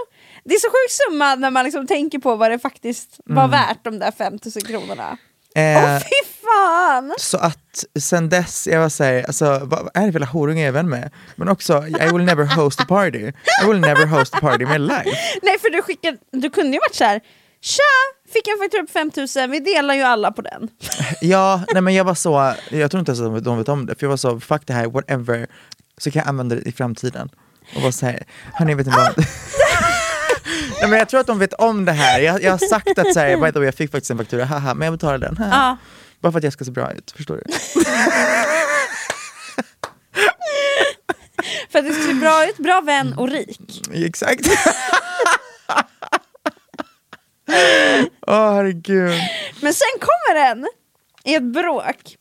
det 0.45 0.55
är 0.55 0.59
så 0.59 0.69
sjuk 0.69 0.91
summa 0.91 1.35
när 1.35 1.51
man 1.51 1.65
liksom 1.65 1.87
tänker 1.87 2.19
på 2.19 2.37
vad 2.37 2.51
det 2.51 2.59
faktiskt 2.59 3.21
var 3.25 3.49
värt 3.49 3.85
de 3.85 3.99
där 3.99 4.13
5000 4.13 4.63
kronorna. 4.63 5.11
Åh 5.11 5.31
Mm. 5.55 5.97
Eh, 5.97 6.01
fy 6.01 6.33
fan! 6.45 7.15
så 7.19 7.39
att 7.39 7.85
sen 8.01 8.29
dess, 8.29 8.67
jag 8.67 8.81
var 8.81 8.89
såhär, 8.89 9.25
alltså 9.27 9.61
vad 9.63 9.81
är 9.81 9.87
det 9.87 9.91
för 9.93 10.05
jävla 10.13 10.27
horunge 10.27 10.61
jag 10.61 10.69
är 10.69 10.73
vän 10.73 10.89
med? 10.89 11.11
Men 11.37 11.49
också, 11.49 11.87
I 11.87 12.13
will 12.13 12.25
never 12.25 12.45
host 12.45 12.81
a 12.81 12.85
party. 12.89 13.33
I 13.63 13.67
will 13.67 13.81
never 13.81 14.07
host 14.07 14.35
a 14.35 14.39
party 14.41 14.63
in 14.63 14.69
my 14.69 14.79
life. 14.79 15.11
Nej 15.43 15.59
för 15.59 15.71
du 15.71 15.83
skickade, 15.83 16.19
du 16.31 16.51
kunde 16.51 16.73
ju 16.73 16.79
varit 16.79 16.95
så 16.95 17.05
här. 17.05 17.21
Tja! 17.61 17.83
Fick 18.33 18.49
en 18.49 18.59
faktura 18.59 18.83
på 18.83 18.93
5000, 18.93 19.51
vi 19.51 19.61
delar 19.61 19.95
ju 19.95 20.03
alla 20.03 20.33
på 20.33 20.43
den. 20.43 20.69
Ja, 21.21 21.63
nej 21.73 21.83
men 21.83 21.95
jag 21.95 22.05
var 22.05 22.15
så, 22.15 22.55
jag 22.71 22.91
tror 22.91 22.99
inte 22.99 23.11
ens 23.13 23.21
att 23.21 23.45
de, 23.45 23.59
vet 23.59 23.69
om 23.69 23.87
det, 23.87 23.95
för 23.95 24.05
jag 24.05 24.11
var 24.11 24.17
så, 24.17 24.41
fuck 24.41 24.63
det 24.67 24.73
här, 24.73 24.87
whatever, 24.87 25.47
så 25.99 26.11
kan 26.11 26.21
jag 26.21 26.29
använda 26.29 26.55
det 26.57 26.63
i 26.69 26.73
framtiden. 26.73 27.29
Och 27.77 27.83
var 27.83 27.91
såhär, 27.91 28.23
hörni 28.53 28.75
vet 28.75 28.87
ni 28.87 28.93
vad? 28.93 29.15
nej 30.81 30.91
men 30.91 30.99
jag 30.99 31.09
tror 31.09 31.21
att 31.21 31.27
de 31.27 31.39
vet 31.39 31.53
om 31.53 31.85
det 31.85 31.93
här, 31.93 32.21
jag, 32.21 32.43
jag 32.43 32.51
har 32.51 32.59
sagt 32.69 32.99
att 32.99 33.15
såhär, 33.15 33.37
by 33.37 33.53
the 33.53 33.59
way 33.59 33.67
jag 33.67 33.75
fick 33.75 33.91
faktiskt 33.91 34.11
en 34.11 34.19
faktura, 34.19 34.45
haha, 34.45 34.75
men 34.75 34.87
jag 34.87 34.95
betalar 34.95 35.19
den. 35.19 35.37
haha. 35.37 35.51
Ja. 35.53 35.77
Bara 36.21 36.33
för 36.33 36.39
att 36.39 36.45
jag 36.45 36.53
ska 36.53 36.65
se 36.65 36.71
bra 36.71 36.93
ut, 36.93 37.11
förstår 37.17 37.37
du? 37.37 37.43
För 41.71 41.79
att 41.79 41.85
du 41.85 41.93
ska 41.93 42.03
se 42.03 42.15
bra 42.15 42.49
ut, 42.49 42.57
bra 42.57 42.81
vän 42.81 43.15
och 43.15 43.29
rik. 43.29 43.61
Exakt. 43.95 44.47
Åh 48.27 48.53
herregud. 48.55 49.13
Men 49.63 49.75
sen 49.75 49.89
kommer 50.01 50.49
den 50.49 50.67
i 51.25 51.35
ett 51.35 51.43
bråk. 51.43 52.17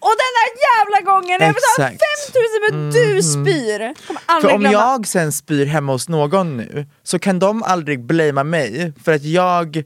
Och 0.00 0.12
den 0.22 0.32
där 0.38 0.48
jävla 0.68 1.12
gången 1.12 1.30
jag 1.40 1.54
betalar 1.54 1.90
Exakt. 1.90 2.02
5000 2.26 2.70
men 2.70 2.90
du 2.90 3.22
spyr. 3.22 4.06
Kommer 4.06 4.40
För 4.40 4.52
om 4.54 4.60
glömma. 4.60 4.72
jag 4.72 5.06
sen 5.06 5.32
spyr 5.32 5.66
hemma 5.66 5.92
hos 5.92 6.08
någon 6.08 6.56
nu, 6.56 6.86
så 7.02 7.18
kan 7.18 7.38
de 7.38 7.62
aldrig 7.62 8.04
blamea 8.04 8.44
mig 8.44 8.92
för 9.04 9.12
att 9.12 9.22
jag 9.24 9.82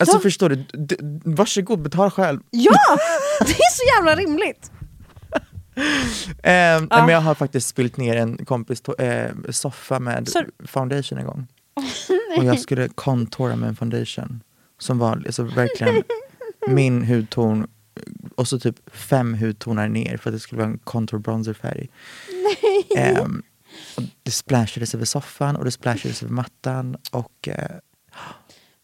Alltså 0.00 0.16
De- 0.16 0.22
förstår 0.22 0.48
du, 0.48 0.56
D- 0.56 0.96
varsågod 1.24 1.82
betala 1.82 2.10
själv. 2.10 2.40
Ja! 2.50 2.72
Det 3.40 3.52
är 3.52 3.70
så 3.72 3.96
jävla 3.96 4.16
rimligt. 4.16 4.70
Eh, 6.42 6.80
nej, 6.80 6.86
Men 6.90 7.08
jag 7.08 7.20
har 7.20 7.34
faktiskt 7.34 7.68
spilt 7.68 7.96
ner 7.96 8.16
en 8.16 8.44
kompis 8.44 8.82
to- 8.82 9.02
eh, 9.02 9.50
soffa 9.50 9.98
med 9.98 10.28
Så- 10.28 10.44
foundation 10.66 11.18
en 11.18 11.26
gång. 11.26 11.46
Och 12.36 12.44
jag 12.44 12.60
skulle 12.60 12.88
contoura 12.88 13.56
med 13.56 13.68
en 13.68 13.76
foundation 13.76 14.42
som 14.78 14.98
var 14.98 15.12
alltså, 15.12 15.42
verkligen 15.42 16.02
min 16.66 17.04
hudton 17.04 17.66
och 18.34 18.48
så 18.48 18.58
typ 18.58 18.94
fem 18.94 19.34
hudtoner 19.34 19.88
ner 19.88 20.16
för 20.16 20.30
att 20.30 20.36
det 20.36 20.40
skulle 20.40 20.62
vara 20.62 20.70
en 20.70 20.78
contour 20.78 21.18
bronzer 21.18 21.52
färg. 21.52 21.88
Ehm, 22.96 23.42
och 23.96 24.02
det 24.22 24.30
splashades 24.30 24.94
över 24.94 25.04
soffan 25.04 25.56
och 25.56 25.64
det 25.64 25.70
splashades 25.70 26.22
över 26.22 26.32
mattan 26.32 26.96
och 27.10 27.48
eh, 27.48 27.76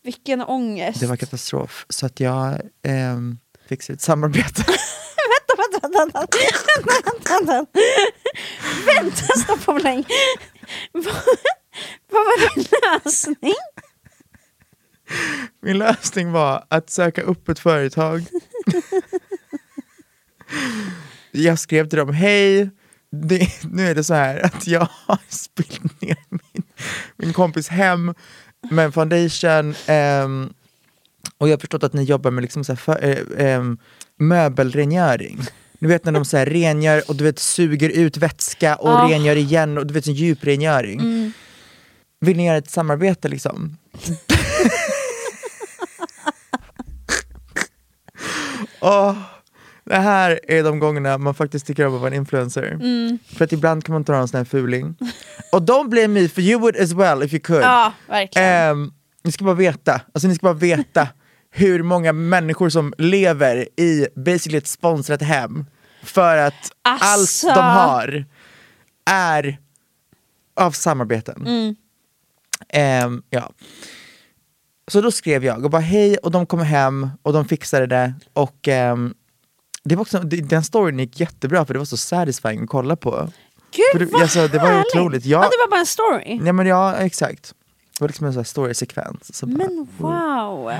Vilken 0.03 0.43
ångest. 0.43 1.01
det 1.01 1.07
var 1.07 1.17
katastrof. 1.17 1.87
Så 1.89 2.07
att 2.07 2.21
jag 2.21 2.61
ehm, 2.83 3.39
fick 3.69 3.89
ett 3.89 4.01
samarbete. 4.01 4.65
vänta, 5.57 5.89
vänta, 5.89 5.99
vänta, 5.99 6.27
vänta, 7.05 7.53
vänta. 7.53 7.81
Vänta, 8.87 9.27
stoppa 9.39 9.73
mig 9.73 9.83
länge. 9.83 10.05
Vad, 10.93 11.05
vad 12.11 12.21
var 12.25 12.55
din 12.55 12.65
lösning? 13.05 13.55
Min 15.63 15.79
lösning 15.79 16.33
var 16.33 16.65
att 16.69 16.91
söka 16.91 17.23
upp 17.23 17.49
ett 17.49 17.59
företag. 17.59 18.25
jag 21.31 21.59
skrev 21.59 21.89
till 21.89 21.99
dem, 21.99 22.15
hej, 22.15 22.71
det, 23.11 23.49
nu 23.73 23.87
är 23.89 23.95
det 23.95 24.05
så 24.05 24.15
här 24.15 24.45
att 24.47 24.67
jag 24.67 24.89
har 25.07 25.19
spillt 25.29 26.01
ner 26.03 26.17
min, 26.29 26.63
min 27.17 27.33
kompis 27.33 27.69
hem 27.69 28.15
med 28.71 28.85
en 28.85 28.93
foundation 28.93 29.75
ehm, 29.87 30.53
och 31.39 31.49
jag 31.49 31.53
har 31.53 31.61
förstått 31.61 31.85
att 31.85 31.93
ni 31.93 32.03
jobbar 32.03 32.31
med 32.31 32.43
liksom 32.43 32.65
så 32.65 32.73
här 32.73 32.77
för, 32.77 33.25
ehm, 33.41 33.79
möbelrengöring. 34.19 35.39
Du 35.79 35.89
vet 35.89 36.05
när 36.05 36.13
de 36.13 36.25
så 36.25 36.37
här 36.37 36.47
rengör 36.47 37.03
och 37.09 37.17
du 37.17 37.25
vet 37.25 37.39
suger 37.39 37.89
ut 37.89 38.17
vätska 38.17 38.77
och 38.77 38.89
Ah. 38.91 39.09
rengör 39.09 39.37
igen 39.37 39.79
och 39.79 39.87
du 39.87 39.95
vet 39.95 40.07
en 40.07 40.15
djuprengöring. 40.15 41.01
Vill 42.21 42.37
ni 42.37 42.47
göra 42.47 42.57
ett 42.57 42.71
samarbete 42.71 43.29
liksom? 43.29 43.77
Åh, 48.81 49.17
det 49.85 49.97
här 49.97 50.41
är 50.49 50.63
de 50.63 50.79
gångerna 50.79 51.19
man 51.19 51.35
faktiskt 51.35 51.67
tycker 51.67 51.87
om 51.87 51.95
att 51.95 52.01
vara 52.01 52.11
en 52.11 52.17
influencer. 52.17 52.79
För 53.37 53.45
att 53.45 53.53
ibland 53.53 53.85
kan 53.85 53.93
man 53.93 54.05
ta 54.05 54.17
en 54.17 54.29
sån 54.29 54.39
här 54.39 54.45
fuling. 54.45 54.95
Och 55.53 55.61
don't 55.61 55.89
blame 55.89 56.09
me 56.09 56.29
for 56.29 56.41
you 56.43 56.61
would 56.61 56.77
as 56.77 56.93
well 56.93 57.23
if 57.23 57.33
you 57.33 57.41
could. 57.41 57.63
Ja, 57.63 57.93
verkligen. 58.09 58.49
Ehm, 58.49 58.93
ni 59.23 59.33
ska 59.33 59.45
bara 59.45 59.55
veta, 59.55 60.01
alltså 60.15 60.29
ni 60.29 60.35
ska 60.35 60.45
bara 60.45 60.55
veta 60.55 61.09
hur 61.51 61.83
många 61.83 62.13
människor 62.13 62.69
som 62.69 62.95
lever 62.99 63.69
i 63.81 64.07
basically 64.17 64.59
ett 64.59 64.67
sponsrat 64.67 65.23
hem 65.23 65.67
för 66.03 66.37
att 66.37 66.71
allt 66.83 67.03
Alltså. 67.03 67.47
de 67.47 67.61
har 67.65 68.25
är 69.11 69.59
av 70.57 70.71
samarbeten. 70.71 71.47
Mm. 71.47 71.77
Ehm, 72.69 73.23
ja. 73.31 73.53
Så 74.91 75.01
då 75.01 75.11
skrev 75.11 75.45
jag 75.45 75.65
och 75.65 75.71
bara 75.71 75.83
hej 75.83 76.17
och 76.17 76.31
de 76.31 76.47
kom 76.47 76.61
hem 76.61 77.09
och 77.23 77.33
de 77.33 77.45
fixade 77.49 77.87
det 77.87 78.15
och 78.33 78.69
ehm, 78.69 79.15
det 79.85 79.97
var 79.97 80.03
också, 80.03 80.19
det- 80.19 80.37
den 80.49 80.65
storyn 80.65 80.99
gick 80.99 81.21
jättebra 81.21 81.65
för 81.67 81.75
det 81.75 81.79
var 81.79 81.87
så 81.87 81.97
satisfying 81.97 82.63
att 82.63 82.69
kolla 82.69 82.97
på. 82.97 83.29
Gud 83.73 84.01
det- 84.09 84.13
vad 84.13 84.23
alltså, 84.23 84.49
det 84.49 84.59
var 84.59 84.67
härligt. 84.67 84.87
otroligt. 84.95 85.25
Jag- 85.25 85.45
Ja, 85.45 85.49
det 85.49 85.57
var 85.59 85.71
bara 85.71 85.81
en 85.81 85.87
story. 85.87 86.41
Ja 86.47 86.53
men 86.53 86.67
ja, 86.67 86.97
exakt. 86.97 87.55
Det 87.93 88.01
var 88.01 88.09
liksom 88.09 88.27
en 88.27 88.33
sån 88.33 88.41
här 88.41 88.45
story-sekvens. 88.45 89.37
Så 89.37 89.47
Men 89.47 89.89
wow. 89.99 90.73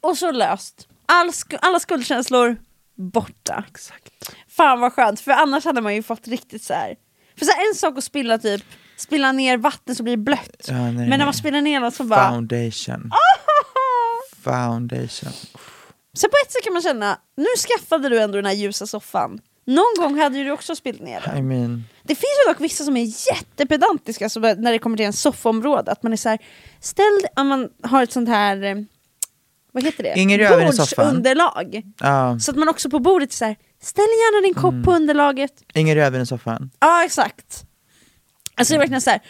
Och 0.00 0.18
så 0.18 0.32
löst. 0.32 0.88
All 1.06 1.28
sk- 1.30 1.58
alla 1.62 1.80
skuldkänslor 1.80 2.56
borta. 2.96 3.64
Exakt. 3.70 4.12
Fan 4.48 4.80
vad 4.80 4.92
skönt, 4.92 5.20
för 5.20 5.30
annars 5.32 5.64
hade 5.64 5.80
man 5.80 5.94
ju 5.94 6.02
fått 6.02 6.28
riktigt 6.28 6.62
så 6.62 6.72
här. 6.74 6.94
För 7.38 7.44
så 7.46 7.52
här, 7.52 7.68
en 7.68 7.74
sak 7.74 7.98
att 7.98 8.04
spilla 8.04 8.38
typ, 8.38 8.62
spilla 8.96 9.32
ner 9.32 9.56
vatten 9.56 9.94
så 9.94 10.02
blir 10.02 10.16
det 10.16 10.22
blött. 10.22 10.64
Ja, 10.68 10.74
nej, 10.74 10.92
Men 10.92 11.08
när 11.08 11.16
nej. 11.16 11.24
man 11.24 11.34
spiller 11.34 11.60
ner 11.60 11.80
något 11.80 11.94
så 11.94 12.04
bara... 12.04 12.30
Foundation. 12.30 13.10
Foundation. 14.42 15.32
Så 16.12 16.28
på 16.28 16.34
ett 16.46 16.52
sätt 16.52 16.64
kan 16.64 16.72
man 16.72 16.82
känna, 16.82 17.18
nu 17.36 17.46
skaffade 17.68 18.08
du 18.08 18.20
ändå 18.20 18.36
den 18.36 18.46
här 18.46 18.52
ljusa 18.52 18.86
soffan. 18.86 19.38
Någon 19.66 19.94
gång 19.98 20.18
hade 20.18 20.38
ju 20.38 20.44
du 20.44 20.50
också 20.50 20.76
spilt 20.76 21.00
ner 21.00 21.20
den. 21.26 21.38
I 21.38 21.42
mean, 21.42 21.84
Det 22.02 22.14
finns 22.14 22.32
ju 22.46 22.52
dock 22.52 22.60
vissa 22.60 22.84
som 22.84 22.96
är 22.96 23.28
jättepedantiska 23.32 24.28
så 24.28 24.40
när 24.40 24.72
det 24.72 24.78
kommer 24.78 24.96
till 24.96 25.06
en 25.06 25.12
soffområde, 25.12 25.92
att 25.92 26.02
man 26.02 26.12
är 26.12 26.16
så 26.16 26.28
här, 26.28 26.38
ställ 26.80 27.20
om 27.36 27.48
man 27.48 27.68
har 27.82 28.02
ett 28.02 28.12
sånt 28.12 28.28
här, 28.28 28.62
eh, 28.62 28.76
vad 29.72 29.84
heter 29.84 30.02
det? 30.02 30.14
Ingen 30.20 30.38
rödvin 30.38 30.68
i 30.68 30.72
soffan. 30.72 31.04
Bordsunderlag. 31.06 31.82
ja, 32.00 32.38
Så 32.40 32.50
att 32.50 32.56
man 32.56 32.68
också 32.68 32.90
på 32.90 32.98
bordet 32.98 33.30
är 33.30 33.34
så 33.34 33.44
här, 33.44 33.56
ställ 33.82 34.02
gärna 34.04 34.46
din 34.46 34.54
kopp 34.54 34.72
Mm. 34.72 34.84
på 34.84 34.92
underlaget. 34.92 35.52
ingen 35.74 35.94
rödvin 35.96 36.22
i 36.22 36.26
soffan. 36.26 36.70
Ja 36.80 37.04
exakt. 37.04 37.64
Alltså 38.54 38.72
det 38.72 38.76
är 38.76 38.78
verkligen 38.78 39.00
så 39.00 39.10
här, 39.10 39.20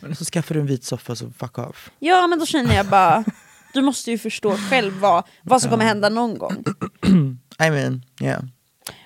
Men 0.00 0.16
så 0.16 0.24
skaffar 0.24 0.54
du 0.54 0.60
en 0.60 0.66
vit 0.66 0.84
soffa 0.84 1.16
så 1.16 1.30
fuck 1.30 1.58
off. 1.58 1.90
ja 1.98 2.26
men 2.26 2.38
då 2.38 2.46
känner 2.46 2.76
jag 2.76 2.86
bara, 2.86 3.24
du 3.72 3.82
måste 3.82 4.10
ju 4.10 4.18
förstå 4.18 4.56
själv 4.70 4.98
vad, 4.98 5.24
vad 5.42 5.62
som 5.62 5.70
kommer 5.70 5.84
hända 5.84 6.08
någon 6.08 6.38
gång. 6.38 6.64
I 7.66 7.70
mean, 7.70 8.02
yeah. 8.20 8.42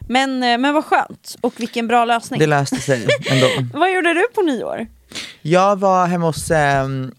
Men, 0.09 0.43
eh, 0.43 0.59
men 0.59 0.75
vad 0.75 0.85
skönt, 0.85 1.37
och 1.41 1.55
vilken 1.61 1.87
bra 1.87 2.05
lösning. 2.05 2.41
Det 2.41 2.47
löste 2.47 2.77
sig 2.77 3.09
ändå. 3.31 3.49
Vad 3.79 3.93
gjorde 3.93 4.15
du 4.15 4.25
på 4.35 4.43
nyår? 4.43 4.87
Jag 5.43 5.79
var 5.79 6.07
hemma 6.07 6.27
hos 6.27 6.51
ehm, 6.51 7.15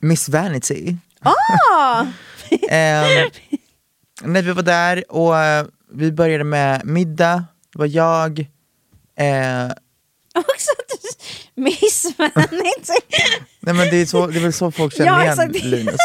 Miss 0.00 0.28
Vanity. 0.28 0.96
Ah! 1.20 2.06
Ehm, 2.70 3.30
när 4.22 4.42
vi 4.42 4.52
var 4.52 4.62
där 4.62 5.12
och 5.12 5.36
eh, 5.38 5.66
vi 5.92 6.12
började 6.12 6.44
med 6.44 6.84
middag, 6.86 7.44
det 7.72 7.78
var 7.78 7.86
jag, 7.86 8.40
eh, 9.16 9.68
Också 10.34 10.70
att 10.78 11.00
du 11.02 11.62
Miss 11.62 12.06
Vanity. 12.18 13.00
nej 13.60 13.74
men 13.74 13.90
det 13.90 13.96
är, 13.96 14.06
så, 14.06 14.26
det 14.26 14.38
är 14.38 14.42
väl 14.42 14.52
så 14.52 14.70
folk 14.70 14.96
känner 14.96 15.10
Ja, 15.10 15.22
igen 15.22 15.32
exakt. 15.32 15.64
Linus. 15.64 15.96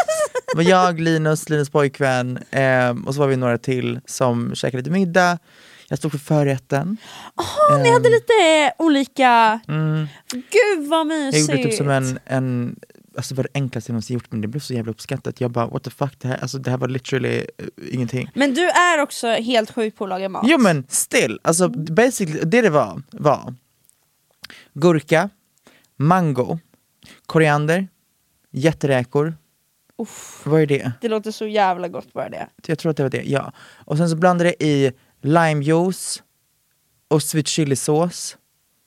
Det 0.52 0.56
var 0.56 0.64
jag, 0.64 1.00
Linus, 1.00 1.50
Linus 1.50 1.70
pojkvän 1.70 2.40
ehm, 2.52 3.08
och 3.08 3.14
så 3.14 3.20
var 3.20 3.28
vi 3.28 3.36
några 3.36 3.58
till 3.58 4.00
som 4.06 4.56
käkade 4.56 4.78
lite 4.82 4.92
middag. 4.92 5.40
Jag 5.88 5.98
stod 5.98 6.12
för 6.12 6.20
förrätten. 6.20 6.98
Åh, 7.36 7.82
ni 7.84 7.92
hade 7.92 8.10
lite 8.10 8.34
olika... 8.78 9.60
Mm. 9.68 10.08
Gud 10.32 10.88
vad 10.90 11.00
Jag 11.00 11.08
mysigt! 11.08 11.50
gjorde 11.50 11.64
typ 11.64 11.74
som 11.74 11.90
en, 11.90 12.20
en 12.26 12.76
alltså 13.18 13.34
det 13.34 13.38
var 13.38 13.44
det 13.44 13.60
enklaste 13.60 13.90
jag 13.90 13.94
någonsin 13.94 14.14
gjort 14.14 14.26
men 14.32 14.42
det 14.42 14.48
blev 14.48 14.62
så 14.62 14.74
jävla 14.74 14.92
uppskattat. 14.92 15.42
Jag 15.42 15.52
bara 15.52 15.68
what 15.68 15.84
the 15.84 15.90
fuck, 15.90 16.14
det 16.20 16.28
här, 16.28 16.38
alltså, 16.42 16.58
det 16.58 16.70
här 16.72 16.78
var 16.78 16.88
literally 16.88 17.38
eh, 17.38 17.66
ingenting. 17.92 18.32
Men 18.36 18.54
du 18.54 18.70
är 18.70 19.02
också 19.02 19.28
helt 19.28 19.72
sjuk 19.72 19.96
på 19.98 20.04
att 20.04 20.10
laga 20.10 20.30
mat. 20.30 20.44
Jo 20.46 20.58
men 20.58 20.86
still, 20.90 21.40
alltså 21.42 21.70
basically 21.70 22.40
det 22.44 22.62
det 22.62 22.70
var 22.70 23.02
var 23.12 23.54
gurka, 24.76 25.30
mango, 25.98 26.60
koriander, 27.26 27.88
jätteräkor. 28.52 29.34
Uff, 29.98 30.42
Vad 30.46 30.62
är 30.62 30.66
det? 30.66 30.92
det 31.02 31.08
låter 31.10 31.32
så 31.32 31.48
jävla 31.48 31.88
gott 31.88 32.14
bara 32.14 32.30
det. 32.30 32.48
Jag 32.68 32.80
tror 32.80 32.90
att 32.90 32.98
det 32.98 33.04
var 33.04 33.10
det, 33.10 33.24
ja. 33.24 33.52
Och 33.86 33.98
sen 33.98 34.10
så 34.10 34.16
blandade 34.16 34.50
jag 34.60 34.68
i 34.70 34.92
limejuice 35.22 36.24
och 37.08 37.24
sweet 37.24 37.48
chilisås, 37.48 38.38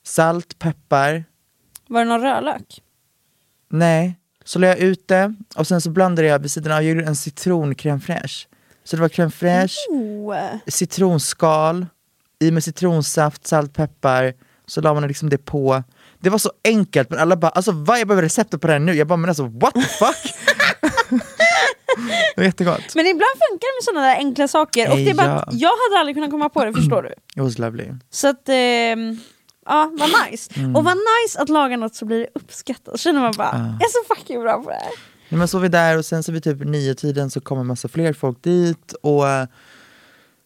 salt, 0.03 0.59
peppar, 0.59 1.23
Var 1.87 1.99
det 1.99 2.05
någon 2.09 2.21
rödlök? 2.21 2.81
nej. 3.69 4.15
Så 4.43 4.59
la 4.59 4.67
jag 4.67 4.77
ut 4.79 5.07
det 5.07 5.35
och 5.55 5.67
sen 5.67 5.81
så 5.81 5.89
blandade 5.89 6.27
jag 6.27 6.39
vid 6.39 6.51
sidan 6.51 6.71
av, 6.71 6.83
jag 6.83 6.95
gjorde 6.95 7.07
en 7.07 7.15
citron 7.15 7.75
crème 7.75 7.99
fraîche. 7.99 8.47
Så 8.83 8.95
det 8.95 9.01
var 9.01 9.09
crème 9.09 9.29
fraîche, 9.31 9.75
Oh. 9.89 10.35
citronskal, 10.67 11.85
i 12.39 12.51
med 12.51 12.63
citronsaft, 12.63 13.47
salt, 13.47 13.73
peppar, 13.73 14.33
så 14.69 14.81
la 14.81 14.93
man 14.93 15.07
liksom 15.07 15.29
det 15.29 15.37
på. 15.37 15.83
Det 16.19 16.29
var 16.29 16.37
så 16.37 16.51
enkelt 16.63 17.09
men 17.09 17.19
alla 17.19 17.35
bara 17.35 17.49
alltså 17.49 17.71
vad 17.71 17.99
jag 17.99 18.07
behöver 18.07 18.23
receptet 18.23 18.61
på 18.61 18.67
det 18.67 18.73
här 18.73 18.79
nu, 18.79 18.93
jag 18.93 19.07
bara 19.07 19.17
men 19.17 19.29
alltså 19.29 19.43
what 19.43 19.73
the 19.73 19.81
fuck? 19.81 20.33
det 22.35 22.41
var 22.41 22.43
jättegott. 22.43 22.95
Men 22.95 23.07
ibland 23.07 23.31
funkar 23.49 23.67
det 23.67 23.77
med 23.77 23.83
sådana 23.83 24.07
där 24.07 24.15
enkla 24.15 24.47
saker 24.47 24.91
och 24.91 24.97
det 24.97 25.09
är 25.09 25.13
bara 25.13 25.39
att 25.39 25.53
jag 25.53 25.69
hade 25.69 25.99
aldrig 25.99 26.15
kunnat 26.15 26.31
komma 26.31 26.49
på 26.49 26.65
det, 26.65 26.73
förstår 26.73 27.01
du? 27.01 27.09
It 27.09 27.43
was 27.43 27.57
lovely. 27.57 27.87
Så 28.09 28.27
att, 28.27 28.49
ehm, 28.49 29.19
ja 29.65 29.91
vad 29.99 30.09
nice. 30.09 30.51
Mm. 30.55 30.75
Och 30.75 30.83
vad 30.83 30.97
nice 30.97 31.41
att 31.41 31.49
laga 31.49 31.77
något 31.77 31.95
så 31.95 32.05
blir 32.05 32.19
det 32.19 32.27
uppskattat. 32.33 32.91
Så 32.91 32.97
känner 32.97 33.21
man 33.21 33.33
bara, 33.37 33.77
jag 33.79 33.87
är 33.89 33.91
så 33.91 34.15
fucking 34.15 34.41
bra 34.41 34.63
på 34.63 34.69
det 34.69 34.75
här. 34.75 34.91
Nej, 35.29 35.39
men 35.39 35.47
så 35.47 35.57
var 35.57 35.61
vi 35.61 35.69
där 35.69 35.97
och 35.97 36.05
sen 36.05 36.23
så 36.23 36.31
vid 36.31 36.43
typ 36.43 36.59
nio 36.59 36.95
tiden 36.95 37.29
så 37.29 37.41
kom 37.41 37.59
en 37.59 37.67
massa 37.67 37.87
fler 37.87 38.13
folk 38.13 38.43
dit 38.43 38.93
och 39.01 39.29
eh, 39.29 39.47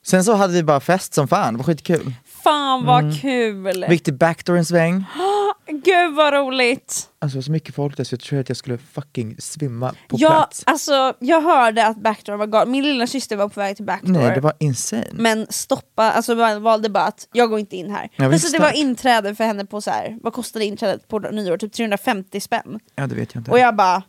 sen 0.05 0.23
så 0.23 0.33
hade 0.33 0.53
vi 0.53 0.63
bara 0.63 0.79
fest 0.79 1.13
som 1.13 1.27
fan, 1.27 1.53
det 1.53 1.57
var 1.57 1.63
skitkul. 1.63 2.13
Fan 2.43 2.85
vad 2.85 3.03
Mm. 3.03 3.15
kul! 3.15 3.85
Vi 3.87 3.93
gick 3.93 4.03
till 4.03 4.13
Backdoor 4.13 4.57
en 4.57 4.65
sväng, 4.65 5.05
Gud 5.67 6.13
vad 6.15 6.33
roligt! 6.33 7.09
alltså 7.19 7.35
det 7.35 7.39
var 7.39 7.41
så 7.43 7.51
mycket 7.51 7.75
folk 7.75 7.97
där 7.97 8.03
så 8.03 8.13
jag 8.13 8.19
tror 8.19 8.39
att 8.39 8.49
jag 8.49 8.57
skulle 8.57 8.77
fucking 8.77 9.35
svimma 9.39 9.89
på 10.07 10.15
Ja, 10.19 10.29
plats. 10.29 10.63
alltså, 10.65 11.13
jag 11.19 11.41
hörde 11.41 11.87
att 11.87 11.97
Backdoor 11.97 12.35
var 12.37 12.47
galen, 12.47 12.71
min 12.71 12.83
lilla 12.83 13.07
syster 13.07 13.35
var 13.35 13.49
på 13.49 13.59
väg 13.59 13.75
till 13.75 13.85
Backdoor. 13.85 14.11
Nej 14.13 14.35
det 14.35 14.41
var 14.41 14.53
insane. 14.59 15.05
Men 15.11 15.47
stoppa, 15.49 16.11
alltså 16.11 16.35
man 16.35 16.63
valde 16.63 16.89
bara 16.89 17.03
att 17.03 17.27
jag 17.33 17.49
går 17.49 17.59
inte 17.59 17.75
in 17.75 17.91
här. 17.91 18.09
Ja, 18.15 18.27
visst, 18.27 18.45
så 18.47 18.57
det 18.57 18.63
var 18.63 18.71
inträde 18.77 19.35
för 19.35 19.43
henne 19.43 19.65
på 19.65 19.81
så 19.81 19.91
här. 19.91 20.17
vad 20.23 20.33
kostade 20.33 20.65
inträdet 20.65 21.07
på 21.07 21.19
nyår? 21.19 21.57
Typ 21.57 21.73
350 21.73 22.39
spänn. 22.39 22.79
Ja 22.95 23.07
det 23.07 23.15
vet 23.15 23.33
jag 23.35 23.41
inte. 23.41 23.51
Och 23.51 23.59
jag 23.59 23.75
bara, 23.75 24.03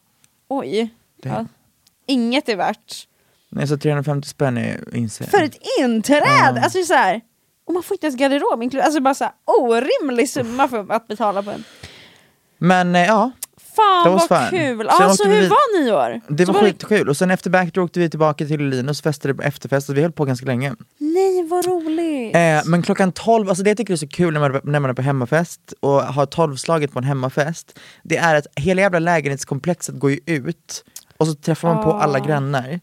oj. 0.48 0.88
Ja. 1.22 1.46
Inget 2.06 2.48
är 2.48 2.56
värt. 2.56 3.06
Nej 3.50 3.68
så 3.68 3.76
350 3.78 4.28
spänn 4.28 4.58
är 4.58 4.94
insane. 4.96 5.30
För 5.30 5.42
ett 5.42 5.58
inträde! 5.80 6.26
Alltså 6.62 6.78
det 6.78 6.82
är 6.82 6.84
så 6.84 6.94
här, 6.94 7.20
och 7.66 7.74
man 7.74 7.82
får 7.82 7.94
inte 7.94 8.06
ens 8.06 8.16
garderob 8.20 8.62
inkluderat. 8.62 8.86
Alltså 8.86 9.00
bara 9.00 9.14
så 9.14 9.24
här, 9.24 9.32
orimlig 9.46 10.28
summa 10.28 10.68
för 10.68 10.92
att 10.92 11.08
betala 11.08 11.42
på 11.42 11.50
en. 11.50 11.64
Men 12.58 12.94
eh, 12.94 13.04
ja, 13.06 13.30
Fan 13.76 14.04
var 14.04 14.10
vad 14.18 14.28
fan. 14.28 14.50
kul! 14.50 14.78
Sen 14.98 15.06
Alltså 15.06 15.28
vi 15.28 15.34
hur 15.34 15.40
vid- 15.40 15.50
var 15.50 15.80
nyår? 15.84 16.20
det 16.28 16.46
Så 16.46 16.52
var 16.52 16.60
skitkul. 16.60 17.08
Och 17.08 17.16
sen 17.16 17.30
efter 17.30 17.50
Backdoor 17.50 17.84
åkte 17.84 18.00
vi 18.00 18.10
tillbaka 18.10 18.46
till 18.46 18.60
Linus 18.68 19.02
festade 19.02 19.34
på 19.34 19.42
efterfest 19.42 19.88
och 19.88 19.96
vi 19.96 20.02
höll 20.02 20.12
på 20.12 20.24
ganska 20.24 20.46
länge. 20.46 20.74
Nej 20.98 21.46
vad 21.48 21.66
roligt! 21.66 22.36
Eh, 22.36 22.60
men 22.64 22.82
klockan 22.82 23.12
12, 23.12 23.48
alltså 23.48 23.64
det 23.64 23.70
jag 23.70 23.76
tycker 23.76 23.92
är 23.92 23.96
så 23.96 24.08
kul 24.08 24.32
när 24.34 24.40
man, 24.40 24.60
när 24.64 24.80
man 24.80 24.90
är 24.90 24.94
på 24.94 25.02
hemmafest 25.02 25.74
och 25.80 26.02
har 26.02 26.26
tolvslaget 26.26 26.92
på 26.92 26.98
en 26.98 27.04
hemmafest, 27.04 27.78
det 28.02 28.16
är 28.16 28.34
att 28.34 28.46
hela 28.56 28.82
jävla 28.82 28.98
lägenhetskomplexet 28.98 29.94
går 29.98 30.10
ju 30.10 30.20
ut 30.26 30.84
och 31.16 31.26
så 31.26 31.34
träffar 31.34 31.74
man 31.74 31.84
på 31.84 31.92
alla 31.92 32.18
grannar. 32.20 32.80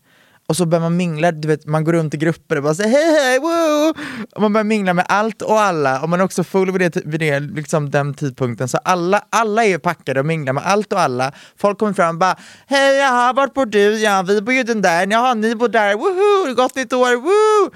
Och 0.47 0.57
så 0.57 0.65
börjar 0.65 0.81
man 0.81 0.97
mingla, 0.97 1.31
du 1.31 1.47
vet, 1.47 1.65
man 1.65 1.83
går 1.83 1.93
runt 1.93 2.13
i 2.13 2.17
grupper 2.17 2.55
och 2.55 2.63
bara 2.63 2.75
säger 2.75 2.89
hej 2.89 3.11
hej 3.11 3.39
woo! 3.39 3.93
Och 4.35 4.41
man 4.41 4.53
börjar 4.53 4.63
mingla 4.63 4.93
med 4.93 5.05
allt 5.07 5.41
och 5.41 5.61
alla 5.61 6.01
och 6.01 6.09
man 6.09 6.19
är 6.19 6.23
också 6.23 6.43
full 6.43 6.71
vid, 6.71 6.91
det, 6.91 7.01
vid 7.05 7.19
det, 7.19 7.39
liksom 7.39 7.89
den 7.89 8.13
tidpunkten. 8.13 8.67
Så 8.67 8.77
alla, 8.77 9.25
alla 9.29 9.65
är 9.65 9.77
packade 9.77 10.19
och 10.19 10.25
minglar 10.25 10.53
med 10.53 10.65
allt 10.65 10.93
och 10.93 10.99
alla. 10.99 11.31
Folk 11.57 11.77
kommer 11.77 11.93
fram 11.93 12.15
och 12.15 12.19
bara 12.19 12.35
hej 12.67 12.97
jaha, 12.97 13.33
vart 13.33 13.53
bor 13.53 13.65
du? 13.65 13.99
Ja 13.99 14.21
vi 14.21 14.41
bor 14.41 14.53
ju 14.53 14.63
den 14.63 14.81
där, 14.81 15.07
jaha 15.11 15.33
ni 15.33 15.55
bor 15.55 15.67
där, 15.67 15.95
woho! 15.95 16.55
Gott 16.55 16.75
nytt 16.75 16.93
år, 16.93 17.15
woo! 17.15 17.71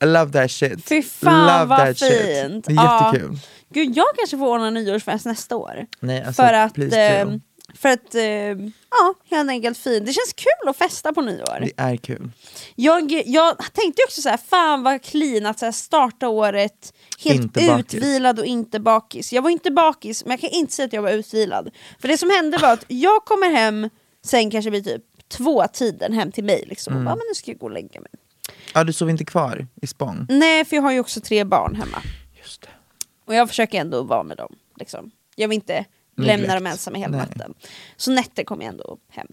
I 0.00 0.06
love 0.06 0.32
that 0.32 0.50
shit. 0.50 0.88
Fy 0.88 1.02
fan 1.02 1.46
love 1.46 1.64
vad 1.64 1.78
that 1.78 1.98
shit. 1.98 2.12
fint! 2.12 2.64
Det 2.66 2.72
är 2.72 3.04
jättekul. 3.04 3.38
Gud 3.74 3.96
jag 3.96 4.06
kanske 4.16 4.38
får 4.38 4.46
ordna 4.46 4.70
nyårsfest 4.70 5.26
nästa 5.26 5.56
år. 5.56 5.86
Nej, 6.00 6.24
alltså, 6.24 6.42
för 6.42 6.52
att, 6.52 6.74
please 6.74 6.96
eh, 6.96 7.28
för 7.78 7.88
att 7.88 8.14
eh, 8.14 8.22
ja, 8.90 9.14
helt 9.30 9.50
enkelt 9.50 9.78
fint. 9.78 10.06
Det 10.06 10.12
känns 10.12 10.32
kul 10.32 10.68
att 10.68 10.76
festa 10.76 11.12
på 11.12 11.20
nyår. 11.22 11.60
Det 11.60 11.72
är 11.76 11.96
kul. 11.96 12.30
Jag, 12.74 13.12
jag 13.26 13.58
tänkte 13.72 14.02
också 14.06 14.22
så 14.22 14.28
här, 14.28 14.36
fan 14.36 14.82
vad 14.82 15.02
clean 15.02 15.46
att 15.46 15.58
så 15.58 15.64
här, 15.64 15.72
starta 15.72 16.28
året 16.28 16.92
helt 17.24 17.42
Inte 17.42 17.66
bakis. 17.66 17.94
utvilad 17.94 18.38
och 18.38 18.44
inte 18.46 18.80
bakis. 18.80 19.32
Jag 19.32 19.42
var 19.42 19.50
inte 19.50 19.70
bakis, 19.70 20.24
men 20.24 20.30
jag 20.30 20.40
kan 20.40 20.50
inte 20.50 20.72
säga 20.72 20.86
att 20.86 20.92
jag 20.92 21.02
var 21.02 21.10
utvilad. 21.10 21.70
För 22.00 22.08
det 22.08 22.18
som 22.18 22.30
hände 22.30 22.58
var 22.58 22.72
att 22.72 22.84
jag 22.88 23.24
kommer 23.24 23.50
hem, 23.50 23.90
sen 24.24 24.50
kanske 24.50 24.70
vid 24.70 24.84
typ 24.84 25.02
två 25.28 25.66
tiden 25.72 26.12
hem 26.12 26.32
till 26.32 26.44
mig 26.44 26.64
liksom, 26.66 26.92
Mm. 26.92 27.06
och 27.06 27.10
bara, 27.10 27.16
men 27.16 27.24
nu 27.28 27.34
ska 27.34 27.50
jag 27.50 27.58
gå 27.58 27.66
och 27.66 27.72
lägga 27.72 28.00
mig. 28.00 28.10
Ja, 28.74 28.84
du 28.84 28.92
sov 28.92 29.10
inte 29.10 29.24
kvar 29.24 29.66
i 29.82 29.86
Spång? 29.86 30.26
Nej, 30.28 30.64
för 30.64 30.76
jag 30.76 30.82
har 30.82 30.92
ju 30.92 31.00
också 31.00 31.20
tre 31.20 31.44
barn 31.44 31.74
hemma. 31.74 32.02
Just 32.42 32.62
det. 32.62 32.68
Och 33.24 33.34
jag 33.34 33.48
försöker 33.48 33.80
ändå 33.80 34.02
vara 34.02 34.22
med 34.22 34.36
dem. 34.36 34.56
Liksom. 34.78 35.10
Jag 35.36 35.48
vill 35.48 35.54
inte 35.54 35.84
lämna 36.26 36.54
dem 36.54 36.66
ensamma 36.66 36.98
hela 36.98 37.16
natten. 37.16 37.54
Så 37.96 38.10
nätter 38.10 38.44
kom 38.44 38.60
jag 38.62 38.68
ändå 38.68 38.98
hem. 39.12 39.26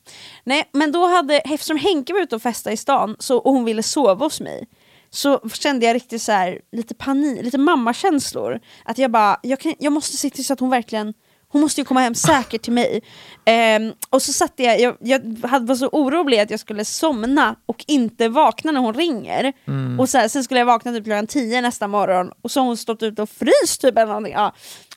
Nej, 0.43 0.69
men 0.71 0.91
då 0.91 1.07
hade, 1.07 1.39
eftersom 1.39 1.77
Henke 1.77 2.13
var 2.13 2.19
ute 2.19 2.35
och 2.35 2.41
festade 2.41 2.73
i 2.73 2.77
stan 2.77 3.15
så, 3.19 3.37
och 3.37 3.53
hon 3.53 3.65
ville 3.65 3.83
sova 3.83 4.25
hos 4.25 4.41
mig 4.41 4.67
så 5.09 5.39
kände 5.53 5.85
jag 5.85 5.95
riktigt 5.95 6.21
så 6.21 6.31
här, 6.31 6.61
lite 6.71 6.95
panik, 6.95 7.43
lite 7.43 7.57
mammakänslor. 7.57 8.59
Att 8.83 8.97
jag 8.97 9.11
bara, 9.11 9.39
jag, 9.43 9.59
kan, 9.59 9.73
jag 9.79 9.93
måste 9.93 10.17
se 10.17 10.29
till 10.29 10.45
så 10.45 10.53
att 10.53 10.59
hon 10.59 10.69
verkligen 10.69 11.13
hon 11.55 11.61
måste 11.61 11.81
ju 11.81 11.85
komma 11.85 11.99
hem 11.99 12.15
säkert 12.15 12.61
till 12.61 12.73
mig. 12.73 13.01
Ehm, 13.45 13.93
och 14.09 14.21
så 14.21 14.33
satt 14.33 14.53
jag, 14.55 14.79
jag, 14.79 14.95
jag 14.99 15.21
hade, 15.43 15.65
var 15.65 15.75
så 15.75 15.89
orolig 15.91 16.39
att 16.39 16.49
jag 16.49 16.59
skulle 16.59 16.85
somna 16.85 17.55
och 17.65 17.85
inte 17.87 18.29
vakna 18.29 18.71
när 18.71 18.79
hon 18.79 18.93
ringer. 18.93 19.53
Mm. 19.67 19.99
Och 19.99 20.09
så 20.09 20.17
här, 20.17 20.27
sen 20.27 20.43
skulle 20.43 20.59
jag 20.59 20.65
vakna 20.65 20.91
typ 20.91 21.03
klockan 21.03 21.27
10 21.27 21.61
nästa 21.61 21.87
morgon 21.87 22.31
och 22.41 22.51
så 22.51 22.59
har 22.59 22.67
hon 22.67 22.77
stått 22.77 23.03
ute 23.03 23.21
och 23.21 23.29
fryst 23.29 23.81
typ 23.81 23.97
eller 23.97 24.05
någonting. 24.05 24.33
Ja. 24.33 24.53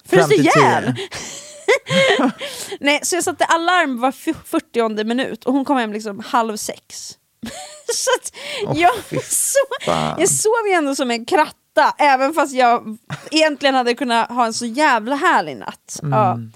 Till 0.09 0.33
ihjäl! 0.33 0.95
10. 0.95 1.09
Nej, 2.81 3.01
så 3.03 3.15
jag 3.17 3.25
satte 3.25 3.45
alarm 3.45 4.01
var 4.01 4.13
40 4.13 5.05
minut 5.05 5.45
och 5.45 5.53
hon 5.53 5.65
kom 5.65 5.77
hem 5.77 5.93
liksom 5.93 6.23
halv 6.27 6.57
sex. 6.57 7.19
så 7.95 8.11
att 8.17 8.33
Åh, 8.67 8.81
jag, 8.81 9.23
så, 9.25 9.59
jag 10.19 10.29
sov 10.29 10.67
ju 10.69 10.73
ändå 10.73 10.95
som 10.95 11.11
en 11.11 11.25
kratta, 11.25 11.95
även 11.99 12.35
fast 12.35 12.55
jag 12.55 12.99
egentligen 13.31 13.75
hade 13.75 13.95
kunnat 13.95 14.29
ha 14.31 14.47
en 14.47 14.53
så 14.53 14.67
jävla 14.67 15.17
härlig 15.17 15.57
natt. 15.57 16.01
Ja. 16.03 16.33
Mm. 16.33 16.53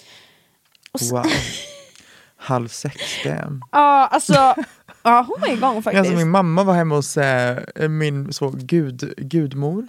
Och 0.93 1.01
så, 1.01 1.15
Wow. 1.15 1.27
Halv 2.37 2.69
sex, 2.69 2.97
damn. 3.25 3.63
ja, 3.73 4.07
alltså, 4.07 4.55
Ja, 5.03 5.27
hon 5.29 5.41
var 5.41 5.49
igång 5.49 5.83
faktiskt. 5.83 5.99
Alltså, 5.99 6.15
min 6.15 6.31
mamma 6.31 6.65
var 6.65 6.75
hemma 6.75 6.95
hos 6.95 7.17
eh, 7.17 7.89
min 7.89 8.33
så, 8.33 8.51
gud, 8.57 9.15
gudmor. 9.17 9.87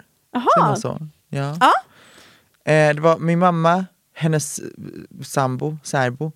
Så? 0.76 0.98
Ja. 1.28 1.56
Ja. 1.60 1.72
Eh, 2.64 2.94
det 2.94 3.00
var 3.00 3.18
min 3.18 3.38
mamma, 3.38 3.86
hennes 4.14 4.60
sambo, 5.22 5.76
särbo, 5.82 6.32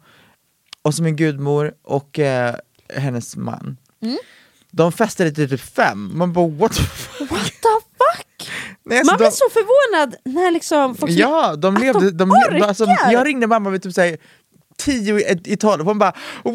och 0.83 0.95
så 0.95 1.03
min 1.03 1.17
gudmor 1.17 1.75
och 1.83 2.19
eh, 2.19 2.55
hennes 2.95 3.37
man. 3.37 3.77
Mm. 4.03 4.19
De 4.71 4.93
festade 4.93 5.33
till 5.33 5.49
typ 5.49 5.61
fem, 5.61 6.11
man 6.15 6.33
bara 6.33 6.49
what 6.49 6.73
the 6.73 6.83
fuck? 6.83 7.31
What 7.31 7.45
the 7.45 7.81
fuck? 7.99 8.51
Nej, 8.85 8.99
alltså, 8.99 9.13
Man 9.13 9.19
de, 9.19 9.25
blir 9.25 9.31
så 9.31 9.51
förvånad 9.53 10.15
när 10.25 10.51
liksom 10.51 10.95
folk 10.95 11.13
Ja, 11.13 11.57
de 11.57 11.75
att 11.77 11.83
levde, 11.83 12.11
de 12.11 12.29
de, 12.51 12.63
alltså, 12.63 12.87
jag 13.11 13.27
ringde 13.27 13.47
mamma 13.47 13.71
vid 13.71 13.83
typ 13.83 13.95
såhär, 13.95 14.19
tio 14.85 15.19
i, 15.19 15.41
i 15.45 15.57
tolv, 15.57 15.85
hon 15.85 15.99
bara 15.99 16.13
Woo! 16.45 16.55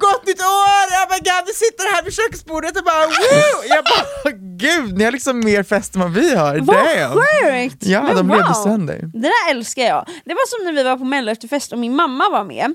Gott 0.00 0.26
nytt 0.26 0.40
år! 0.40 0.86
Oh 1.04 1.10
my 1.10 1.18
god, 1.18 1.42
vi 1.46 1.52
sitter 1.52 1.94
här 1.94 2.02
vid 2.02 2.12
köksbordet 2.14 2.76
och 2.76 2.84
bara 2.84 3.06
Woo! 3.06 3.64
Jag 3.68 3.84
bara 3.84 4.30
gud, 4.56 4.98
ni 4.98 5.04
har 5.04 5.12
liksom 5.12 5.40
mer 5.40 5.62
fest 5.62 5.94
än 5.94 6.00
vad 6.00 6.12
vi 6.12 6.34
har. 6.36 6.58
Vad 6.58 6.76
Damn. 6.76 7.12
sjukt! 7.12 7.76
Ja, 7.86 8.02
Men 8.02 8.16
de 8.16 8.28
wow. 8.28 8.36
levde 8.36 8.54
sönder. 8.54 8.98
Det 9.12 9.18
där 9.18 9.50
älskar 9.50 9.82
jag. 9.82 10.08
Det 10.24 10.34
var 10.34 10.46
som 10.48 10.64
när 10.64 10.72
vi 10.72 10.82
var 10.82 10.96
på 10.96 11.04
mello 11.04 11.32
efterfest 11.32 11.72
och 11.72 11.78
min 11.78 11.96
mamma 11.96 12.28
var 12.30 12.44
med. 12.44 12.74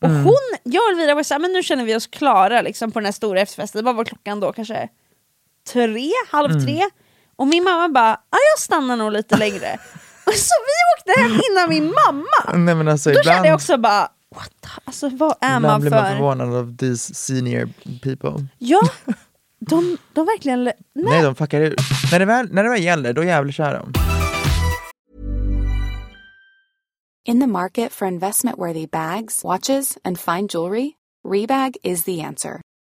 Och 0.00 0.08
Mm. 0.08 0.24
hon, 0.24 0.38
jag 0.62 0.82
och 0.84 0.90
Elvira 0.90 1.14
var 1.14 1.22
såhär, 1.22 1.38
men 1.38 1.52
nu 1.52 1.62
känner 1.62 1.84
vi 1.84 1.96
oss 1.96 2.06
klara 2.06 2.62
liksom, 2.62 2.92
på 2.92 2.98
den 3.00 3.04
här 3.04 3.12
stora 3.12 3.40
efterfesten. 3.40 3.84
Vad 3.84 3.96
var 3.96 4.04
klockan 4.04 4.40
då? 4.40 4.52
Kanske 4.52 4.88
tre, 5.72 6.10
halv 6.30 6.50
Mm. 6.50 6.66
tre? 6.66 6.82
Och 7.36 7.46
min 7.46 7.64
mamma 7.64 7.88
bara, 7.88 8.10
ja 8.30 8.38
jag 8.54 8.58
stannar 8.62 8.96
nog 8.96 9.12
lite 9.12 9.36
längre. 9.36 9.78
så 10.24 10.54
vi 10.66 11.00
åkte 11.12 11.20
hem 11.20 11.40
innan 11.50 11.68
min 11.68 11.84
mamma. 12.06 12.58
Nej, 12.64 12.74
men 12.74 12.88
alltså, 12.88 13.10
Då 13.10 13.14
kände 13.14 13.30
ibland, 13.30 13.46
jag 13.46 13.54
också 13.54 13.76
bara, 13.76 14.08
what 14.34 14.50
the, 14.60 14.68
alltså 14.84 15.08
vad 15.08 15.34
är 15.40 15.56
ibland 15.56 15.62
man 15.62 15.80
blir 15.80 15.90
man 15.90 16.04
för? 16.04 16.12
förvånad 16.12 16.54
av 16.54 16.76
these 16.76 17.14
senior 17.14 17.68
people. 18.02 18.46
Ja, 18.58 18.80
de, 19.58 19.98
de 20.12 20.26
verkligen... 20.26 20.64
Nej. 20.64 20.74
Nej, 20.94 21.22
de 21.22 21.34
fuckar 21.34 21.60
ut. 21.60 21.80
När 22.12 22.18
det 22.18 22.24
väl, 22.24 22.52
när 22.52 22.62
det 22.64 22.70
väl 22.70 22.82
gäller, 22.82 23.12
då 23.12 23.24
jävlar 23.24 23.52
kör 23.52 23.74
de. 23.74 23.92
In 27.24 27.40
the 27.40 27.46
market 27.46 27.92
for 27.92 28.08
investment 28.08 28.58
worthy 28.58 28.86
bags, 28.86 29.44
watches, 29.44 29.98
and 30.04 30.18
fine 30.18 30.48
jewelry, 30.48 30.90
Rebag 31.28 31.76
is 31.82 32.04
the 32.04 32.20
answer. 32.20 32.60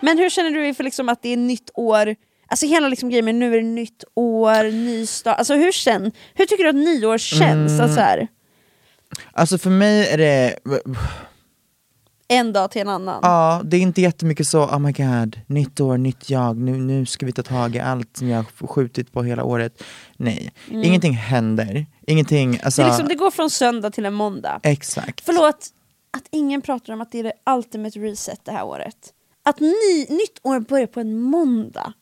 Men 0.00 0.18
hur 0.18 0.30
känner 0.30 0.50
du 0.50 0.66
inför 0.66 0.84
liksom 0.84 1.08
att 1.08 1.22
det 1.22 1.28
är 1.32 1.36
nytt 1.36 1.70
år? 1.74 2.16
Alltså 2.48 2.66
hela 2.66 2.88
liksom 2.88 3.08
grejen 3.10 3.24
med 3.24 3.34
nu 3.34 3.52
är 3.54 3.58
det 3.58 3.66
nytt 3.68 4.04
år, 4.14 4.70
ny 4.72 5.06
start. 5.06 5.38
Alltså 5.38 5.54
hur, 5.54 5.72
känn, 5.72 6.12
hur 6.34 6.46
tycker 6.46 6.64
du 6.64 6.68
att 6.70 6.74
nyår 6.74 7.18
känns? 7.18 7.72
Mm. 7.72 7.80
Alltså 7.84 8.00
här, 8.00 8.28
Alltså 9.32 9.58
för 9.58 9.70
mig 9.70 10.08
är 10.08 10.18
det, 10.18 10.58
en 12.28 12.52
dag 12.52 12.70
till 12.70 12.80
en 12.80 12.88
annan. 12.88 13.20
ja 13.22 13.60
det 13.64 13.76
är 13.76 13.80
inte 13.80 14.00
jättemycket 14.02 14.48
så, 14.48 14.62
oh 14.64 14.78
my 14.78 14.92
god, 14.92 15.40
nytt 15.46 15.80
år, 15.80 15.96
nytt 15.98 16.30
jag, 16.30 16.56
nu, 16.56 16.72
nu 16.76 17.06
ska 17.06 17.26
vi 17.26 17.32
ta 17.32 17.42
tag 17.42 17.76
i 17.76 17.80
allt 17.80 18.16
som 18.16 18.28
jag 18.28 18.36
har 18.38 18.66
skjutit 18.66 19.12
på 19.12 19.22
hela 19.22 19.44
året. 19.44 19.82
Nej, 20.16 20.52
ingenting 20.70 21.12
händer. 21.12 21.86
Ingenting, 22.06 22.60
alltså, 22.62 22.82
Mm. 22.82 22.90
det, 22.90 22.96
liksom, 22.96 23.08
det 23.08 23.14
går 23.14 23.30
från 23.30 23.50
söndag 23.50 23.90
till 23.90 24.06
en 24.06 24.14
måndag. 24.14 24.60
exakt. 24.62 25.20
Förlåt 25.24 25.66
att 26.16 26.24
ingen 26.30 26.62
pratar 26.62 26.92
om 26.92 27.00
att 27.00 27.12
det 27.12 27.18
är 27.18 27.22
det 27.24 27.32
ultimate 27.50 27.98
reset 27.98 28.40
det 28.44 28.52
här 28.52 28.64
året. 28.64 29.12
Att 29.46 29.60
ny, 29.60 30.06
nytt 30.08 30.38
år 30.42 30.60
börjar 30.60 30.86
på 30.86 31.00
en 31.00 31.20
måndag. 31.20 31.92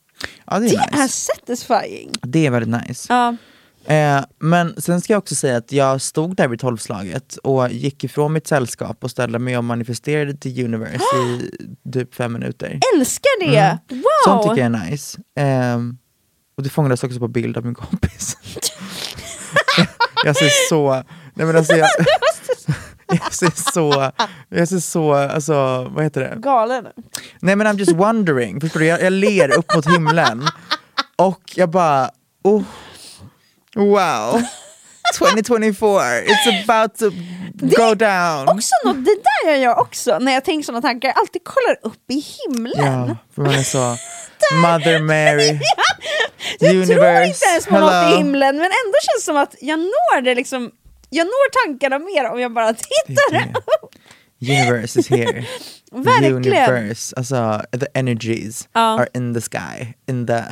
Ja, 0.47 0.59
det 0.59 0.66
är 0.66 0.70
Det 0.70 0.90
nice. 0.90 1.03
är 1.05 1.09
satisfying. 1.09 2.11
Det 2.22 2.47
är 2.47 2.51
väldigt 2.51 2.86
nice. 2.88 3.07
Ja. 3.12 3.36
Eh, 3.95 4.24
men 4.38 4.82
sen 4.82 5.01
ska 5.01 5.12
jag 5.12 5.18
också 5.18 5.34
säga 5.34 5.57
att 5.57 5.72
jag 5.72 6.01
stod 6.01 6.36
där 6.36 6.49
vid 6.49 6.61
tolvslaget 6.61 7.36
och 7.36 7.70
gick 7.72 8.05
ifrån 8.05 8.32
mitt 8.32 8.47
sällskap 8.47 9.05
och 9.05 9.11
ställde 9.11 9.38
mig 9.38 9.59
och 9.59 9.64
manifesterade 9.64 10.36
till 10.36 10.64
universe 10.64 11.05
i 11.16 11.51
typ 11.92 12.14
fem 12.14 12.32
minuter. 12.32 12.80
Älskar 12.97 13.40
det! 13.51 13.57
Mm. 13.57 13.78
Wow! 13.88 14.05
Sånt 14.24 14.42
tycker 14.42 14.70
jag 14.70 14.74
är 14.80 14.90
nice. 14.90 15.20
Ehm, 15.36 15.99
och 16.57 16.62
det 16.62 16.68
fångades 16.68 17.05
också 17.05 17.18
på 17.18 17.28
bild 17.28 17.57
av 17.57 17.64
min 17.64 17.74
kompis. 17.74 18.36
jag 20.24 20.36
ser 20.36 20.68
så, 20.68 20.92
nej 21.34 21.47
men 21.47 21.57
alltså 21.57 21.72
jag, 21.76 21.88
jag 23.22 23.34
ser 23.34 23.72
så, 23.72 24.12
jag 24.48 24.68
ser 24.68 24.78
så, 24.78 25.14
alltså 25.14 25.84
vad 25.94 26.04
heter 26.04 26.20
det? 26.20 26.36
Galen. 26.40 26.86
Nej 27.40 27.56
men 27.56 27.66
I'm 27.66 27.78
just 27.78 27.92
wondering, 27.92 28.60
förstår 28.60 28.80
du? 28.80 28.86
Jag, 28.86 29.02
jag 29.02 29.12
ler 29.12 29.58
upp 29.58 29.74
mot 29.74 29.86
himlen 29.86 30.48
och 31.16 31.40
jag 31.54 31.70
bara, 31.70 32.10
oh, 32.44 32.62
wow. 33.76 34.42
2024, 35.18 36.22
it's 36.22 36.64
about 36.64 36.98
to 36.98 37.10
go 37.60 37.94
down. 37.94 38.48
Också 38.48 38.74
något, 38.84 39.04
det 39.04 39.16
där 39.44 39.50
gör 39.50 39.62
jag 39.62 39.78
också 39.78 40.18
när 40.18 40.32
jag 40.32 40.44
tänker 40.44 40.64
sådana 40.66 40.82
tankar. 40.82 41.08
Jag 41.08 41.18
alltid 41.18 41.44
kollar 41.44 41.78
upp 41.82 42.10
i 42.10 42.24
himlen. 42.46 43.08
Ja, 43.08 43.16
för 43.34 43.42
man 43.42 43.54
är 43.54 43.62
så, 43.62 43.78
Mother 44.54 45.00
Mary, 45.00 45.60
jag 46.58 46.70
tror 46.70 46.82
universe, 46.82 47.26
inte 47.26 47.46
ens 47.50 47.66
på 47.66 47.78
något 47.78 47.90
i 47.90 47.94
hello. 47.94 48.16
himlen 48.16 48.56
men 48.56 48.64
ändå 48.64 48.96
känns 49.02 49.22
det 49.22 49.24
som 49.24 49.36
att 49.36 49.54
jag 49.60 49.78
når 49.78 50.20
det 50.20 50.34
liksom 50.34 50.70
Jag 51.14 51.24
når 51.26 51.66
tankarna 51.66 51.98
mer 51.98 52.30
om 52.30 52.40
jag 52.40 52.52
bara 52.52 52.74
tittar 52.74 53.32
det. 53.32 53.54
Universe 54.52 55.00
is 55.00 55.08
here. 55.10 55.44
Verkligen. 55.92 56.34
Universe, 56.36 57.16
alltså 57.16 57.62
the 57.80 57.86
energies 57.94 58.68
Ja. 58.72 58.80
are 59.00 59.08
in 59.14 59.34
the 59.34 59.40
sky, 59.40 59.94
in 60.08 60.26
the, 60.26 60.42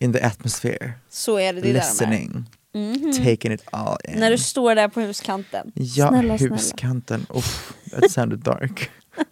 in 0.00 0.12
the 0.12 0.20
atmosphere. 0.20 0.92
Så 1.10 1.38
är 1.38 1.52
det, 1.52 1.60
det. 1.60 1.72
Listening, 1.72 2.44
Mhm. 2.74 3.12
taking 3.12 3.52
it 3.52 3.64
all 3.72 3.96
in. 4.08 4.18
När 4.20 4.30
du 4.30 4.38
står 4.38 4.74
där 4.74 4.88
på 4.88 5.00
huskanten. 5.00 5.72
Ja, 5.74 6.08
snälla, 6.08 6.38
snälla. 6.38 6.54
huskanten. 6.54 7.26
Uff, 7.34 7.72
that 7.90 8.10
sounded 8.10 8.38
dark. 8.38 8.90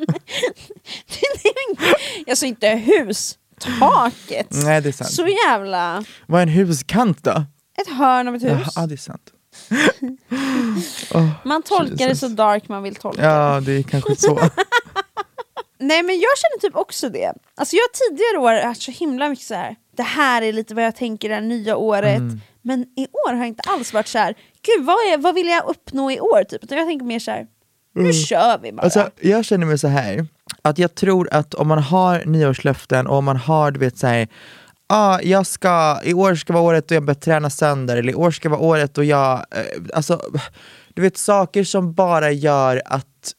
Alltså 2.29 2.47
inte 2.47 2.69
hus, 2.69 3.39
taket. 3.61 4.47
Nej, 4.51 4.81
det 4.83 4.89
är 4.89 4.93
sant. 4.93 5.11
Så 5.11 5.27
jävla... 5.47 6.05
Vad 6.27 6.39
är 6.39 6.43
en 6.43 6.49
huskant 6.53 7.25
då? 7.25 7.45
Ett 7.83 7.89
hörn 7.99 8.29
av 8.29 8.35
ett 8.35 8.43
hus. 8.43 8.69
Ja, 8.77 8.87
det 8.87 8.95
är 8.95 8.97
sant. 8.97 9.23
Man 11.45 11.63
tolkar 11.63 11.97
det 11.97 12.05
Jesus. 12.05 12.21
så 12.21 12.29
dark 12.29 12.69
man 12.69 12.83
vill 12.83 12.95
tolka 12.95 13.23
Ja, 13.23 13.61
det 13.61 13.73
är 13.73 13.83
kanske 13.83 14.17
så. 14.19 14.39
Nej 15.79 16.03
men 16.03 16.15
jag 16.15 16.31
känner 16.39 16.61
typ 16.61 16.77
också 16.77 17.09
det. 17.09 17.33
Alltså 17.55 17.77
jag 17.77 17.83
har 17.83 18.09
tidigare 18.09 18.39
år 18.39 18.67
haft 18.67 18.83
så 18.83 18.91
himla 18.91 19.29
mycket 19.29 19.45
så 19.47 19.55
här. 19.55 19.77
det 19.97 20.03
här 20.03 20.43
är 20.43 20.53
lite 20.53 20.75
vad 20.75 20.85
jag 20.85 20.97
tänker 20.97 21.29
det 21.29 21.35
här 21.35 21.43
nya 21.43 21.77
året. 21.77 22.19
Mm. 22.19 22.41
Men 22.63 22.83
i 22.83 23.07
år 23.27 23.33
har 23.33 23.39
jag 23.39 23.49
inte 23.49 23.63
alls 23.67 23.93
varit 23.93 24.09
så 24.09 24.19
här. 24.19 24.35
gud 24.63 24.85
vad, 24.87 24.97
är, 24.97 25.19
vad 25.19 25.35
vill 25.35 25.47
jag 25.49 25.65
uppnå 25.69 26.11
i 26.11 26.21
år? 26.21 26.45
Typ. 26.45 26.65
Utan 26.65 26.79
jag 26.79 26.87
tänker 26.87 27.07
mer 27.07 27.19
så 27.19 27.31
här. 27.31 27.47
Nu 27.95 28.13
kör 28.13 28.59
vi 28.63 28.73
bara. 28.73 28.83
Alltså, 28.83 29.11
jag 29.21 29.45
känner 29.45 29.67
mig 29.67 29.79
så 29.79 29.89
här 29.89 30.27
att 30.63 30.79
jag 30.79 30.95
tror 30.95 31.29
att 31.33 31.55
om 31.55 31.69
man 31.69 31.79
har 31.79 32.25
nyårslöften 32.25 33.07
och 33.07 33.17
om 33.17 33.25
man 33.25 33.37
har, 33.37 33.71
du 33.71 33.81
vet 33.81 33.99
såhär, 33.99 34.29
ah, 34.93 35.21
jag 35.23 35.47
ska, 35.47 36.01
i 36.05 36.15
år 36.15 36.35
ska 36.35 36.53
vara 36.53 36.63
året 36.63 36.89
då 36.89 36.95
jag 36.95 37.05
börjar 37.05 37.21
träna 37.21 37.51
sönder, 37.51 37.97
eller 37.97 38.13
i 38.13 38.15
år 38.15 38.31
ska 38.31 38.49
vara 38.49 38.61
året 38.61 38.95
då 38.95 39.05
jag, 39.05 39.33
eh, 39.51 39.65
alltså, 39.95 40.23
du 40.95 41.03
vet 41.03 41.17
saker 41.17 41.65
som 41.65 41.93
bara 41.93 42.31
gör 42.31 42.83
att, 42.85 43.33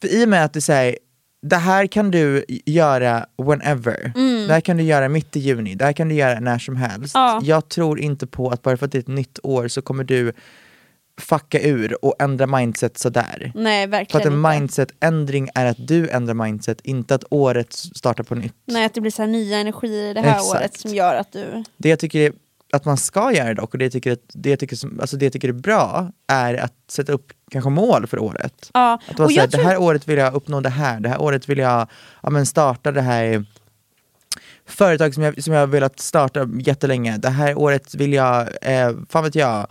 för 0.00 0.08
i 0.08 0.24
och 0.24 0.28
med 0.28 0.44
att 0.44 0.52
du 0.52 0.60
säger 0.60 0.98
det 1.42 1.56
här 1.56 1.86
kan 1.86 2.10
du 2.10 2.44
göra 2.66 3.26
whenever. 3.42 4.12
Det 4.46 4.52
här 4.52 4.60
kan 4.60 4.76
du 4.76 4.82
göra 4.82 5.08
mitt 5.08 5.36
i 5.36 5.40
juni, 5.40 5.74
det 5.74 5.84
här 5.84 5.92
kan 5.92 6.08
du 6.08 6.14
göra 6.14 6.40
när 6.40 6.58
som 6.58 6.76
helst. 6.76 7.14
Ja. 7.14 7.40
Jag 7.42 7.68
tror 7.68 8.00
inte 8.00 8.26
på 8.26 8.50
att 8.50 8.62
bara 8.62 8.76
för 8.76 8.86
att 8.86 8.92
det 8.92 8.98
är 8.98 9.00
ett 9.00 9.08
nytt 9.08 9.38
år 9.42 9.68
så 9.68 9.82
kommer 9.82 10.04
du 10.04 10.32
fucka 11.18 11.60
ur 11.60 12.04
och 12.04 12.14
ändra 12.18 12.46
mindset 12.46 12.98
sådär. 12.98 13.52
Nej 13.54 13.84
För 13.86 13.90
verkligen 13.90 14.20
att 14.20 14.26
en 14.32 14.38
inte. 14.38 14.50
mindset-ändring 14.50 15.48
är 15.54 15.66
att 15.66 15.88
du 15.88 16.08
ändrar 16.08 16.34
mindset, 16.34 16.80
inte 16.80 17.14
att 17.14 17.24
året 17.30 17.72
startar 17.74 18.24
på 18.24 18.34
nytt. 18.34 18.54
Nej 18.66 18.84
att 18.84 18.94
det 18.94 19.00
blir 19.00 19.10
så 19.10 19.22
här 19.22 19.28
nya 19.28 19.58
energier 19.58 20.14
det 20.14 20.20
här 20.20 20.30
Exakt. 20.36 20.50
året 20.60 20.78
som 20.80 20.94
gör 20.94 21.14
att 21.14 21.32
du... 21.32 21.64
Det 21.76 21.88
jag 21.88 21.98
tycker 21.98 22.20
är, 22.20 22.32
att 22.72 22.84
man 22.84 22.96
ska 22.96 23.32
göra 23.32 23.54
dock, 23.54 23.72
och 23.72 23.78
det 23.78 23.84
jag 23.84 23.92
tycker, 23.92 24.12
att, 24.12 24.18
det 24.34 24.50
jag 24.50 24.58
tycker, 24.58 24.76
som, 24.76 25.00
alltså 25.00 25.16
det 25.16 25.24
jag 25.26 25.32
tycker 25.32 25.48
är 25.48 25.52
bra, 25.52 26.12
är 26.26 26.54
att 26.54 26.74
sätta 26.90 27.12
upp 27.12 27.32
kanske 27.50 27.70
mål 27.70 28.06
för 28.06 28.18
året. 28.18 28.70
Ja. 28.74 29.00
Att 29.08 29.18
vara 29.18 29.26
Och 29.26 29.32
så 29.32 29.36
här, 29.40 29.42
jag 29.42 29.50
det 29.50 29.56
tror- 29.56 29.64
här 29.64 29.80
året 29.80 30.08
vill 30.08 30.18
jag 30.18 30.34
uppnå 30.34 30.60
det 30.60 30.68
här, 30.68 31.00
det 31.00 31.08
här 31.08 31.20
året 31.20 31.48
vill 31.48 31.58
jag 31.58 31.88
ja, 32.22 32.30
men 32.30 32.46
starta 32.46 32.92
det 32.92 33.00
här 33.02 33.44
företag 34.66 35.14
som 35.14 35.22
jag, 35.22 35.42
som 35.42 35.52
jag 35.52 35.60
har 35.60 35.66
velat 35.66 36.00
starta 36.00 36.48
jättelänge. 36.60 37.16
Det 37.18 37.28
här 37.30 37.58
året 37.58 37.94
vill 37.94 38.12
jag, 38.12 38.48
eh, 38.62 38.92
fan 39.10 39.24
vet 39.24 39.34
jag, 39.34 39.66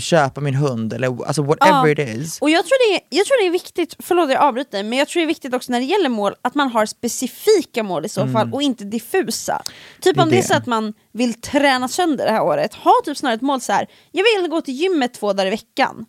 köpa 0.00 0.40
min 0.40 0.54
hund 0.54 0.92
eller 0.92 1.26
alltså 1.26 1.42
whatever 1.42 1.86
Ja. 1.86 1.88
it 1.90 1.98
is. 2.18 2.38
Och 2.40 2.50
jag 2.50 2.64
tror, 2.66 2.90
det 2.92 2.96
är, 2.96 3.18
jag 3.18 3.26
tror 3.26 3.42
det 3.42 3.46
är 3.46 3.50
viktigt, 3.52 3.96
förlåt 3.98 4.30
jag 4.30 4.42
avbryter 4.42 4.82
men 4.82 4.98
jag 4.98 5.08
tror 5.08 5.20
det 5.20 5.24
är 5.24 5.26
viktigt 5.26 5.54
också 5.54 5.72
när 5.72 5.80
det 5.80 5.86
gäller 5.86 6.08
mål 6.08 6.34
att 6.42 6.54
man 6.54 6.68
har 6.68 6.86
specifika 6.86 7.82
mål 7.82 8.04
i 8.06 8.08
så 8.08 8.26
fall 8.28 8.54
och 8.54 8.62
inte 8.62 8.84
diffusa. 8.84 9.62
Typ 10.00 10.16
Mm. 10.16 10.16
Det 10.16 10.22
om 10.22 10.30
det 10.30 10.38
är 10.38 10.42
så 10.42 10.54
att 10.54 10.66
man 10.66 10.94
vill 11.12 11.34
träna 11.40 11.88
sönder 11.88 12.26
det 12.26 12.32
här 12.32 12.42
året, 12.42 12.74
ha 12.74 12.92
typ 13.04 13.16
snarare 13.16 13.34
ett 13.36 13.42
mål 13.42 13.60
så 13.60 13.72
här. 13.72 13.86
jag 14.12 14.24
vill 14.42 14.50
gå 14.50 14.60
till 14.60 14.74
gymmet 14.74 15.14
två 15.14 15.32
dagar 15.32 15.46
i 15.46 15.50
veckan. 15.50 16.06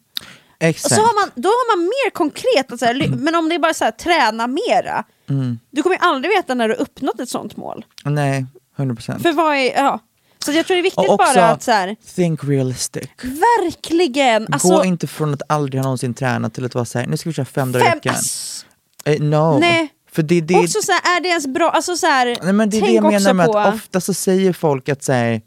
Exakt. 0.60 0.96
så 0.96 1.02
har 1.02 1.22
man, 1.22 1.32
då 1.36 1.50
har 1.50 1.78
man 1.78 1.84
mer 1.86 2.10
konkret, 2.10 2.72
att 2.72 2.80
så 2.80 2.86
här, 2.86 3.08
men 3.18 3.36
om 3.36 3.50
det 3.50 3.56
är 3.56 3.60
bara 3.60 3.74
så 3.74 3.84
här, 3.84 3.92
träna 3.92 4.48
mera, 4.48 5.04
Mm. 5.30 5.60
du 5.72 5.84
kommer 5.84 5.96
ju 5.96 6.00
aldrig 6.02 6.36
veta 6.36 6.54
när 6.54 6.68
du 6.68 6.74
har 6.74 6.82
uppnått 6.82 7.20
ett 7.20 7.30
sånt 7.30 7.58
mål. 7.58 7.86
Nej, 8.06 8.46
100%. 8.78 9.20
För 9.22 9.32
vad 9.34 9.56
är, 9.56 9.74
ja. 9.76 10.00
Så 10.46 10.52
jag 10.52 10.66
tror 10.68 10.76
det 10.76 10.82
är 10.82 10.84
viktigt 10.84 10.98
Och 11.00 11.10
också- 11.10 11.34
bara 11.36 11.48
att 11.50 11.64
så 11.64 11.72
här, 11.72 11.96
Think 12.16 12.44
realistic. 12.44 13.04
verkligen, 13.22 14.48
alltså, 14.54 14.68
Gå 14.68 14.86
inte 14.86 15.08
från 15.08 15.34
att 15.34 15.42
aldrig 15.50 15.80
ha 15.80 15.84
någonsin 15.84 16.14
tränat 16.14 16.54
till 16.54 16.66
att 16.66 16.76
vara 16.76 16.86
såhär, 16.86 17.08
nu 17.08 17.18
ska 17.18 17.30
vi 17.30 17.34
köra 17.34 17.46
fem 17.46 17.72
dagar 17.72 17.86
i 17.86 17.90
veckan. 17.90 18.16
ass, 18.16 18.66
Eh, 19.06 19.22
no. 19.22 19.60
Nej. 19.60 19.90
För 20.12 20.24
det, 20.24 20.42
det, 20.42 20.56
också 20.56 20.82
så 20.82 20.92
här, 20.92 21.18
är 21.18 21.22
det 21.22 21.28
ens 21.30 21.48
bra, 21.48 21.70
alltså 21.70 21.96
så 21.96 22.08
här, 22.08 22.38
nej, 22.44 22.54
men 22.54 22.70
det 22.70 22.78
är 22.78 22.82
det 22.82 22.92
jag 22.92 23.04
menar 23.04 23.34
med 23.34 23.48
på, 23.48 23.58
att 23.58 23.74
ofta 23.76 24.02
så 24.02 24.14
säger 24.14 24.54
folk 24.54 24.90
att 24.90 25.04
säga, 25.04 25.42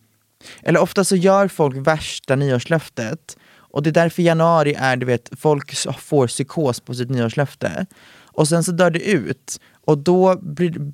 eller 0.62 0.80
ofta 0.80 1.04
så 1.04 1.16
gör 1.16 1.48
folk 1.48 1.86
värsta 1.86 2.36
nyårslöftet 2.36 3.36
och 3.56 3.82
det 3.82 3.90
är 3.90 3.92
därför 3.92 4.22
januari 4.22 4.74
är, 4.78 4.96
du 4.96 5.06
vet, 5.06 5.30
folk 5.38 5.74
får 5.98 6.26
psykos 6.28 6.80
på 6.80 6.94
sitt 6.94 7.10
nyårslöfte. 7.10 7.86
Och 8.22 8.48
sen 8.48 8.64
så 8.64 8.72
dör 8.72 8.90
det 8.90 9.00
ut 9.10 9.60
och 9.86 9.98
då 9.98 10.36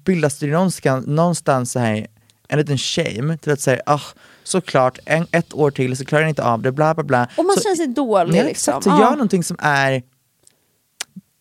bildas 0.04 0.38
det 0.38 0.46
någonstans, 0.46 1.06
någonstans 1.06 1.72
så 1.72 1.78
här, 1.78 2.06
en 2.50 2.58
liten 2.58 2.78
shame 2.78 3.36
till 3.38 3.52
att 3.52 3.60
säga, 3.60 3.82
ah, 3.86 4.00
såklart, 4.44 4.98
en, 5.04 5.26
ett 5.30 5.54
år 5.54 5.70
till 5.70 5.96
så 5.96 6.04
klarar 6.04 6.22
jag 6.22 6.30
inte 6.30 6.44
av 6.44 6.62
det, 6.62 6.72
bla 6.72 6.94
bla 6.94 7.04
bla. 7.04 7.28
och 7.36 7.44
man 7.44 7.56
så, 7.56 7.62
känner 7.62 7.76
sig 7.76 7.86
dålig 7.86 8.38
Ja, 8.38 8.42
liksom. 8.42 8.50
exakt, 8.50 8.84
så 8.84 8.90
Ja. 8.90 9.00
gör 9.00 9.10
någonting 9.10 9.44
som 9.44 9.56
är 9.60 10.02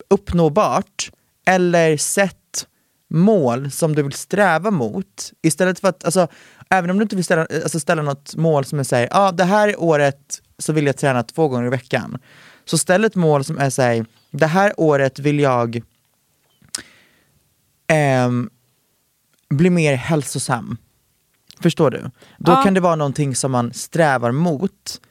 uppnåbart 0.09 1.11
eller 1.45 1.97
sätt 1.97 2.67
mål 3.09 3.71
som 3.71 3.95
du 3.95 4.03
vill 4.03 4.13
sträva 4.13 4.71
mot 4.71 5.33
istället 5.41 5.79
för 5.79 5.87
att, 5.87 6.03
alltså, 6.05 6.27
även 6.69 6.89
om 6.89 6.97
du 6.97 7.03
inte 7.03 7.15
vill 7.15 7.25
ställa, 7.25 7.47
alltså, 7.63 7.79
ställa 7.79 8.01
något 8.01 8.35
mål 8.35 8.65
som 8.65 8.79
är 8.79 8.83
såhär, 8.83 9.03
ja 9.11 9.27
ah, 9.27 9.31
det 9.31 9.43
här 9.43 9.79
året 9.81 10.41
så 10.59 10.73
vill 10.73 10.85
jag 10.85 10.97
träna 10.97 11.23
två 11.23 11.47
gånger 11.47 11.67
i 11.67 11.69
veckan. 11.69 12.17
Så 12.65 12.77
ställ 12.77 13.05
ett 13.05 13.15
mål 13.15 13.43
som 13.43 13.57
är 13.57 13.69
såhär, 13.69 14.05
det 14.31 14.47
här 14.47 14.73
året 14.77 15.19
vill 15.19 15.39
jag 15.39 15.81
ehm, 17.87 18.49
bli 19.49 19.69
mer 19.69 19.95
hälsosam. 19.95 20.77
Förstår 21.61 21.91
du? 21.91 22.01
Då 22.37 22.51
Ja. 22.51 22.63
kan 22.63 22.73
det 22.73 22.79
vara 22.79 22.95
någonting 22.95 23.35
som 23.35 23.51
man 23.51 23.73
strävar 23.73 24.31
mot. 24.31 25.01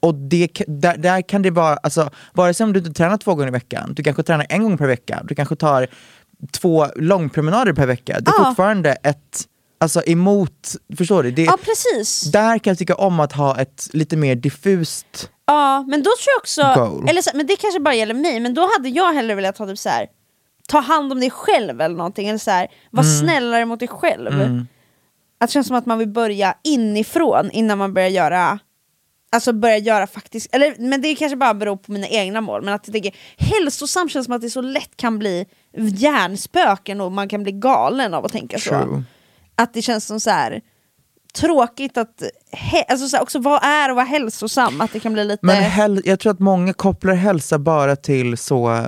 Och 0.00 0.14
det, 0.14 0.48
där, 0.66 0.96
där 0.96 1.22
kan 1.22 1.42
det 1.42 1.50
vara, 1.50 1.76
alltså, 1.76 2.10
vare 2.32 2.54
sig 2.54 2.64
om 2.64 2.72
du 2.72 2.78
inte 2.78 2.92
tränar 2.92 3.16
två 3.16 3.34
gånger 3.34 3.48
i 3.48 3.50
veckan, 3.50 3.92
du 3.94 4.02
kanske 4.02 4.22
tränar 4.22 4.46
en 4.48 4.62
gång 4.62 4.78
per 4.78 4.86
vecka, 4.86 5.22
du 5.24 5.34
kanske 5.34 5.56
tar 5.56 5.86
två 6.52 6.86
långpromenader 6.96 7.72
per 7.72 7.86
vecka. 7.86 8.20
Det 8.20 8.30
är 8.30 8.34
Ja. 8.38 8.44
fortfarande 8.44 8.92
ett, 8.92 9.44
alltså 9.80 10.02
emot, 10.06 10.74
förstår 10.98 11.22
du? 11.22 11.30
Det, 11.30 11.42
ja 11.42 11.58
precis. 11.64 12.20
Där 12.32 12.58
kan 12.58 12.70
jag 12.70 12.78
tycka 12.78 12.94
om 12.94 13.20
att 13.20 13.32
ha 13.32 13.60
ett 13.60 13.88
lite 13.92 14.16
mer 14.16 14.34
diffust, 14.34 15.30
Ja, 15.46 15.84
men 15.88 16.00
då 16.02 16.04
tror 16.10 16.32
jag 16.34 16.40
också, 16.40 16.80
Goal. 16.90 17.08
eller 17.08 17.22
så, 17.22 17.30
men 17.34 17.46
det 17.46 17.56
kanske 17.56 17.80
bara 17.80 17.94
gäller 17.94 18.14
mig, 18.14 18.40
men 18.40 18.54
då 18.54 18.68
hade 18.76 18.88
jag 18.88 19.12
hellre 19.12 19.34
velat 19.34 19.58
ha 19.58 19.66
typ 19.66 19.78
så 19.78 19.88
här, 19.88 20.06
ta 20.68 20.80
hand 20.80 21.12
om 21.12 21.20
dig 21.20 21.30
själv 21.30 21.80
eller 21.80 21.96
någonting, 21.96 22.28
eller 22.28 22.38
så 22.38 22.50
här, 22.50 22.68
var 22.90 23.02
Mm. 23.04 23.18
snällare 23.20 23.64
mot 23.64 23.78
dig 23.78 23.88
själv. 23.88 24.30
Att 25.40 25.48
det 25.48 25.52
känns 25.52 25.66
som 25.66 25.76
att 25.76 25.86
man 25.86 25.98
vill 25.98 26.08
börja 26.08 26.54
inifrån 26.64 27.50
innan 27.50 27.78
man 27.78 27.94
börjar 27.94 28.08
göra 28.08 28.58
Alltså 29.32 29.52
börja 29.52 29.78
göra 29.78 30.06
faktiskt, 30.06 30.54
eller, 30.54 30.74
men 30.78 31.02
det 31.02 31.14
kanske 31.14 31.36
bara 31.36 31.54
beror 31.54 31.76
på 31.76 31.92
mina 31.92 32.06
egna 32.06 32.40
mål, 32.40 32.62
men 32.62 32.74
att 32.74 32.86
jag 32.86 32.92
tänker 32.92 33.14
hälsosam 33.36 34.08
känns 34.08 34.26
som 34.26 34.34
att 34.34 34.42
det 34.42 34.50
så 34.50 34.60
lätt 34.60 34.96
kan 34.96 35.18
bli 35.18 35.46
hjärnspöken 35.76 37.00
och 37.00 37.12
man 37.12 37.28
kan 37.28 37.42
bli 37.42 37.52
galen 37.52 38.14
av 38.14 38.24
att 38.24 38.32
tänka 38.32 38.58
så. 38.58 38.70
True. 38.70 39.02
Att 39.54 39.74
det 39.74 39.82
känns 39.82 40.06
som 40.06 40.20
så 40.20 40.30
här 40.30 40.60
tråkigt 41.34 41.98
att, 41.98 42.22
alltså 42.88 43.08
så 43.08 43.16
här, 43.16 43.22
också 43.22 43.38
vad 43.38 43.64
är 43.64 43.88
att 43.88 43.96
vara 43.96 44.06
hälsosam? 44.06 44.80
Att 44.80 44.92
det 44.92 45.00
kan 45.00 45.12
bli 45.12 45.24
lite 45.24 45.46
men 45.46 46.02
jag 46.04 46.20
tror 46.20 46.32
att 46.32 46.40
många 46.40 46.72
kopplar 46.72 47.14
hälsa 47.14 47.58
bara 47.58 47.96
till 47.96 48.38
så 48.38 48.86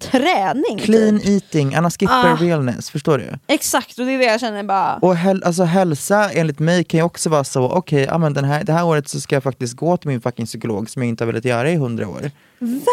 träning. 0.00 0.78
clean 0.78 1.20
typ. 1.20 1.28
eating, 1.28 1.74
annars 1.74 1.98
skippar 1.98 2.32
Ah. 2.32 2.36
realness, 2.40 2.90
förstår 2.90 3.18
du? 3.18 3.38
Exakt, 3.46 3.98
och 3.98 4.06
det 4.06 4.12
är 4.12 4.18
det 4.18 4.24
jag 4.24 4.40
känner 4.40 4.62
bara, 4.62 4.96
Och 4.96 5.16
häl, 5.16 5.42
alltså 5.44 5.62
hälsa 5.64 6.30
enligt 6.30 6.58
mig 6.58 6.84
kan 6.84 6.98
ju 6.98 7.04
också 7.04 7.28
vara 7.30 7.44
så, 7.44 7.62
okej, 7.70 8.04
ja, 8.10 8.18
men 8.18 8.32
den 8.34 8.44
här, 8.44 8.64
det 8.64 8.72
här 8.72 8.84
året 8.84 9.08
så 9.08 9.20
ska 9.20 9.36
jag 9.36 9.42
faktiskt 9.42 9.76
gå 9.76 9.96
till 9.96 10.08
min 10.08 10.20
fucking 10.20 10.46
psykolog 10.46 10.90
som 10.90 11.02
jag 11.02 11.08
inte 11.08 11.24
har 11.24 11.26
velat 11.26 11.44
göra 11.44 11.70
i 11.70 11.76
hundra 11.76 12.08
år. 12.08 12.30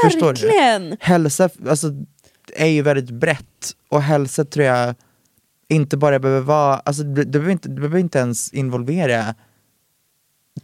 Verkligen! 0.03 0.97
Hälsa 0.99 1.49
alltså, 1.69 1.87
är 2.55 2.67
ju 2.67 2.81
väldigt 2.81 3.09
brett 3.09 3.71
och 3.89 4.01
hälsa 4.01 4.45
tror 4.45 4.65
jag 4.65 4.95
inte 5.69 5.97
bara 5.97 6.19
behöver 6.19 6.41
vara, 6.41 6.75
alltså, 6.75 7.03
det, 7.03 7.23
det, 7.23 7.25
behöver 7.31 7.51
inte, 7.51 7.69
det 7.69 7.75
behöver 7.75 7.99
inte 7.99 8.19
ens 8.19 8.53
involvera 8.53 9.35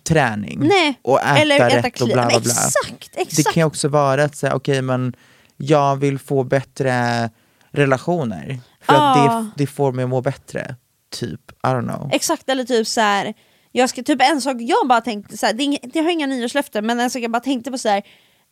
träning 0.03 0.59
Nej, 0.67 0.99
och 1.01 1.19
äta 1.21 1.37
eller 1.37 1.55
äta 1.55 1.77
rätt 1.77 1.85
och 1.85 1.93
clean. 1.93 2.11
bla 2.13 2.27
bla 2.27 2.39
bla. 2.39 2.51
Exakt, 2.51 3.09
Det 3.15 3.21
exakt! 3.21 3.53
kan 3.53 3.61
ju 3.61 3.65
också 3.65 3.87
vara 3.87 4.23
att 4.23 4.35
säga, 4.35 4.55
okej 4.55 4.81
men 4.81 5.13
jag 5.61 5.95
vill 5.95 6.19
få 6.19 6.43
bättre 6.43 7.29
relationer 7.71 8.59
för 8.81 8.93
att 8.93 9.17
Ah. 9.17 9.39
det, 9.39 9.49
det 9.63 9.67
får 9.67 9.91
mig 9.91 10.03
att 10.03 10.09
må 10.09 10.21
bättre. 10.21 10.75
Typ, 11.11 11.51
I 11.51 11.67
don't 11.67 11.95
know. 11.95 12.09
Exakt, 12.13 12.49
eller 12.49 12.63
typ 12.63 12.87
så 12.87 13.01
här. 13.01 13.33
Jag 13.71 13.89
ska, 13.89 14.03
typ 14.03 14.21
en 14.21 14.41
sak 14.41 14.55
jag 14.59 14.87
bara 14.87 15.01
tänkte, 15.01 15.37
så 15.37 15.45
här, 15.45 15.53
det 15.53 15.63
är 15.63 15.79
jag 15.97 16.03
har 16.03 16.11
inga 16.11 16.27
nyårslöften, 16.27 16.85
men 16.85 16.99
en 16.99 17.09
sak 17.09 17.21
jag 17.21 17.31
bara 17.31 17.39
tänkte 17.39 17.71
på 17.71 17.77
så 17.77 17.89
här, 17.89 18.01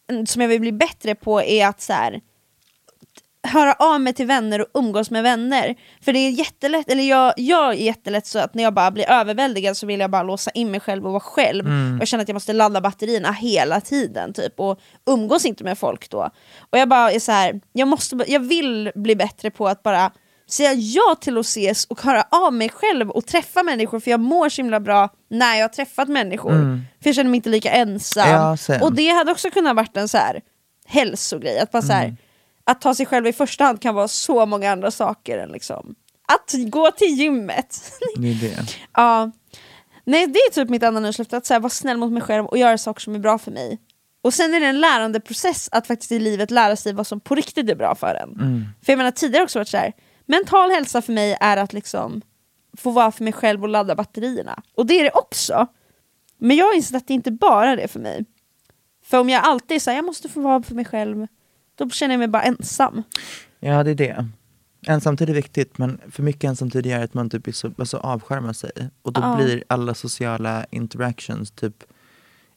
en- 0.09 0.27
som 0.27 0.41
jag 0.41 0.49
vill 0.49 0.61
bli 0.61 0.71
bättre 0.71 1.15
på 1.15 1.41
är 1.41 1.67
att 1.67 1.81
så 1.81 1.93
här, 1.93 2.21
höra 3.47 3.73
av 3.73 4.01
mig 4.01 4.13
till 4.13 4.25
vänner 4.25 4.61
och 4.61 4.67
umgås 4.73 5.11
med 5.11 5.23
vänner. 5.23 5.75
För 6.01 6.13
det 6.13 6.19
är 6.19 6.29
jättelätt, 6.29 6.91
eller 6.91 7.03
jag, 7.03 7.33
jag 7.37 7.73
är 7.73 7.77
jättelätt 7.77 8.27
så 8.27 8.39
att 8.39 8.53
när 8.53 8.63
jag 8.63 8.73
bara 8.73 8.91
blir 8.91 9.09
överväldigad 9.09 9.77
så 9.77 9.85
vill 9.85 9.99
jag 9.99 10.11
bara 10.11 10.23
låsa 10.23 10.51
in 10.51 10.71
mig 10.71 10.79
själv 10.79 11.05
och 11.05 11.11
vara 11.11 11.19
själv. 11.19 11.65
Och 11.65 12.01
jag 12.01 12.07
känner 12.07 12.21
att 12.21 12.29
jag 12.29 12.35
måste 12.35 12.53
ladda 12.53 12.81
batterierna 12.81 13.31
hela 13.31 13.81
tiden 13.81 14.33
typ 14.33 14.59
och 14.59 14.79
umgås 15.05 15.45
inte 15.45 15.63
med 15.63 15.77
folk 15.77 16.09
då. 16.09 16.29
Och 16.69 16.77
jag 16.77 16.89
bara 16.89 17.11
är 17.11 17.19
så 17.19 17.31
här, 17.31 17.61
jag, 17.73 17.87
måste, 17.87 18.25
jag 18.27 18.39
vill 18.39 18.91
bli 18.95 19.15
bättre 19.15 19.51
på 19.51 19.67
att 19.67 19.83
bara 19.83 20.11
säga 20.49 20.73
ja 20.73 21.15
till 21.21 21.37
att 21.37 21.45
ses 21.45 21.85
och 21.85 22.01
höra 22.01 22.23
av 22.31 22.53
mig 22.53 22.69
själv 22.69 23.09
och 23.09 23.25
träffa 23.25 23.63
människor 23.63 23.99
för 23.99 24.11
jag 24.11 24.19
mår 24.19 24.49
så 24.49 24.61
himla 24.61 24.79
bra 24.79 25.09
när 25.29 25.55
jag 25.55 25.63
har 25.63 25.69
träffat 25.69 26.07
människor. 26.07 26.51
För 27.01 27.09
jag 27.09 27.15
känner 27.15 27.29
mig 27.29 27.35
inte 27.35 27.49
lika 27.49 27.71
ensam. 27.71 28.29
Ja, 28.29 28.57
och 28.81 28.93
det 28.93 29.09
hade 29.09 29.31
också 29.31 29.49
kunnat 29.49 29.75
varit 29.75 29.97
en 29.97 30.07
så 30.07 30.17
här 30.17 30.41
hälsogrej, 30.85 31.59
att 31.59 31.71
bara 31.71 31.81
så 31.81 31.93
här, 31.93 32.15
att 32.67 32.81
ta 32.81 32.95
sig 32.95 33.05
själv 33.05 33.27
i 33.27 33.33
första 33.33 33.63
hand 33.63 33.81
kan 33.81 33.95
vara 33.95 34.07
så 34.07 34.45
många 34.45 34.71
andra 34.71 34.91
saker 34.91 35.37
än 35.37 35.49
liksom 35.49 35.95
att 36.27 36.53
gå 36.69 36.91
till 36.91 37.19
gymmet. 37.19 37.91
Det 38.17 38.29
är 38.31 38.35
det. 38.35 38.75
ja. 38.93 39.31
Nej 40.03 40.27
det 40.27 40.39
är 40.39 40.51
typ 40.51 40.69
mitt 40.69 40.83
andra 40.83 40.99
nyårslöfte, 40.99 41.37
att 41.37 41.45
så 41.45 41.53
här, 41.53 41.61
vara 41.61 41.69
snäll 41.69 41.97
mot 41.97 42.11
mig 42.11 42.21
själv 42.21 42.45
och 42.45 42.57
göra 42.57 42.77
saker 42.77 43.01
som 43.01 43.15
är 43.15 43.19
bra 43.19 43.37
för 43.37 43.51
mig. 43.51 43.77
Och 44.21 44.33
sen 44.33 44.53
är 44.53 44.59
det 44.59 44.65
en 44.65 44.79
lärandeprocess 44.79 45.69
att 45.71 45.87
faktiskt 45.87 46.11
i 46.11 46.19
livet 46.19 46.51
lära 46.51 46.75
sig 46.75 46.93
vad 46.93 47.07
som 47.07 47.19
på 47.19 47.35
riktigt 47.35 47.69
är 47.69 47.75
bra 47.75 47.95
för 47.95 48.15
en. 48.15 48.35
För 48.85 48.91
jag 48.91 48.97
menar 48.97 49.11
tidigare 49.11 49.43
också 49.43 49.59
varit 49.59 49.67
så 49.67 49.77
här, 49.77 49.93
mental 50.25 50.69
hälsa 50.69 51.01
för 51.01 51.13
mig 51.13 51.37
är 51.39 51.57
att 51.57 51.73
liksom 51.73 52.21
få 52.77 52.91
vara 52.91 53.11
för 53.11 53.23
mig 53.23 53.33
själv 53.33 53.63
och 53.63 53.69
ladda 53.69 53.95
batterierna. 53.95 54.63
Och 54.75 54.85
det 54.85 54.99
är 54.99 55.03
det 55.03 55.11
också. 55.11 55.67
Men 56.37 56.57
jag 56.57 56.65
har 56.65 56.73
insett 56.73 56.95
att 56.97 57.07
det 57.07 57.13
inte 57.13 57.31
bara 57.31 57.71
är 57.71 57.77
det 57.77 57.87
för 57.87 57.99
mig. 57.99 58.25
För 59.03 59.19
om 59.19 59.29
jag 59.29 59.43
alltid 59.43 59.81
här, 59.85 59.93
jag 59.95 60.05
måste 60.05 60.29
få 60.29 60.41
vara 60.41 60.63
för 60.63 60.75
mig 60.75 60.85
själv, 60.85 61.27
Då 61.77 61.89
känner 61.89 62.13
jag 62.13 62.19
mig 62.19 62.27
bara 62.27 62.43
ensam. 62.43 63.03
Ja, 63.59 63.83
det 63.83 63.91
är 63.91 63.95
det. 63.95 64.27
Ensamtid 64.87 65.29
är 65.29 65.33
viktigt, 65.33 65.77
men 65.77 66.01
för 66.11 66.23
mycket 66.23 66.43
ensamtid 66.43 66.85
gör 66.85 67.03
att 67.03 67.13
man 67.13 67.29
typ 67.29 67.55
så, 67.55 67.71
alltså 67.77 67.97
avskärmar 67.97 68.53
sig. 68.53 68.71
Och 69.01 69.13
då 69.13 69.21
Ja. 69.21 69.35
blir 69.35 69.63
alla 69.67 69.93
sociala 69.93 70.65
interactions 70.71 71.51
typ 71.51 71.83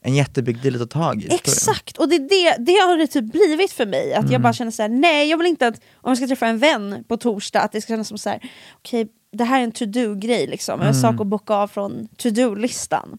en 0.02 0.14
jättebig 0.14 0.62
deal 0.62 0.74
att 0.82 0.90
ta 0.90 0.98
tag 1.00 1.22
i. 1.22 1.34
Exakt, 1.34 1.96
och 1.98 2.08
det, 2.08 2.18
det, 2.18 2.56
det 2.58 2.72
har 2.72 2.96
det 2.98 3.06
typ 3.06 3.32
blivit 3.32 3.72
för 3.72 3.86
mig. 3.86 4.12
Att 4.14 4.20
Mm. 4.20 4.32
jag 4.32 4.42
bara 4.42 4.52
känner 4.52 4.70
så 4.70 4.82
här: 4.82 4.88
nej 4.88 5.28
jag 5.30 5.38
vill 5.38 5.46
inte 5.46 5.66
att 5.66 5.76
om 5.94 6.10
jag 6.10 6.16
ska 6.16 6.26
träffa 6.26 6.46
en 6.46 6.58
vän 6.58 7.04
på 7.08 7.16
torsdag 7.16 7.60
att 7.60 7.72
det 7.72 7.80
ska 7.80 7.92
kännas 7.92 8.08
som 8.08 8.18
så 8.18 8.30
här: 8.30 8.50
okej 8.76 9.08
det 9.32 9.44
här 9.44 9.60
är 9.60 9.64
en 9.64 9.72
to-do-grej 9.72 10.46
liksom, 10.46 10.80
en 10.80 10.86
Mm. 10.86 11.00
sak 11.00 11.20
att 11.20 11.26
bocka 11.26 11.54
av 11.54 11.68
från 11.68 12.08
to-do-listan. 12.16 13.18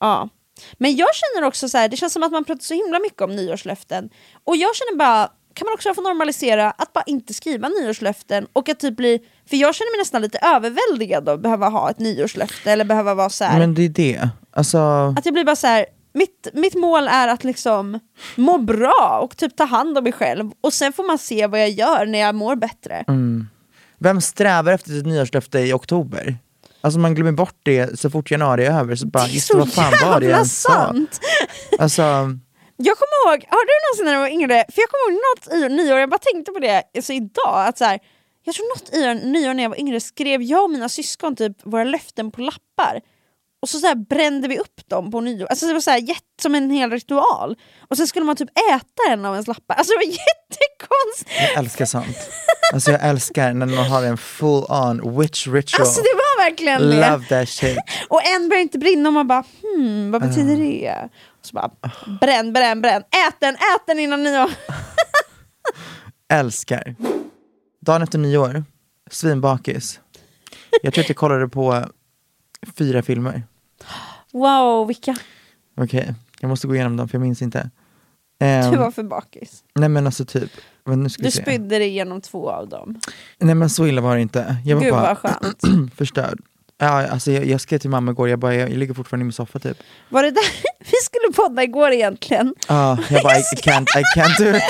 Ja. 0.00 0.28
Men 0.78 0.96
jag 0.96 1.08
känner 1.14 1.46
också 1.46 1.68
så 1.68 1.78
här, 1.78 1.88
det 1.88 1.96
känns 1.96 2.12
som 2.12 2.22
att 2.22 2.32
man 2.32 2.44
pratar 2.44 2.62
så 2.62 2.74
himla 2.74 2.98
mycket 2.98 3.22
om 3.22 3.36
nyårslöften. 3.36 4.10
Och 4.44 4.56
jag 4.56 4.76
känner 4.76 4.96
bara, 4.98 5.30
kan 5.54 5.66
man 5.66 5.74
också 5.74 5.94
få 5.94 6.00
normalisera 6.00 6.70
att 6.70 6.92
bara 6.92 7.04
inte 7.06 7.34
skriva 7.34 7.68
nyårslöften 7.68 8.46
och 8.52 8.68
att 8.68 8.80
typ 8.80 8.96
bli, 8.96 9.18
för 9.50 9.56
jag 9.56 9.74
känner 9.74 9.96
mig 9.96 10.00
nästan 10.00 10.22
lite 10.22 10.38
överväldigad 10.38 11.28
av 11.28 11.34
att 11.34 11.40
behöva 11.42 11.68
ha 11.68 11.90
ett 11.90 11.98
nyårslöfte 11.98 12.72
eller 12.72 12.84
behöva 12.84 13.14
vara 13.14 13.30
så 13.30 13.44
här. 13.44 13.58
Men 13.58 13.74
det 13.74 13.82
är 13.82 13.88
det. 13.88 14.28
Alltså, 14.50 14.78
Att 15.18 15.24
jag 15.24 15.34
blir 15.34 15.44
bara 15.44 15.56
så 15.56 15.66
här. 15.66 15.86
Mitt, 16.12 16.48
mitt 16.52 16.74
mål 16.74 17.08
är 17.08 17.28
att 17.28 17.44
liksom 17.44 18.00
må 18.36 18.58
bra 18.58 19.20
och 19.22 19.36
typ 19.36 19.56
ta 19.56 19.64
hand 19.64 19.98
om 19.98 20.04
mig 20.04 20.12
själv 20.12 20.50
och 20.60 20.72
sen 20.72 20.92
får 20.92 21.04
man 21.06 21.18
se 21.18 21.46
vad 21.46 21.60
jag 21.60 21.70
gör 21.70 22.06
när 22.06 22.18
jag 22.18 22.34
mår 22.34 22.56
bättre. 22.56 23.04
mm. 23.08 23.48
Vem 23.98 24.20
strävar 24.20 24.72
efter 24.72 24.98
ett 24.98 25.06
nyårslöfte 25.06 25.58
i 25.58 25.72
oktober? 25.72 26.36
Alltså 26.80 27.00
man 27.00 27.14
glömmer 27.14 27.32
bort 27.32 27.58
det 27.62 28.00
så 28.00 28.10
fort 28.10 28.30
januari 28.30 28.66
är 28.66 28.78
över. 28.78 28.96
Så 28.96 29.06
bara, 29.06 29.26
det 29.26 29.36
är 29.36 29.40
så 29.40 29.58
vad 29.58 29.72
fan 29.72 29.92
var 30.02 30.20
det 30.20 30.26
jävla 30.26 30.38
jag 30.38 30.46
sa? 30.46 30.68
sant! 30.70 31.20
Alltså, 31.78 32.02
Jag 32.76 32.96
kommer 32.98 33.16
ihåg, 33.34 33.44
har 33.48 33.66
du 33.66 33.72
någonsin 33.86 34.04
när 34.04 34.12
du 34.12 34.18
var 34.18 34.28
yngre, 34.28 34.64
för 34.72 34.82
jag 34.82 34.88
kommer 34.90 35.12
ihåg 35.12 35.20
något 35.30 35.52
i 35.54 35.74
nyår, 35.76 35.98
jag 35.98 36.10
bara 36.10 36.18
tänkte 36.18 36.52
på 36.52 36.58
det 36.58 36.82
alltså 36.96 37.12
idag, 37.12 37.66
att 37.68 37.78
så 37.78 37.84
här, 37.84 37.98
jag 38.44 38.54
tror 38.54 38.74
något 38.74 38.94
i 38.94 39.26
nyår 39.28 39.54
när 39.54 39.62
jag 39.62 39.70
var 39.70 39.80
yngre 39.80 40.00
skrev 40.00 40.42
jag 40.42 40.64
och 40.64 40.70
mina 40.70 40.88
syskon 40.88 41.36
typ 41.36 41.56
våra 41.64 41.84
löften 41.84 42.30
på 42.30 42.40
lappar. 42.40 43.00
Och 43.62 43.68
så, 43.68 43.78
så 43.78 43.94
brände 43.94 44.48
vi 44.48 44.58
upp 44.58 44.88
dem 44.88 45.10
på 45.10 45.20
nyår, 45.20 45.46
alltså 45.46 45.66
det 45.66 45.72
var 45.72 45.80
så 45.80 45.90
här, 45.90 46.02
som 46.42 46.54
en 46.54 46.70
hel 46.70 46.90
ritual. 46.90 47.56
Och 47.88 47.96
sen 47.96 48.06
skulle 48.06 48.24
man 48.26 48.36
typ 48.36 48.50
äta 48.72 49.12
en 49.12 49.24
av 49.24 49.34
ens 49.34 49.46
lappar, 49.46 49.74
alltså 49.74 49.92
det 49.92 49.96
var 49.96 50.04
jättekonstigt! 50.12 51.30
jag 51.40 51.58
älskar 51.58 51.84
sånt. 51.84 52.16
Alltså 52.74 52.90
jag 52.90 53.04
älskar 53.04 53.52
när 53.52 53.66
någon 53.66 53.86
har 53.86 54.04
en 54.04 54.16
full 54.18 54.64
on 54.68 55.18
witch 55.18 55.46
ritual. 55.46 55.80
Alltså 55.80 56.00
det 56.00 56.14
var 56.14 56.44
verkligen 56.44 56.82
det! 56.82 57.10
Love 57.10 57.26
that 57.28 57.48
shit. 57.48 57.78
Och 58.08 58.26
en 58.26 58.48
börjar 58.48 58.62
inte 58.62 58.78
brinna 58.78 59.08
och 59.08 59.12
man 59.12 59.26
bara 59.28 59.44
hmm, 59.62 60.10
vad 60.10 60.22
betyder 60.22 60.56
det? 60.56 61.08
Och 61.40 61.46
så 61.46 61.54
bara 61.54 61.70
bränn, 62.20 62.52
bränn, 62.52 62.82
bränn, 62.82 63.02
ät 63.02 63.36
den, 63.40 63.54
ät 63.54 63.86
den 63.86 63.98
innan 63.98 64.22
nyår! 64.22 64.50
Älskar. 66.32 66.96
Dagen 67.86 68.02
efter 68.02 68.18
nyår, 68.18 68.64
svinbakis. 69.10 70.00
Jag 70.82 70.94
tror 70.94 71.04
att 71.04 71.08
jag 71.08 71.16
kollade 71.16 71.48
på 71.48 71.84
fyra 72.78 73.02
filmer. 73.02 73.42
Wow, 74.32 74.86
vilka? 74.86 75.16
Okej, 75.76 76.14
jag 76.40 76.48
måste 76.48 76.66
gå 76.66 76.74
igenom 76.74 76.96
dem 76.96 77.08
för 77.08 77.14
jag 77.18 77.22
minns 77.22 77.42
inte. 77.42 77.70
Ehm, 78.40 78.70
Du 78.72 78.76
var 78.78 78.90
för 78.90 79.02
bakis. 79.02 79.64
nej 79.74 79.88
men 79.88 80.06
alltså 80.06 80.24
typ, 80.24 80.50
men 80.84 81.02
nu 81.02 81.08
ska 81.08 81.22
Du 81.22 81.30
se. 81.30 81.42
spydde 81.42 81.78
dig 81.78 81.88
igenom 81.88 82.20
två 82.20 82.50
av 82.50 82.68
dem. 82.68 83.00
Nej 83.38 83.54
men 83.54 83.70
så 83.70 83.86
illa 83.86 84.00
var 84.00 84.14
det 84.16 84.22
inte. 84.22 84.56
Jag 84.64 84.76
var 84.76 84.82
Gud 84.82 84.92
bara 84.92 85.14
vad 85.14 85.18
skönt. 85.18 85.94
förstörd. 85.96 86.40
Ja, 86.78 87.06
alltså 87.06 87.32
jag, 87.32 87.46
jag 87.46 87.60
skrev 87.60 87.78
till 87.78 87.90
mamma 87.90 88.10
igår, 88.10 88.28
jag, 88.28 88.38
bara, 88.38 88.54
jag, 88.54 88.70
jag 88.70 88.76
ligger 88.78 88.94
fortfarande 88.94 89.22
i 89.22 89.24
min 89.24 89.32
soffa 89.32 89.58
typ. 89.58 89.78
Var 90.08 90.22
det 90.22 90.30
där 90.30 90.42
vi 90.78 90.96
skulle 91.04 91.32
podda 91.48 91.62
igår 91.62 91.90
egentligen? 91.92 92.54
Ja, 92.68 92.98
jag 93.10 93.22
bara 93.22 93.38
I, 93.38 93.42
can't, 93.62 93.86
I 93.98 94.02
can't 94.20 94.38
do 94.38 94.56
it. 94.56 94.62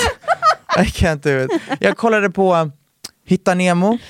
I 0.78 0.82
can't 1.04 1.22
do 1.22 1.44
it. 1.54 1.62
Jag 1.80 1.96
kollade 1.96 2.30
på 2.30 2.70
Hitta 3.24 3.54
Nemo, 3.54 3.92
Hitta 3.92 4.00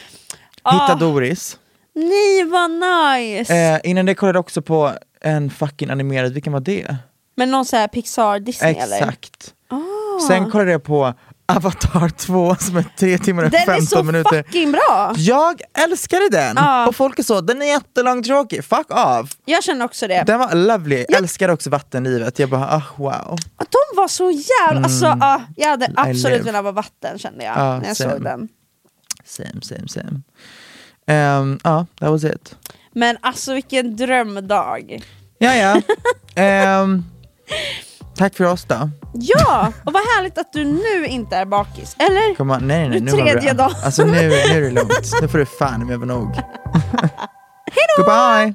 Ah. 0.63 0.95
Doris. 0.95 1.59
Nej 1.97 2.45
vad 2.45 2.71
nice! 2.71 3.55
Eh, 3.55 3.81
innan 3.91 4.07
det 4.07 4.15
kollade 4.15 4.37
jag 4.37 4.41
också 4.45 4.63
på 4.63 4.93
en 5.21 5.51
fucking 5.51 5.91
animerad, 5.91 6.33
vilken 6.33 6.53
var 6.53 6.61
det? 6.61 6.97
Men 7.37 7.51
någon 7.51 7.65
sån 7.65 7.79
här 7.79 7.89
Pixar 7.89 8.41
Disney 8.41 8.75
eller? 8.75 8.97
Exakt. 8.97 9.55
Ah. 9.69 10.27
Sen 10.29 10.51
kollade 10.51 10.71
jag 10.71 10.83
på 10.85 11.15
Avatar 11.49 12.09
2 12.09 12.55
som 12.55 12.77
är 12.77 12.85
3 12.99 13.19
timmar 13.19 13.45
och 13.45 13.51
Den 13.51 13.61
15 13.61 13.75
är 13.83 13.87
så 13.87 14.03
minuter. 14.03 14.43
fucking 14.43 14.73
bra! 14.73 15.15
Jag 15.17 15.61
älskade 15.79 16.29
den! 16.29 16.57
Ja. 16.57 16.89
Och 16.89 16.97
folk 16.97 17.19
är 17.19 17.23
så, 17.23 17.41
den 17.41 17.63
är 17.63 17.67
jättelångtråkig, 17.67 18.65
fuck 18.65 18.91
off! 18.91 19.31
Jag 19.45 19.65
känner 19.65 19.85
också 19.85 20.07
det. 20.09 20.23
Den 20.27 20.39
var 20.39 20.55
lovely, 20.55 21.05
jag 21.09 21.19
älskade 21.19 21.53
också 21.53 21.71
vattenlivet. 21.71 22.39
Jag 22.39 22.49
bara, 22.51 22.69
ah, 22.77 22.83
wow. 22.97 23.39
Att 23.57 23.69
De 23.71 23.97
var 23.97 24.09
så 24.09 24.31
jävla... 24.31 24.83
Alltså, 24.85 25.07
ah, 25.21 25.41
jag 25.57 25.69
hade 25.69 25.93
absolut 25.97 26.47
velat 26.47 26.63
vara 26.65 26.73
vatten 26.73 27.19
kände 27.19 27.45
jag 27.45 27.57
Ja, 27.57 27.79
när 27.79 27.87
jag 27.87 27.97
same. 27.97 28.11
såg 28.13 28.23
den. 28.23 28.49
Same, 29.25 29.61
same, 29.63 29.89
same. 29.89 30.21
Ehm, 31.07 31.59
Ja, 31.65 31.87
that 32.01 32.11
was 32.11 32.25
it. 32.25 32.57
Men 32.93 33.17
alltså 33.21 33.55
vilken 33.55 33.97
drömdag. 33.97 35.03
Ja, 35.39 35.55
ja. 35.55 35.81
Ehm, 36.43 37.05
tack 38.17 38.35
för 38.35 38.45
oss 38.45 38.65
då. 38.65 38.91
Ja! 39.15 39.73
Och 39.85 39.93
vad 39.93 40.03
härligt 40.03 40.39
att 40.39 40.53
du 40.53 40.65
nu 40.65 41.07
inte 41.07 41.37
är 41.37 41.45
bakis. 41.45 41.97
Eller? 41.99 42.35
Kom 42.35 42.51
on, 42.51 42.69
nej, 42.69 42.89
nej, 42.89 43.01
Nu 43.01 43.11
tredje 43.11 43.53
dagen. 43.53 43.75
Alltså 43.85 44.05
nu, 44.05 44.13
nu 44.13 44.33
är 44.35 44.61
det 44.61 44.71
lugnt. 44.71 45.13
Nu 45.23 45.29
får 45.29 45.39
du 45.39 45.47
fan 45.47 45.87
med 45.87 45.99
vara 45.99 46.09
nog. 46.09 46.29
Goodbye! 47.97 48.55